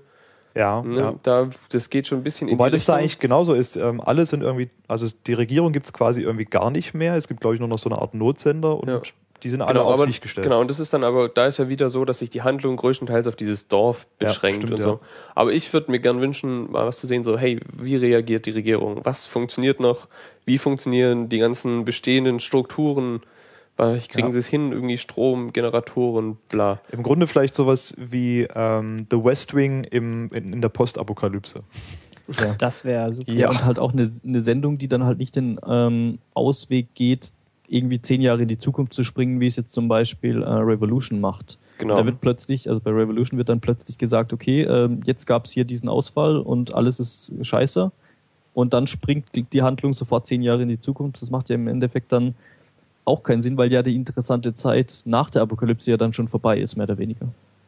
[0.55, 1.15] Ja, ne, ja.
[1.23, 3.03] da, das geht schon ein bisschen Wobei in die das da Richtung.
[3.03, 3.75] eigentlich genauso ist.
[3.77, 7.15] Ähm, alle sind irgendwie, also die Regierung gibt es quasi irgendwie gar nicht mehr.
[7.15, 9.01] Es gibt, glaube ich, nur noch so eine Art Notsender und Ja.
[9.43, 10.45] die sind alle Genau, auf aber, sich gestellt.
[10.45, 12.75] genau, und das ist dann aber, da ist ja wieder so, dass sich die Handlung
[12.77, 14.83] größtenteils auf dieses Dorf Ja, beschränkt stimmt, und ja.
[14.93, 14.99] so.
[15.35, 18.51] Aber ich würde mir gern wünschen, mal was zu sehen, so, hey, wie reagiert die
[18.51, 19.01] Regierung?
[19.03, 20.07] Was funktioniert noch?
[20.45, 23.21] Wie funktionieren die ganzen bestehenden Strukturen?
[23.77, 24.31] Weil kriegen Ja.
[24.31, 26.81] sie es hin, irgendwie Strom, Generatoren, bla.
[26.91, 31.61] Im Grunde vielleicht sowas wie ähm, The West Wing im, in, in der Postapokalypse.
[32.57, 33.31] Das wäre super.
[33.31, 37.31] Ja, und halt auch eine, eine Sendung, die dann halt nicht den ähm, Ausweg geht,
[37.69, 41.21] irgendwie zehn Jahre in die Zukunft zu springen, wie es jetzt zum Beispiel äh, Revolution
[41.21, 41.57] macht.
[41.77, 41.95] Genau.
[41.97, 45.51] Da wird plötzlich, also bei Revolution wird dann plötzlich gesagt, okay, ähm, jetzt gab es
[45.51, 47.91] hier diesen Ausfall und alles ist scheiße.
[48.53, 51.21] Und dann springt die Handlung sofort zehn Jahre in die Zukunft.
[51.21, 52.33] Das macht ja im Endeffekt dann
[53.07, 56.59] auch keinen Sinn, weil ja die interessante Zeit nach der Apokalypse ja dann schon vorbei
[56.59, 57.27] ist, mehr oder weniger.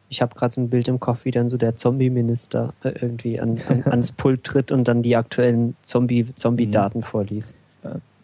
[0.09, 3.39] Ich habe gerade so ein Bild im Kopf, wie dann so der Zombie-Minister äh, irgendwie
[3.39, 7.55] an, an, ans Pult tritt und dann die aktuellen Zombie- Zombie-Daten vorliest.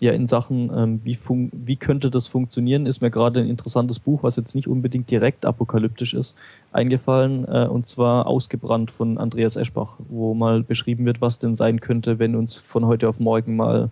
[0.02, 1.18] Ja, in Sachen, ähm, wie,
[1.54, 5.46] wie könnte das funktionieren, ist mir gerade ein interessantes Buch, was jetzt nicht unbedingt direkt
[5.46, 6.36] apokalyptisch ist,
[6.74, 11.80] eingefallen, äh, und zwar Ausgebrannt von Andreas Eschbach, wo mal beschrieben wird, was denn sein
[11.80, 13.90] könnte, wenn uns von heute auf morgen mal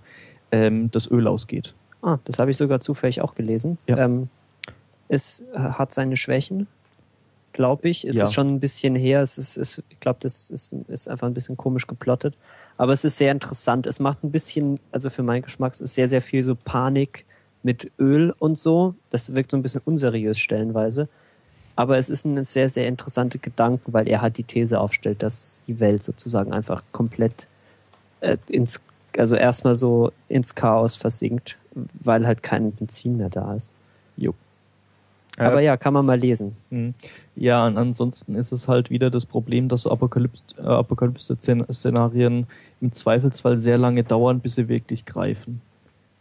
[0.52, 1.74] ähm, das Öl ausgeht.
[2.04, 3.78] Ah, das habe ich sogar zufällig auch gelesen.
[3.88, 3.98] Ja.
[3.98, 4.30] Ähm,
[5.08, 6.68] es äh, hat seine Schwächen,
[7.54, 8.06] glaube ich.
[8.06, 8.26] Es Ja.
[8.26, 9.22] ist schon ein bisschen her.
[9.22, 12.36] Es ist, ist, ich glaube, das ist, ist einfach ein bisschen komisch geplottet.
[12.78, 13.88] Aber es ist sehr interessant.
[13.88, 17.26] Es macht ein bisschen, also für meinen Geschmack, es ist sehr, sehr viel so Panik
[17.62, 18.96] mit Öl und so.
[19.10, 21.08] Das wirkt so ein bisschen unseriös stellenweise.
[21.76, 25.60] Aber es ist ein sehr, sehr interessante Gedanke, weil er halt die These aufstellt, dass
[25.68, 27.48] die Welt sozusagen einfach komplett
[28.20, 28.82] äh, ins,
[29.18, 31.58] also erstmal so ins Chaos versinkt,
[32.02, 33.74] weil halt kein Benzin mehr da ist.
[34.18, 34.34] Jo.
[35.38, 35.48] Ja.
[35.48, 36.58] Aber ja, kann man mal lesen.
[36.70, 36.94] Mhm.
[37.36, 42.46] Ja, und ansonsten ist es halt wieder das Problem, dass äh, Apokalypse-Szenarien
[42.82, 45.62] im Zweifelsfall sehr lange dauern, bis sie wirklich greifen.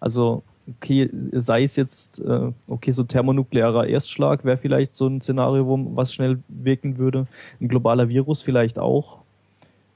[0.00, 5.66] Also, okay, sei es jetzt, äh, okay, so thermonuklearer Erstschlag wäre vielleicht so ein Szenario,
[5.66, 7.26] wo was schnell wirken würde.
[7.60, 9.20] Ein globaler Virus vielleicht auch.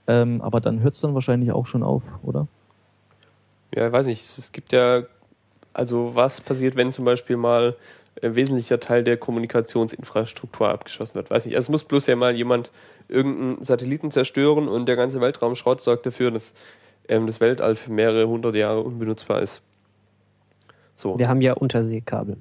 [0.08, 2.46] Ähm, aber dann hört es dann wahrscheinlich auch schon auf, oder?
[3.74, 4.22] Ja, ich weiß nicht.
[4.22, 5.02] Es gibt ja,
[5.76, 7.76] also was passiert, wenn zum Beispiel mal
[8.22, 11.30] ein wesentlicher Teil der Kommunikationsinfrastruktur abgeschossen wird?
[11.30, 11.54] Weiß nicht.
[11.54, 12.70] Also es muss bloß ja mal jemand
[13.08, 16.54] irgendeinen Satelliten zerstören und der ganze Weltraumschrott sorgt dafür, dass
[17.08, 19.62] ähm, das Weltall für mehrere hundert Jahre unbenutzbar ist.
[20.94, 22.38] So, Wir haben ja Unterseekabel.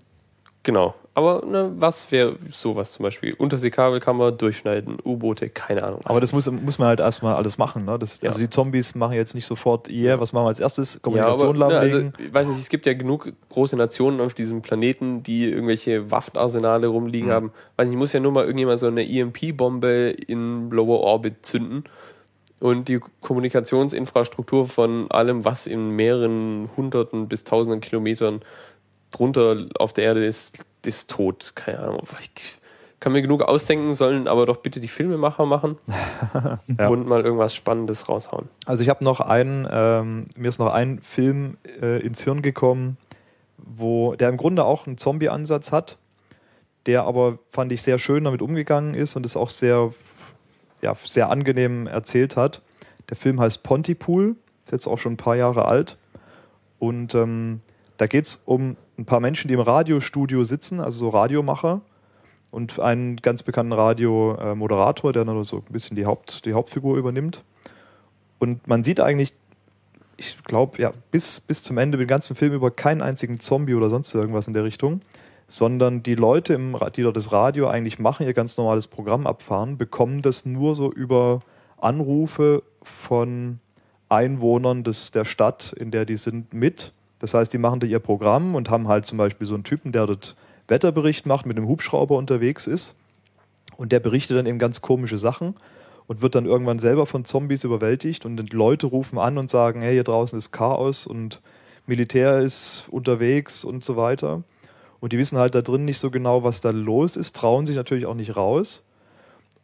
[0.63, 0.95] genau.
[1.17, 3.33] Aber ne, was wäre sowas zum Beispiel?
[3.35, 6.01] Unterseekabel kann man durchschneiden, U-Boote, keine Ahnung.
[6.03, 7.85] Aber das muss, muss man halt erstmal alles machen.
[7.85, 7.97] Ne?
[7.97, 8.27] Das, Ja.
[8.29, 10.95] Also die Zombies machen jetzt nicht sofort, yeah, was machen wir als erstes?
[10.95, 14.33] Ja, Kommunikation aber, ne, also, ich weiß nicht, es gibt ja genug große Nationen auf
[14.33, 17.33] diesem Planeten, die irgendwelche Waffenarsenale rumliegen Mhm.
[17.33, 17.51] haben.
[17.77, 21.85] Weiß nicht, muss ja nur mal irgendjemand so eine EMP-Bombe in Lower Orbit zünden
[22.59, 28.41] und die Kommunikationsinfrastruktur von allem, was in mehreren hunderten bis tausenden Kilometern
[29.15, 31.53] drunter auf der Erde ist, ist tot.
[31.55, 32.03] Keine Ahnung.
[32.19, 32.57] Ich
[32.99, 35.77] kann mir genug ausdenken, sollen aber doch bitte die Filmemacher machen
[36.79, 36.87] Ja.
[36.87, 38.49] und mal irgendwas Spannendes raushauen.
[38.65, 42.97] Also ich habe noch einen, ähm, mir ist noch ein Film äh, ins Hirn gekommen,
[43.57, 45.97] wo der im Grunde auch einen Zombie-Ansatz hat,
[46.85, 49.93] der aber fand ich sehr schön damit umgegangen ist und es auch sehr,
[50.81, 52.61] ja, sehr angenehm erzählt hat.
[53.09, 55.97] Der Film heißt Pontypool, ist jetzt auch schon ein paar Jahre alt
[56.79, 57.61] und ähm,
[57.97, 61.81] da geht es um ein paar Menschen, die im Radiostudio sitzen, also so Radiomacher
[62.51, 67.43] und einen ganz bekannten Radiomoderator, der dann so ein bisschen die, Haupt, die Hauptfigur übernimmt.
[68.39, 69.33] Und man sieht eigentlich,
[70.17, 73.89] ich glaube, ja, bis, bis zum Ende den ganzen Film über keinen einzigen Zombie oder
[73.89, 75.01] sonst irgendwas in der Richtung,
[75.47, 79.77] sondern die Leute, im, die dort das Radio eigentlich machen, ihr ganz normales Programm abfahren,
[79.77, 81.41] bekommen das nur so über
[81.77, 83.59] Anrufe von
[84.09, 86.93] Einwohnern des, der Stadt, in der die sind, mit.
[87.25, 89.91] Das heißt, die machen da ihr Programm und haben halt zum Beispiel so einen Typen,
[89.91, 90.35] der dort
[90.67, 92.93] Wetterbericht macht, mit einem Hubschrauber unterwegs ist.
[93.77, 95.55] Und der berichtet dann eben ganz komische Sachen
[96.05, 99.93] und wird dann irgendwann selber von Zombies überwältigt und Leute rufen an und sagen, hey,
[99.93, 101.41] hier draußen ist Chaos und
[101.87, 104.43] Militär ist unterwegs und so weiter.
[104.99, 107.75] Und die wissen halt da drin nicht so genau, was da los ist, trauen sich
[107.75, 108.83] natürlich auch nicht raus.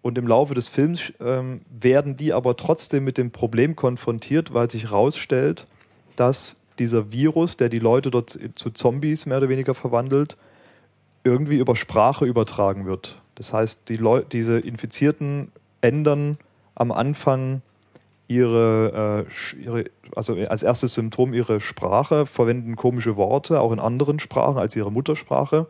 [0.02, 4.72] Und im Laufe des Films ähm, werden die aber trotzdem mit dem Problem konfrontiert, weil
[4.72, 5.68] sich herausstellt,
[6.16, 10.36] dass dieser Virus, der die Leute dort zu Zombies mehr oder weniger verwandelt,
[11.24, 13.22] irgendwie über Sprache übertragen wird.
[13.36, 15.52] Das heißt, die Leu diese Infizierten
[15.82, 16.40] ändern
[16.74, 17.62] am Anfang
[18.28, 19.86] ihre, äh, ihre,
[20.16, 24.92] also als erstes Symptom ihre Sprache, verwenden komische Worte, auch in anderen Sprachen als ihre
[24.92, 25.68] Muttersprache.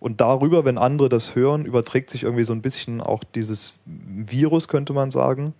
[0.00, 4.66] Und darüber, wenn andere das hören, überträgt sich irgendwie so ein bisschen auch dieses Virus,
[4.66, 5.54] könnte man sagen.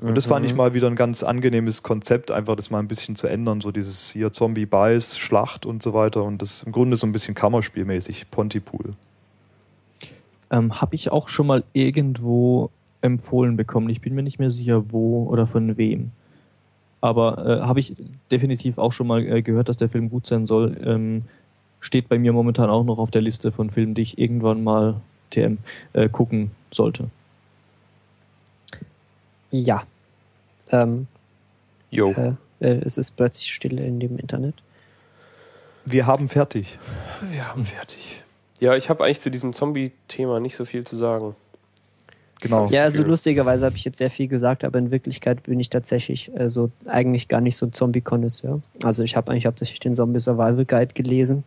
[0.00, 0.58] Und das fand ich Mhm.
[0.58, 4.10] mal wieder ein ganz angenehmes Konzept, einfach das mal ein bisschen zu ändern, so dieses
[4.12, 6.22] hier Zombie-Beiß, Schlacht und so weiter.
[6.22, 8.92] Und das im Grunde so ein bisschen Kammerspielmäßig, Pontypool.
[10.50, 12.70] Ähm, Habe ich auch schon mal irgendwo
[13.00, 13.88] empfohlen bekommen.
[13.90, 16.10] Ich bin mir nicht mehr sicher, wo oder von wem.
[17.00, 17.94] Aber äh, habe ich
[18.30, 20.76] definitiv auch schon mal äh, gehört, dass der Film gut sein soll.
[20.84, 21.22] Ähm,
[21.80, 24.94] steht bei mir momentan auch noch auf der Liste von Filmen, die ich irgendwann mal
[25.30, 25.58] TM
[25.92, 27.08] äh, gucken sollte.
[29.50, 29.84] Ja.
[30.70, 31.06] Ähm,
[31.90, 32.12] Jo.
[32.12, 34.54] äh, äh, es ist plötzlich still in dem Internet.
[35.86, 36.78] Wir haben fertig.
[37.22, 38.22] Wir haben fertig.
[38.60, 41.34] Ja, ich habe eigentlich zu diesem Zombie-Thema nicht so viel zu sagen.
[42.40, 42.66] Genau.
[42.66, 46.30] Ja, also lustigerweise habe ich jetzt sehr viel gesagt, aber in Wirklichkeit bin ich tatsächlich
[46.36, 48.60] äh, so eigentlich gar nicht so ein Zombie-Konnoisseur.
[48.82, 51.44] Also ich habe eigentlich hauptsächlich den Zombie Survival Guide gelesen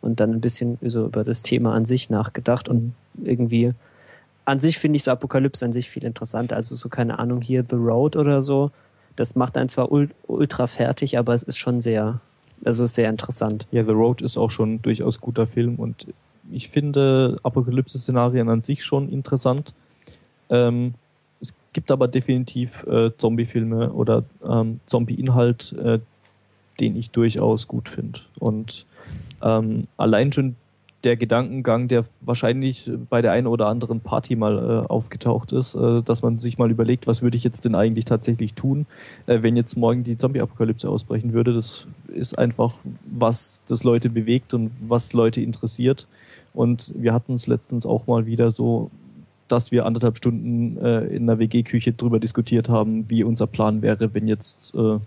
[0.00, 3.72] und dann ein bisschen so über das Thema an sich nachgedacht und irgendwie
[4.44, 6.56] an sich finde ich so Apokalypse an sich viel interessanter.
[6.56, 8.70] Also so keine Ahnung hier The Road oder so.
[9.16, 12.20] Das macht einen zwar ul ultra fertig, aber es ist schon sehr,
[12.64, 13.66] also sehr interessant.
[13.70, 16.06] Ja, The Road ist auch schon durchaus guter Film und
[16.52, 19.72] ich finde Apokalypse-Szenarien an sich schon interessant.
[20.48, 20.94] Ähm,
[21.40, 26.00] es gibt aber definitiv äh, Zombie-Filme oder ähm, Zombie-Inhalt, äh,
[26.80, 28.20] den ich durchaus gut finde.
[28.38, 28.84] Und
[29.42, 30.56] ähm, allein schon
[31.04, 36.02] der Gedankengang, der wahrscheinlich bei der einen oder anderen Party mal äh, aufgetaucht ist, äh,
[36.02, 38.86] dass man sich mal überlegt, was würde ich jetzt denn eigentlich tatsächlich tun,
[39.26, 41.54] äh, wenn jetzt morgen die Zombie-Apokalypse ausbrechen würde.
[41.54, 42.74] Das ist einfach,
[43.06, 46.06] was das Leute bewegt und was Leute interessiert.
[46.52, 48.90] Und wir hatten es letztens auch mal wieder so,
[49.50, 54.14] dass wir anderthalb Stunden äh, in der WG-Küche drüber diskutiert haben, wie unser Plan wäre,
[54.14, 54.98] wenn jetzt äh,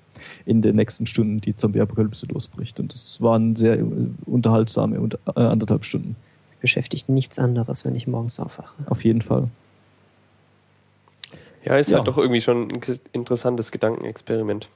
[0.45, 2.79] in den nächsten Stunden die Zombie-Apokalypse losbricht.
[2.79, 3.85] Und es waren sehr äh,
[4.25, 4.97] unterhaltsame
[5.35, 6.15] äh, anderthalb Stunden.
[6.59, 8.73] Beschäftigt nichts anderes, wenn ich morgens aufwache.
[8.87, 9.47] Auf jeden Fall.
[11.65, 11.97] Ja, ist Ja.
[11.97, 12.81] halt doch irgendwie schon ein
[13.13, 14.69] interessantes Gedankenexperiment.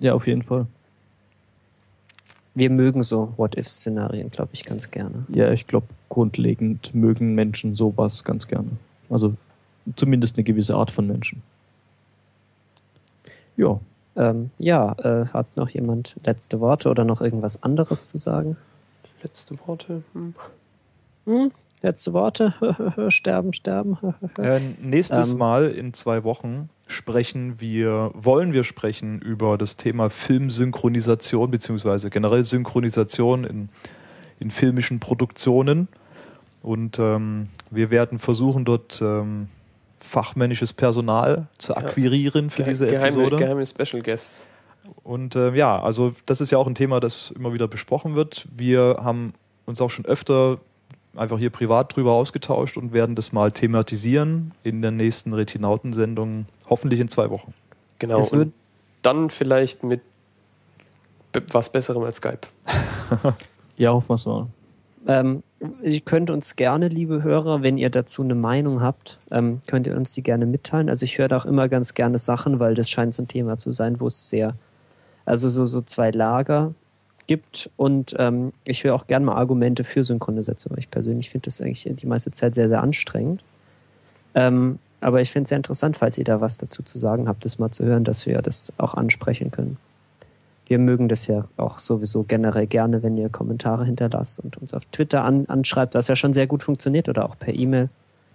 [0.00, 0.66] Ja, auf jeden Fall.
[2.54, 5.24] Wir mögen so What-If-Szenarien, glaube ich, ganz gerne.
[5.28, 8.68] Ja, ich glaube, grundlegend mögen Menschen sowas ganz gerne.
[9.10, 9.34] Also
[9.96, 11.42] zumindest eine gewisse Art von Menschen.
[13.56, 13.80] Ja,
[14.16, 18.56] Ähm, ja, äh, hat noch jemand letzte Worte oder noch irgendwas anderes zu sagen?
[19.24, 20.04] Letzte Worte.
[20.12, 20.34] Hm.
[21.26, 21.50] Hm?
[21.82, 22.54] Letzte Worte?
[23.08, 23.98] sterben, sterben.
[24.38, 25.38] Äh, nächstes Ähm.
[25.38, 32.44] Mal in zwei Wochen sprechen wir, wollen wir sprechen über das Thema Filmsynchronisation beziehungsweise generell
[32.44, 33.68] Synchronisation in,
[34.38, 35.88] in filmischen Produktionen.
[36.64, 39.48] Und ähm, wir werden versuchen, dort ähm,
[40.00, 41.78] fachmännisches Personal zu Ja.
[41.78, 43.36] akquirieren für Ge diese geheime, Episode.
[43.36, 44.48] geheime Special Guests.
[45.02, 48.46] Und äh, ja, also das ist ja auch ein Thema, das immer wieder besprochen wird.
[48.56, 49.34] Wir haben
[49.66, 50.58] uns auch schon öfter
[51.14, 56.98] einfach hier privat drüber ausgetauscht und werden das mal thematisieren in der nächsten Retinauten-Sendung, hoffentlich
[57.00, 57.52] in zwei Wochen.
[57.98, 58.18] Genau.
[58.18, 58.54] Es wird- Und
[59.02, 60.00] dann vielleicht mit
[61.52, 62.40] was Besserem als Skype.
[63.76, 64.46] ja, hoffen wir es mal.
[65.06, 65.42] Ähm,
[65.82, 69.96] ihr könnt uns gerne, liebe Hörer, wenn ihr dazu eine Meinung habt, ähm, könnt ihr
[69.96, 70.88] uns die gerne mitteilen.
[70.88, 73.58] Also ich höre da auch immer ganz gerne Sachen, weil das scheint so ein Thema
[73.58, 74.54] zu sein, wo es sehr,
[75.24, 76.74] also so, so zwei Lager
[77.26, 80.76] gibt und ähm, ich höre auch gerne mal Argumente für Synchronisation.
[80.78, 83.42] Ich persönlich finde das eigentlich die meiste Zeit sehr, sehr anstrengend.
[84.34, 87.44] Ähm, aber ich finde es sehr interessant, falls ihr da was dazu zu sagen habt,
[87.44, 89.76] das mal zu hören, dass wir das auch ansprechen können.
[90.74, 94.84] Wir mögen das ja auch sowieso generell gerne, wenn ihr Kommentare hinterlasst und uns auf
[94.86, 97.90] Twitter an, anschreibt, was ja schon sehr gut funktioniert oder auch per E-Mail.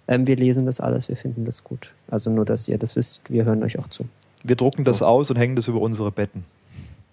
[0.08, 1.92] Ähm, wir lesen das alles, wir finden das gut.
[2.10, 4.06] Also nur, dass ihr das wisst, wir hören euch auch zu.
[4.42, 4.90] Wir drucken So.
[4.90, 6.46] das aus und hängen das über unsere Betten.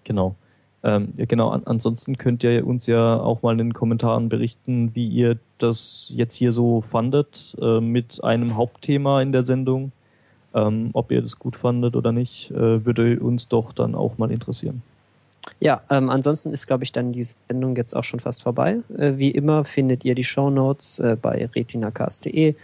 [0.04, 0.34] Genau.
[0.82, 1.50] Ähm, ja, genau.
[1.50, 6.10] An, ansonsten könnt ihr uns ja auch mal in den Kommentaren berichten, wie ihr das
[6.14, 9.92] jetzt hier so fandet äh, mit einem Hauptthema in der Sendung.
[10.54, 14.30] Ähm, ob ihr das gut fandet oder nicht, äh, würde uns doch dann auch mal
[14.30, 14.80] interessieren.
[15.60, 18.78] Ja, ähm, ansonsten ist, glaube ich, dann die Sendung jetzt auch schon fast vorbei.
[18.96, 22.54] Äh, wie immer findet ihr die Shownotes äh, bei retinacast.de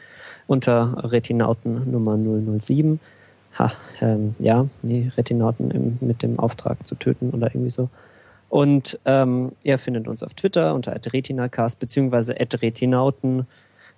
[0.47, 3.01] unter Retinauten Nummer 007.
[3.59, 7.89] Ha, ähm, ja, nee, Retinauten im, mit dem Auftrag zu töten oder irgendwie so.
[8.49, 13.47] Und ähm, ihr findet uns auf Twitter unter retinacast beziehungsweise retinauten.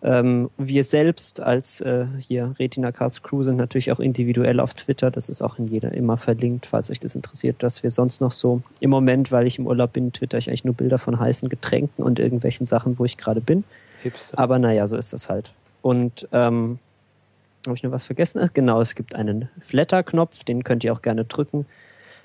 [0.03, 5.11] Ähm, wir selbst als äh, hier Retinacast Crew sind natürlich auch individuell auf Twitter.
[5.11, 8.33] Das ist auch in jeder immer verlinkt, falls euch das interessiert, dass wir sonst noch
[8.33, 11.49] so im Moment, weil ich im Urlaub bin, twitter ich eigentlich nur Bilder von heißen
[11.49, 13.65] Getränken und irgendwelchen Sachen, wo ich gerade bin.
[14.03, 14.39] Hipster.
[14.39, 15.53] Aber naja, so ist das halt.
[15.83, 16.79] Und ähm,
[17.67, 18.49] Habe ich noch was vergessen?
[18.55, 21.67] Genau, es gibt einen Flatter-Knopf, den könnt ihr auch gerne drücken.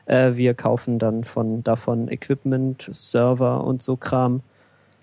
[0.05, 4.41] Äh, wir kaufen dann von davon Equipment, Server und so Kram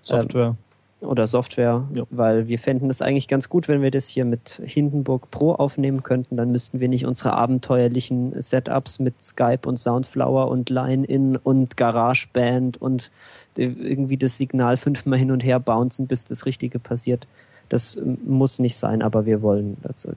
[0.01, 0.55] Software.
[1.01, 2.03] Oder Software, Ja.
[2.09, 6.03] weil wir fänden es eigentlich ganz gut, wenn wir das hier mit Hindenburg Pro aufnehmen
[6.03, 6.35] könnten.
[6.37, 12.81] Dann müssten wir nicht unsere abenteuerlichen Setups mit Skype und Soundflower und Line-In und GarageBand
[12.81, 13.11] und
[13.57, 17.27] de- irgendwie das Signal fünfmal hin und her bouncen, bis das Richtige passiert.
[17.69, 20.13] Das ähm, muss nicht sein, aber wir wollen das, äh,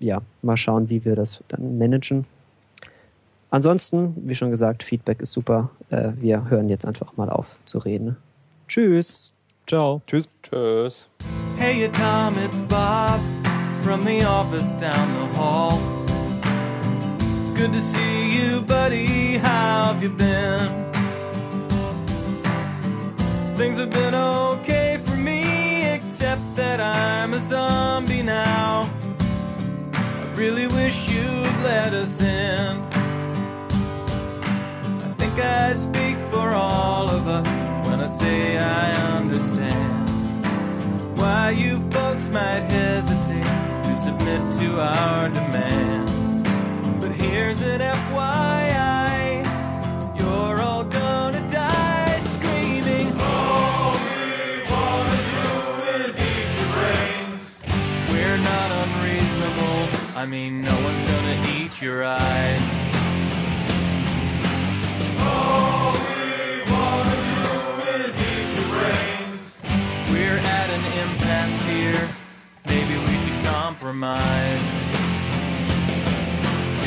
[0.00, 2.26] ja, mal schauen, wie wir das dann managen.
[3.50, 5.70] Ansonsten, wie schon gesagt, Feedback ist super.
[5.90, 8.16] Äh, Wir hören jetzt einfach mal auf zu reden.
[8.68, 9.34] Tschüss.
[9.70, 10.02] Ciao.
[10.04, 10.26] Tschüss.
[10.42, 11.06] Tschüss.
[11.56, 13.20] Hey, Tom, it's Bob
[13.82, 15.78] from the office down the hall.
[17.42, 19.38] It's good to see you, buddy.
[19.38, 20.90] How have you been?
[23.56, 28.90] Things have been okay for me, except that I'm a zombie now.
[29.92, 32.82] I really wish you'd let us in.
[33.70, 37.59] I think I speak for all of us when I
[38.18, 40.48] say I understand
[41.16, 43.44] why you folks might hesitate
[43.86, 46.44] to submit to our demand.
[47.00, 49.44] But here's an FYI,
[50.18, 53.08] you're all gonna die screaming.
[53.20, 55.48] All we wanna do
[55.94, 57.42] is eat your brains.
[58.10, 59.80] We're not unreasonable,
[60.16, 62.69] I mean, no one's gonna eat your eyes.
[73.90, 74.70] Compromise.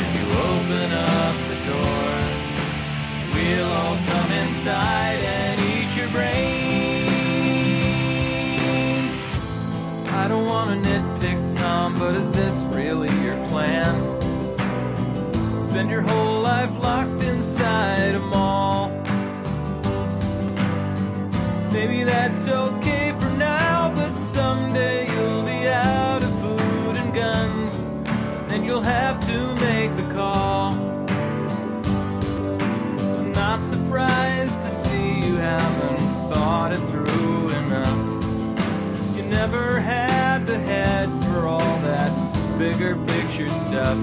[0.00, 2.48] If you open up the doors,
[3.34, 7.10] we'll all come inside and eat your brains.
[10.12, 13.94] I don't want to nitpick, Tom, but is this really your plan?
[15.68, 18.88] Spend your whole life locked inside a mall.
[21.70, 25.03] Maybe that's okay for now, but someday
[27.14, 27.92] guns,
[28.50, 30.72] and you'll have to make the call.
[33.16, 39.16] I'm not surprised to see you haven't thought it through enough.
[39.16, 42.10] You never had the head for all that
[42.58, 43.96] bigger picture stuff.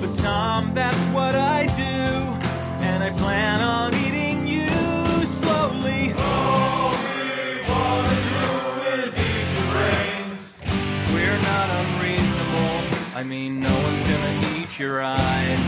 [0.00, 3.92] But Tom, that's what I do, and I plan on
[13.18, 15.66] I mean, no one's gonna eat your eyes.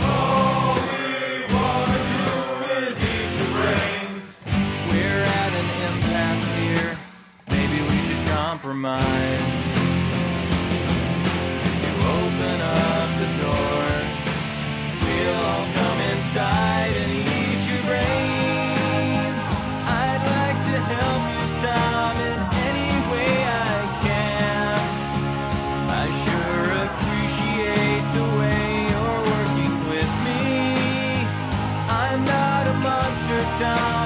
[0.00, 2.26] All we wanna do
[2.78, 4.26] is eat your brains.
[4.88, 6.92] We're at an impasse here.
[7.50, 9.50] Maybe we should compromise.
[11.82, 13.88] You open up the door.
[15.02, 16.71] We'll all come inside
[33.62, 34.01] shine.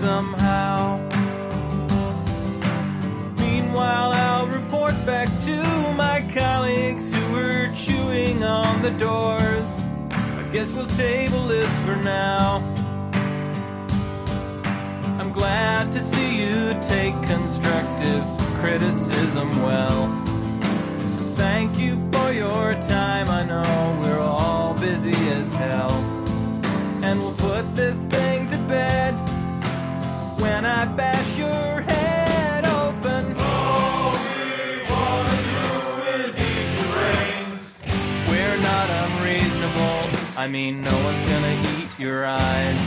[0.00, 0.96] Somehow.
[3.38, 5.56] Meanwhile, I'll report back to
[5.94, 9.68] my colleagues who were chewing on the doors.
[10.10, 12.62] I guess we'll table this for now.
[15.20, 18.24] I'm glad to see you take constructive
[18.60, 20.08] criticism well.
[21.36, 23.28] Thank you for your time.
[23.28, 25.92] I know we're all busy as hell.
[27.02, 29.09] And we'll put this thing to bed
[30.40, 33.36] when I bash your head open.
[33.38, 35.66] All we wanna do
[36.16, 37.62] is eat your brains.
[38.30, 40.00] We're not unreasonable.
[40.38, 42.80] I mean, no one's gonna eat your eyes.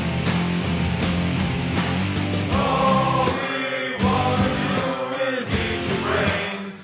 [2.55, 4.81] All we wanna do
[5.29, 6.77] is eat your brains.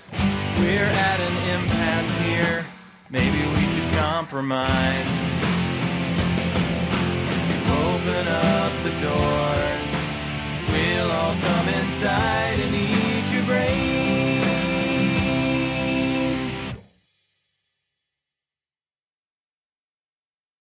[0.59, 2.65] We're at an impasse here.
[3.09, 5.13] Maybe we should compromise.
[7.71, 8.27] Open
[10.99, 14.08] We'll all come inside and eat your brains.